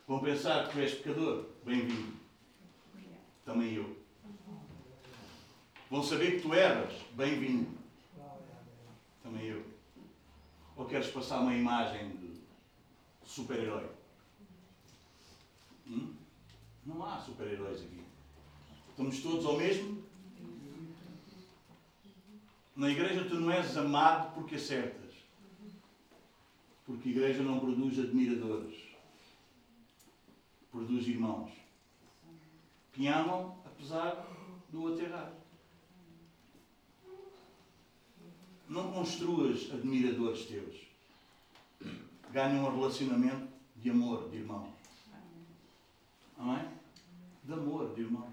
[0.07, 1.47] Vão pensar que tu és pecador.
[1.65, 2.12] Bem-vindo.
[3.45, 3.97] Também eu.
[5.91, 6.95] Vão saber que tu erras.
[7.15, 7.77] Bem-vindo.
[9.20, 9.66] Também eu.
[10.77, 12.41] Ou queres passar uma imagem de
[13.24, 13.91] super-herói?
[15.89, 16.15] Hum?
[16.85, 18.05] Não há super-heróis aqui.
[18.91, 20.05] Estamos todos ao mesmo?
[22.77, 25.15] Na igreja tu não és amado porque acertas.
[26.85, 28.86] Porque a igreja não produz admiradores.
[30.77, 31.51] Produz irmãos.
[32.93, 34.27] Que amam apesar
[34.69, 35.32] do aterrar.
[38.69, 40.77] Não construas admiradores teus.
[42.31, 44.70] Ganha um relacionamento de amor, de irmão.
[46.36, 46.69] Amém?
[47.43, 48.28] De amor, de irmão.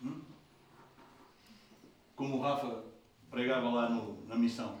[0.00, 0.20] Hum?
[2.14, 2.84] Como o Rafa
[3.28, 4.78] pregava lá no, na missão.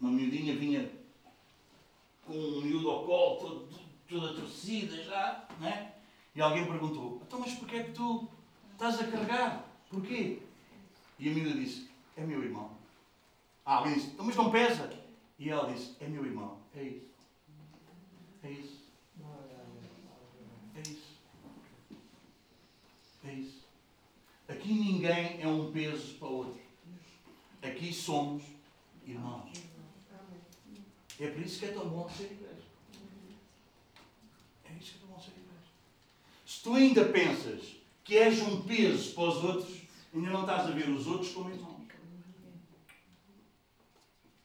[0.00, 0.97] Uma miudinha vinha
[2.28, 3.68] com um colo, todo,
[4.06, 5.94] toda torcida já, né?
[6.34, 8.28] E alguém perguntou, então mas porquê é que tu
[8.72, 9.64] estás a carregar?
[9.88, 10.42] Porquê?
[11.18, 12.70] E a miúda disse, é meu irmão.
[13.64, 14.92] Ah, alguém disse, então mas não pesa?
[15.38, 16.58] E ela disse, é meu irmão.
[16.76, 17.08] É isso.
[18.42, 18.82] É isso.
[20.76, 21.18] É isso.
[23.24, 23.64] É isso.
[24.48, 26.60] Aqui ninguém é um peso para o outro.
[27.62, 28.42] Aqui somos
[29.06, 29.67] irmãos.
[31.20, 32.62] É por isso que é tão bom ser igreja.
[34.64, 35.72] É isso que é tão bom ser igreja.
[36.46, 39.78] Se tu ainda pensas que és um peso para os outros,
[40.14, 41.78] ainda não estás a ver os outros como irmãos.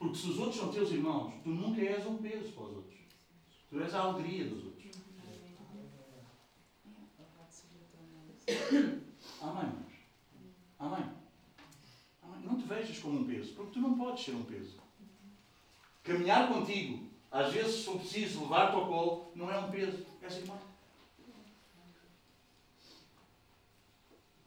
[0.04, 3.00] Porque se os outros são teus irmãos, tu nunca és um peso para os outros.
[3.70, 4.84] Tu és a alegria dos outros.
[9.42, 9.72] Amém?
[10.78, 11.10] Amém?
[12.22, 12.44] Amém?
[12.44, 14.83] Não te vejas como um peso, porque tu não podes ser um peso.
[16.04, 20.38] Caminhar contigo, às vezes, se for preciso levar-te ao colo, não é um peso, és
[20.38, 20.60] irmão.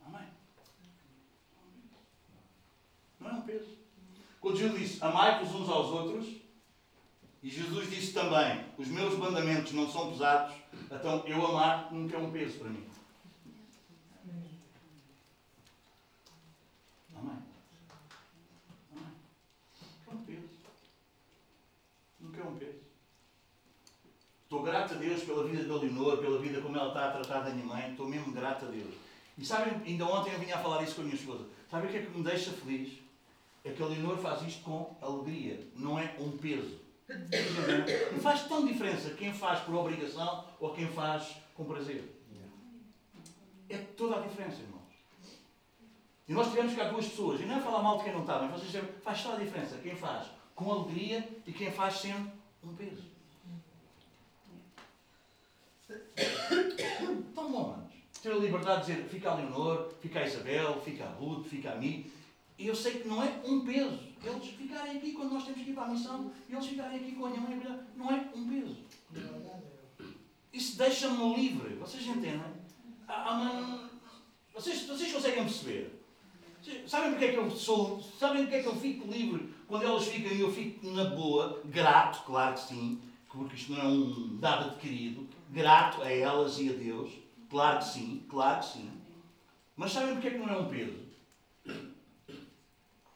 [0.06, 0.28] Amém?
[3.18, 3.76] Não é um peso.
[4.40, 6.46] Quando Jesus disse, amai-vos uns aos outros,
[7.42, 10.54] e Jesus disse também, os meus mandamentos não são pesados,
[10.90, 12.88] então eu amar nunca é um peso para mim.
[14.24, 14.58] Amém.
[17.16, 17.42] Amém.
[20.06, 20.48] É um peso.
[22.20, 22.80] Nunca é um peso.
[24.46, 27.40] Estou grato a Deus pela vida da Leonor, pela vida como ela está a tratar
[27.40, 27.90] da minha mãe.
[27.90, 28.94] Estou mesmo grato a Deus.
[29.36, 31.46] E sabem, ainda ontem eu vinha a falar isso com a minha esposa.
[31.68, 32.92] Sabem o que é que me deixa feliz?
[33.64, 36.78] É que a Leonor faz isto com alegria, não é um peso.
[38.16, 42.04] E faz tão diferença quem faz por obrigação ou quem faz com prazer.
[43.68, 44.94] É toda a diferença, irmãos.
[46.28, 48.38] E nós tivemos cá duas pessoas, e não é falar mal de quem não está,
[48.42, 52.30] mas vocês dizem, faz toda a diferença quem faz com alegria e quem faz sempre
[52.62, 53.15] um peso.
[57.34, 57.94] Tão manos.
[58.22, 61.72] Ter a liberdade de dizer, fica a Leonor, fica a Isabel, fica a Ruth, fica
[61.72, 62.10] a mim.
[62.58, 63.98] E eu sei que não é um peso.
[64.24, 67.12] Eles ficarem aqui quando nós temos que ir para a missão, e eles ficarem aqui
[67.12, 67.62] com a minha mãe,
[67.94, 68.76] não é um peso.
[70.52, 71.74] Isso deixa-me livre.
[71.74, 72.40] Vocês entendem?
[73.06, 73.90] Há uma...
[74.54, 76.02] vocês, vocês conseguem perceber?
[76.86, 78.02] Sabem porque é que eu sou.
[78.18, 81.60] Sabem porque é que eu fico livre quando elas ficam e eu fico na boa,
[81.66, 83.00] grato, claro que sim,
[83.36, 87.12] porque isto não é um dado adquirido, grato a elas e a Deus,
[87.48, 88.90] claro que sim, claro que sim.
[89.76, 91.06] Mas sabem porque é que não é um peso?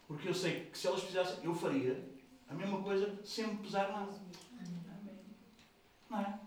[0.06, 2.04] Porque eu sei que se elas fizessem, eu faria
[2.48, 4.12] a mesma coisa sem me pesar nada.
[6.10, 6.40] Não é?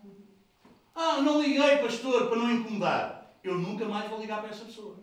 [0.93, 3.37] Ah, não liguei, pastor, para não incomodar.
[3.43, 4.95] Eu nunca mais vou ligar para essa pessoa.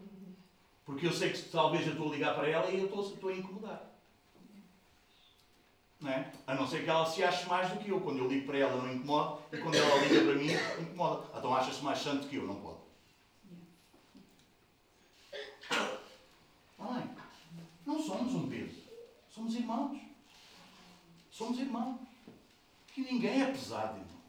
[0.84, 3.30] Porque eu sei que talvez eu estou a ligar para ela e eu estou, estou
[3.30, 3.89] a incomodar.
[6.00, 6.32] Não é?
[6.46, 8.00] A não ser que ela se ache mais do que eu.
[8.00, 10.48] Quando eu ligo para ela não incomoda e quando ela liga para mim
[10.82, 11.26] incomoda.
[11.36, 12.80] Então acha-se mais santo que eu, não pode.
[15.70, 17.08] É?
[17.84, 18.80] Não somos um peso.
[19.28, 20.00] Somos irmãos.
[21.30, 22.00] Somos irmãos.
[22.94, 24.20] Que ninguém é pesado, irmão.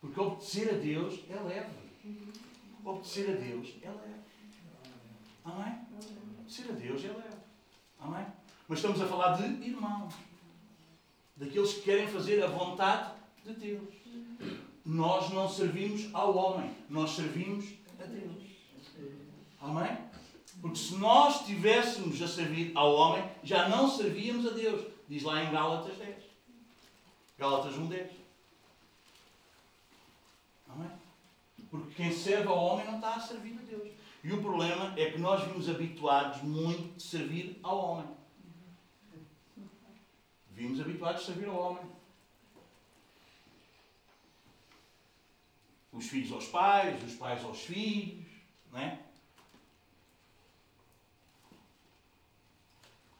[0.00, 1.88] Porque obedecer a Deus é leve.
[2.84, 4.20] Obedecer a Deus é leve.
[5.44, 5.86] Amém?
[6.38, 7.38] Obedecer a Deus é leve.
[8.00, 8.26] Amém?
[8.68, 10.14] Mas estamos a falar de irmãos.
[11.38, 13.12] Daqueles que querem fazer a vontade
[13.44, 13.88] de Deus.
[14.84, 17.66] Nós não servimos ao homem, nós servimos
[18.00, 18.42] a Deus.
[19.60, 19.96] Amém?
[20.60, 24.86] Porque se nós estivéssemos a servir ao homem, já não servíamos a Deus.
[25.08, 26.16] Diz lá em Gálatas 10.
[27.38, 28.10] Gálatas 1, 10.
[30.68, 30.90] Amém?
[31.70, 33.88] Porque quem serve ao homem não está a servir a Deus.
[34.24, 38.17] E o problema é que nós vimos habituados muito de servir ao homem.
[40.58, 41.84] Vimos habituados de servir ao homem.
[45.92, 48.26] Os filhos aos pais, os pais aos filhos,
[48.72, 49.00] não é?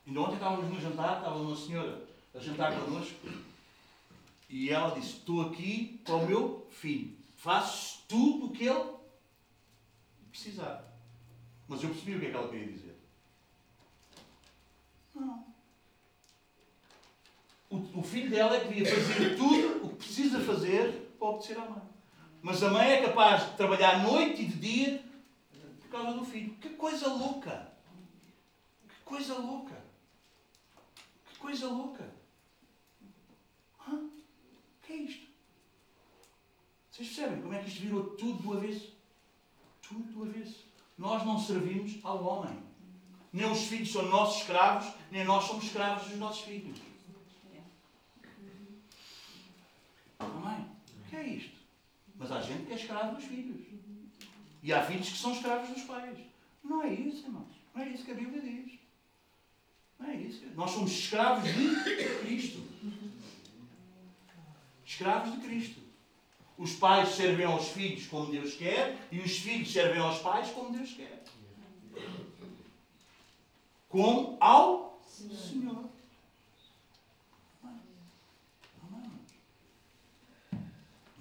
[0.04, 3.28] Ainda ontem estávamos no jantar, estava uma senhora a jantar connosco
[4.48, 8.96] e ela disse: Estou aqui para o meu filho, faço tudo o que ele
[10.28, 10.92] precisar.
[11.68, 12.98] Mas eu percebi o que é que ela queria dizer.
[15.14, 15.47] Não.
[17.70, 21.58] O, o filho dela é que devia fazer tudo o que precisa fazer para obedecer
[21.58, 21.82] à mãe.
[22.40, 25.04] Mas a mãe é capaz de trabalhar noite e de dia
[25.80, 26.54] por causa do filho.
[26.54, 27.72] Que coisa louca!
[28.88, 29.84] Que coisa louca!
[31.30, 32.08] Que coisa louca!
[33.86, 33.96] Hã?
[33.96, 34.10] O
[34.82, 35.26] que é isto?
[36.90, 38.96] Vocês percebem como é que isto virou tudo do avesso?
[39.82, 40.64] Tudo do avesso.
[40.96, 42.62] Nós não servimos ao homem.
[43.32, 46.78] Nem os filhos são nossos escravos, nem nós somos escravos dos nossos filhos.
[50.18, 50.66] Amém?
[51.04, 51.58] O que é isto?
[52.16, 53.66] Mas há gente que é escravo dos filhos.
[54.62, 56.18] E há filhos que são escravos dos pais.
[56.64, 57.56] Não é isso, irmãos.
[57.74, 58.78] Não é isso que a Bíblia diz.
[59.98, 60.44] Não é isso.
[60.54, 62.62] Nós somos escravos de Cristo.
[64.84, 65.80] Escravos de Cristo.
[66.56, 70.72] Os pais servem aos filhos como Deus quer e os filhos servem aos pais como
[70.72, 71.22] Deus quer.
[73.88, 75.88] Como ao Senhor.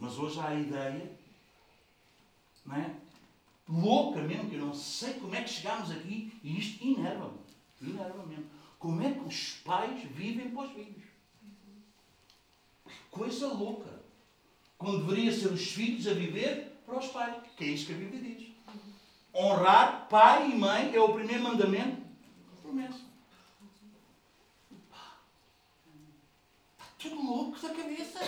[0.08, 1.12] Mas hoje há a ideia,
[2.66, 2.96] não é?
[3.68, 7.38] Louca mesmo, que eu não sei como é que chegámos aqui e isto inerva-me.
[7.82, 8.46] Inerva mesmo.
[8.80, 11.04] Como é que os pais vivem para os filhos?
[13.12, 14.02] Coisa louca.
[14.78, 17.44] Quando deveria ser os filhos a viver para os pais.
[17.58, 18.48] Que é isso que a Bíblia diz.
[19.36, 22.02] Honrar pai e mãe é o primeiro mandamento.
[22.62, 23.02] Promessa.
[24.72, 25.18] Está
[26.98, 28.20] tudo louco da cabeça.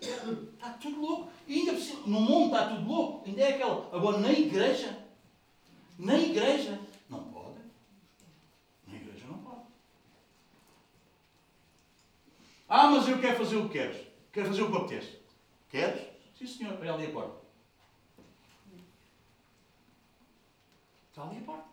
[0.00, 1.32] Está tudo louco.
[1.46, 1.72] E ainda
[2.06, 3.26] no mundo está tudo louco.
[3.26, 3.94] Ainda é aquela.
[3.94, 5.04] Agora na igreja.
[5.98, 6.80] Na igreja.
[7.08, 7.58] Não pode.
[8.86, 9.62] Na igreja não pode.
[12.68, 14.06] Ah, mas eu quero fazer o que queres.
[14.32, 15.18] Quero fazer o que apetece.
[15.68, 16.06] Queres?
[16.38, 16.76] Sim, senhor.
[16.76, 17.46] Vai ali a porta.
[21.10, 21.66] Está ali a porta.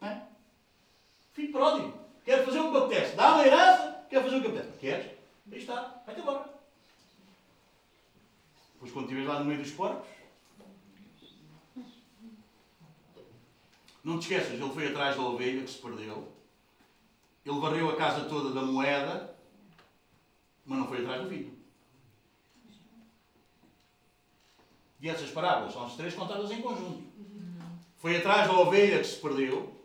[0.00, 0.26] Não é?
[1.32, 2.09] Filho pródigo.
[2.30, 3.16] Quero fazer o que apetece.
[3.16, 4.06] Dá uma herança.
[4.08, 4.78] Quero fazer o que apetece.
[4.78, 5.06] Queres?
[5.50, 6.00] Aí está.
[6.06, 6.48] Vai-te embora.
[8.74, 10.08] Depois quando estiveres lá no meio dos porcos.
[14.04, 16.32] Não te esqueças, ele foi atrás da ovelha que se perdeu.
[17.44, 19.36] Ele varreu a casa toda da moeda,
[20.64, 21.58] mas não foi atrás do filho.
[25.00, 27.02] E essas parábolas são as três contadas em conjunto.
[27.98, 29.79] Foi atrás da ovelha que se perdeu,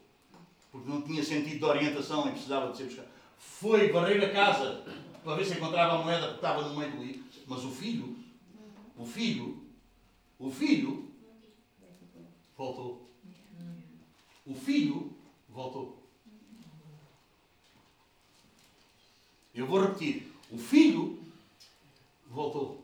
[0.76, 3.08] porque não tinha sentido de orientação e precisava de ser buscada.
[3.38, 4.84] Foi varrer a casa
[5.24, 7.24] para ver se encontrava a moeda que estava no meio do livro.
[7.48, 8.18] Mas o filho,
[8.98, 9.64] o filho,
[10.38, 11.10] o filho
[12.58, 13.10] voltou.
[14.46, 15.16] O filho
[15.48, 16.04] voltou.
[19.54, 20.30] Eu vou repetir.
[20.52, 21.24] O filho
[22.28, 22.84] voltou.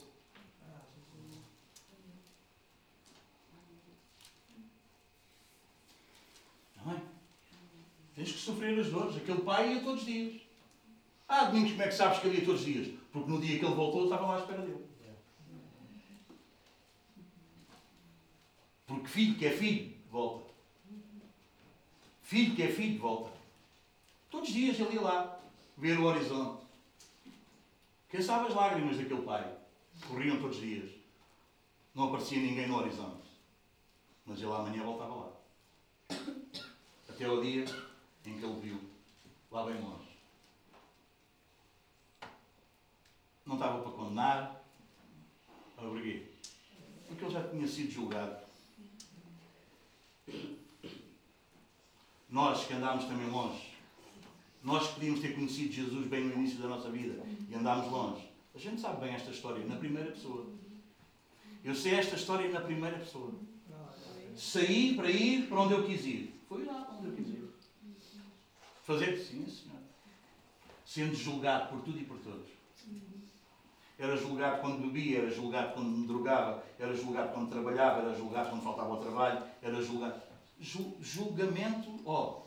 [6.86, 7.02] Não é?
[8.22, 9.18] Tens que sofrer as dores.
[9.18, 10.40] Aquele pai ia todos os dias.
[11.28, 12.88] Ah, Domingos, como é que sabes que ele ia todos os dias?
[13.12, 14.86] Porque no dia que ele voltou, estava lá à espera dele.
[18.86, 20.52] Porque filho que é filho, volta.
[22.22, 23.32] Filho que é filho, volta.
[24.30, 25.40] Todos os dias ele ia lá,
[25.76, 26.64] ver o horizonte.
[28.08, 29.52] Quem sabe as lágrimas daquele pai?
[30.08, 30.92] Corriam todos os dias.
[31.96, 33.28] Não aparecia ninguém no horizonte.
[34.28, 35.32] Mas ele amanhã voltava lá.
[37.10, 37.66] Até o dia
[38.26, 38.80] em que ele viu,
[39.52, 40.12] lá bem longe.
[43.46, 44.64] Não estava para condenar.
[45.78, 46.32] Obriguei.
[47.08, 48.38] Porque ele já tinha sido julgado.
[52.30, 53.72] Nós que andámos também longe,
[54.64, 58.30] nós que podíamos ter conhecido Jesus bem no início da nossa vida e andámos longe,
[58.56, 60.46] a gente sabe bem esta história na primeira pessoa.
[61.64, 63.34] Eu sei esta história na primeira pessoa.
[64.36, 66.42] Saí para ir para onde eu quis ir.
[66.48, 67.31] Foi lá para onde eu quis ir.
[68.92, 69.80] Fazer sim, Senhor.
[70.86, 72.50] Sendo julgado por tudo e por todos.
[73.98, 78.50] Era julgado quando bebia, era julgado quando me drogava, era julgado quando trabalhava, era julgado
[78.50, 80.22] quando faltava ao trabalho, era julgado.
[80.60, 82.42] Jul julgamento, ó.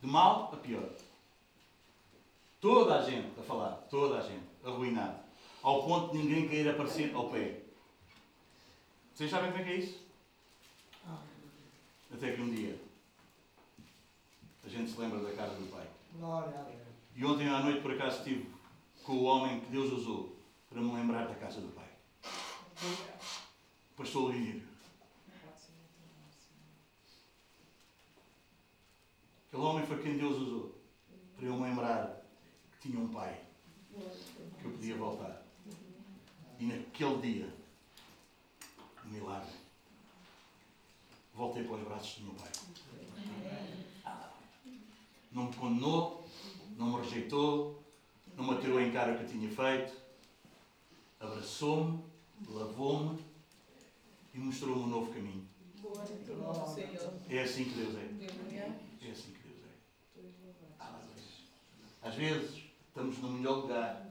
[0.00, 0.90] De mal a pior.
[2.60, 5.18] Toda a gente a falar, toda a gente, arruinado.
[5.60, 7.62] Ao ponto de ninguém querer aparecer ao pé.
[9.12, 10.06] Vocês sabem como é que é isso?
[12.12, 12.87] Até que um dia
[14.68, 15.88] a gente se lembra da casa do Pai.
[16.12, 16.82] Glória a Deus.
[17.16, 18.50] E ontem à noite, por acaso, estive
[19.02, 20.36] com o homem que Deus usou
[20.68, 21.88] para me lembrar da casa do Pai.
[23.96, 24.62] Pastor Lírio.
[29.46, 30.74] Aquele homem foi quem Deus usou
[31.34, 32.22] para eu me lembrar
[32.72, 33.40] que tinha um pai
[34.60, 35.42] que eu podia voltar.
[36.60, 37.54] E naquele dia,
[39.06, 39.50] um milagre,
[41.34, 42.50] voltei para os braços do meu pai.
[45.38, 46.28] Não me condenou,
[46.76, 47.80] não me rejeitou,
[48.36, 49.94] não me atirou em cara o que eu tinha feito.
[51.20, 52.02] Abraçou-me,
[52.48, 53.24] lavou-me
[54.34, 55.46] e mostrou-me um novo caminho.
[57.30, 58.08] É assim que Deus é.
[59.06, 59.60] É assim que Deus
[62.02, 62.08] é.
[62.08, 64.10] Às vezes estamos no melhor lugar,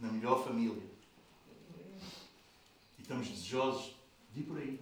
[0.00, 0.90] na melhor família.
[2.98, 3.94] E estamos desejosos
[4.32, 4.80] de ir por aí.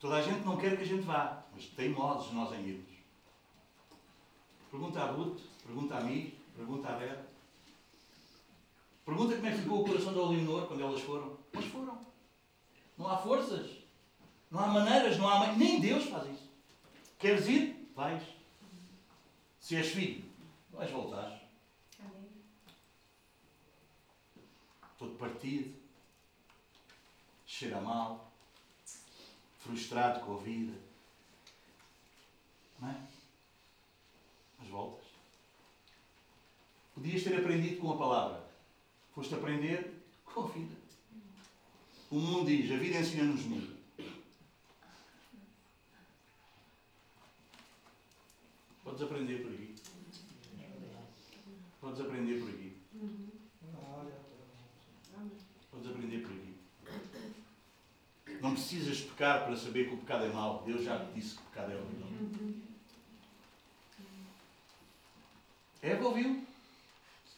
[0.00, 2.93] Toda a gente não quer que a gente vá, mas teimosos nós em irmos.
[4.74, 7.24] Pergunta à Ruth, pergunta a mim, pergunta à Vera.
[9.04, 11.38] Pergunta como é que ficou o coração da Leonor quando elas foram.
[11.52, 11.96] Mas foram.
[12.98, 13.70] Não há forças.
[14.50, 15.52] Não há maneiras, não há.
[15.52, 16.50] Nem Deus faz isso.
[17.20, 17.88] Queres ir?
[17.94, 18.20] Vais.
[19.60, 20.24] Se és filho,
[20.72, 21.40] vais voltar.
[24.98, 25.72] Todo partido,
[27.46, 28.28] cheira mal,
[29.60, 30.76] frustrado com a vida.
[32.80, 33.13] Não é?
[34.74, 35.06] Voltas.
[36.96, 38.44] Podias ter aprendido com a palavra.
[39.14, 40.74] Foste aprender com a vida.
[42.10, 43.76] O mundo diz, a vida ensina-nos muito.
[48.82, 49.74] Podes aprender por aqui.
[51.80, 52.76] Podes aprender por aqui.
[55.70, 56.54] Podes aprender por aqui.
[58.40, 60.64] Não precisas pecar para saber que o pecado é mau.
[60.66, 62.63] Deus já te disse que o pecado é horrível.
[65.84, 66.42] Eva ouviu.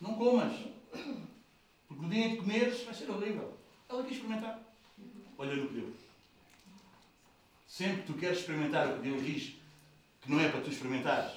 [0.00, 0.52] Não comas.
[1.88, 3.56] Porque no dia em que comeres vai ser horrível.
[3.88, 4.60] Ela quis experimentar.
[5.36, 5.92] Olha no que deu.
[7.66, 9.56] Sempre que tu queres experimentar o que Deus diz
[10.20, 11.32] que não é para tu experimentares.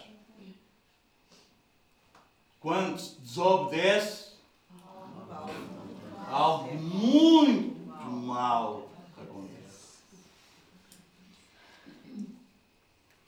[2.60, 4.34] Quando desobedece,
[6.28, 8.88] algo muito mal
[9.18, 9.98] acontece.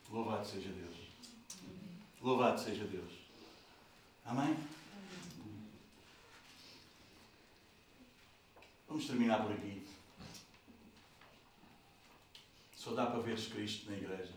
[0.09, 0.95] Louvado seja Deus.
[2.21, 3.20] Louvado seja Deus.
[4.31, 4.57] Amém?
[8.87, 9.85] Vamos terminar por aqui.
[12.73, 14.31] Só dá para ver Cristo na igreja.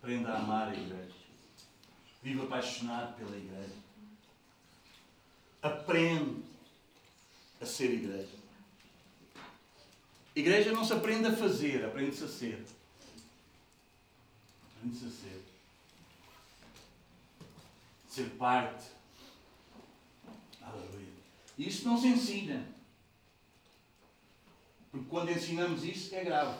[0.00, 1.14] Aprenda a amar a igreja.
[2.20, 3.76] Viva apaixonado pela igreja.
[5.62, 6.42] Aprende
[7.60, 8.42] a ser igreja.
[10.34, 12.66] Igreja não se aprende a fazer, aprende-se a ser.
[14.66, 15.51] Aprende-se a ser.
[18.12, 18.88] Ser parte.
[20.60, 21.08] Aleluia.
[21.56, 22.62] Isso não se ensina.
[24.90, 26.58] Porque quando ensinamos isso é grave.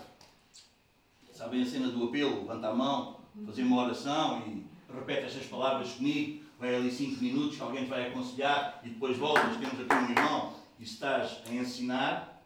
[1.31, 2.41] Sabem a cena do apelo?
[2.41, 4.65] Levanta a mão, fazer uma oração e
[4.95, 6.43] repete estas palavras comigo.
[6.59, 9.55] Vai ali cinco minutos, alguém te vai aconselhar e depois voltas.
[9.59, 12.43] Temos aqui um irmão e estás a ensinar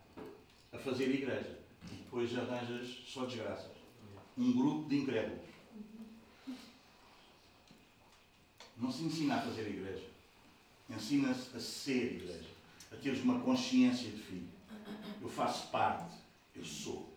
[0.72, 1.60] a fazer igreja.
[1.92, 3.70] E depois arranjas só desgraças.
[4.36, 5.45] Um grupo de incrédulos.
[8.78, 10.06] Não se ensina a fazer igreja.
[10.88, 12.50] Ensina-se a ser igreja.
[12.92, 14.48] A teres uma consciência de filho.
[15.20, 16.16] Eu faço parte.
[16.54, 17.08] Eu sou.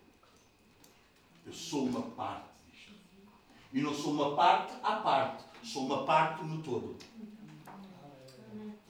[1.46, 2.94] Eu sou uma parte disto.
[3.74, 5.44] E não sou uma parte à parte.
[5.64, 6.96] Sou uma parte no todo.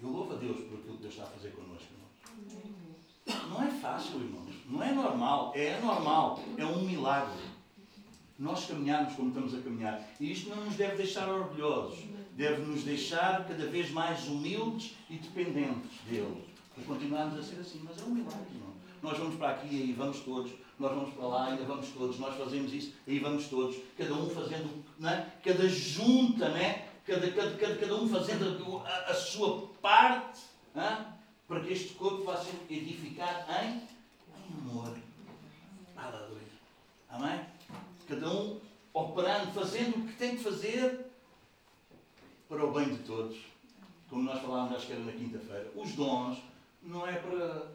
[0.02, 3.50] Eu louvo a Deus por aquilo que Deus está a fazer connosco, irmãos.
[3.50, 4.56] Não é fácil, irmãos.
[4.66, 5.52] Não é normal.
[5.56, 6.40] É anormal.
[6.58, 7.50] É um milagre.
[8.38, 10.02] Nós caminharmos como estamos a caminhar.
[10.20, 12.06] E isto não nos deve deixar orgulhosos.
[12.40, 16.46] Deve nos deixar cada vez mais humildes e dependentes dele.
[16.74, 17.82] Para continuarmos a ser assim.
[17.84, 18.74] Mas é um milagre, irmão.
[19.04, 20.54] Nós vamos para aqui e aí vamos todos.
[20.80, 22.18] Nós vamos para lá, ainda vamos todos.
[22.18, 23.76] Nós fazemos isso, aí vamos todos.
[23.98, 25.34] Cada um fazendo, não é?
[25.44, 26.88] cada junta, não é?
[27.06, 30.40] cada, cada, cada, cada um fazendo a, a sua parte
[30.74, 31.08] não é?
[31.46, 33.82] para que este corpo vá ser edificado em,
[34.50, 34.96] em amor.
[35.98, 36.48] Aleluia.
[37.10, 37.42] Amém?
[38.08, 38.62] Cada um
[38.94, 41.09] operando, fazendo o que tem que fazer
[42.50, 43.38] para o bem de todos.
[44.10, 45.72] Como nós falávamos, acho que era na quinta-feira.
[45.76, 46.40] Os dons
[46.82, 47.68] não é para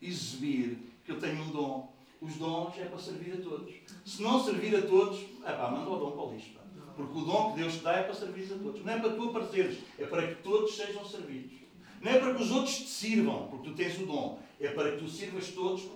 [0.00, 1.90] exibir que eu tenho um dom.
[2.20, 3.74] Os dons é para servir a todos.
[4.04, 6.50] Se não servir a todos, é pá, manda o dom para o lixo.
[6.50, 6.60] Pá.
[6.94, 8.84] Porque o dom que Deus te dá é para servir a todos.
[8.84, 11.58] Não é para tu apareceres, é para que todos sejam servidos.
[12.02, 14.38] Não é para que os outros te sirvam, porque tu tens o dom.
[14.60, 15.88] É para que tu sirvas todos,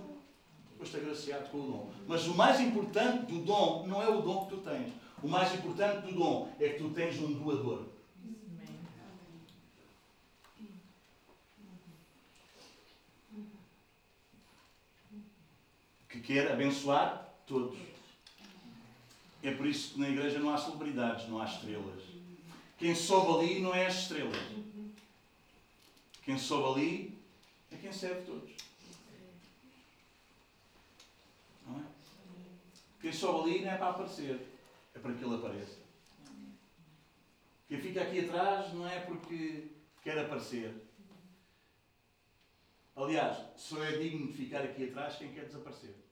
[0.78, 1.90] foste agraciado com o dom.
[2.06, 4.92] Mas o mais importante do dom não é o dom que tu tens.
[5.22, 7.84] O mais importante do dom é que tu tens um doador.
[16.08, 17.78] Que quer abençoar todos.
[19.42, 22.02] É por isso que na igreja não há celebridades, não há estrelas.
[22.78, 24.36] Quem sobe ali não é as estrelas.
[26.22, 27.18] Quem sobe ali
[27.70, 28.50] é quem serve todos.
[31.66, 31.82] Não é?
[33.00, 34.40] Quem sobe ali não é para aparecer,
[34.94, 35.78] é para que ele apareça.
[37.68, 39.68] Quem fica aqui atrás não é porque
[40.02, 40.74] quer aparecer.
[42.96, 46.03] Aliás, só é digno de ficar aqui atrás quem quer desaparecer.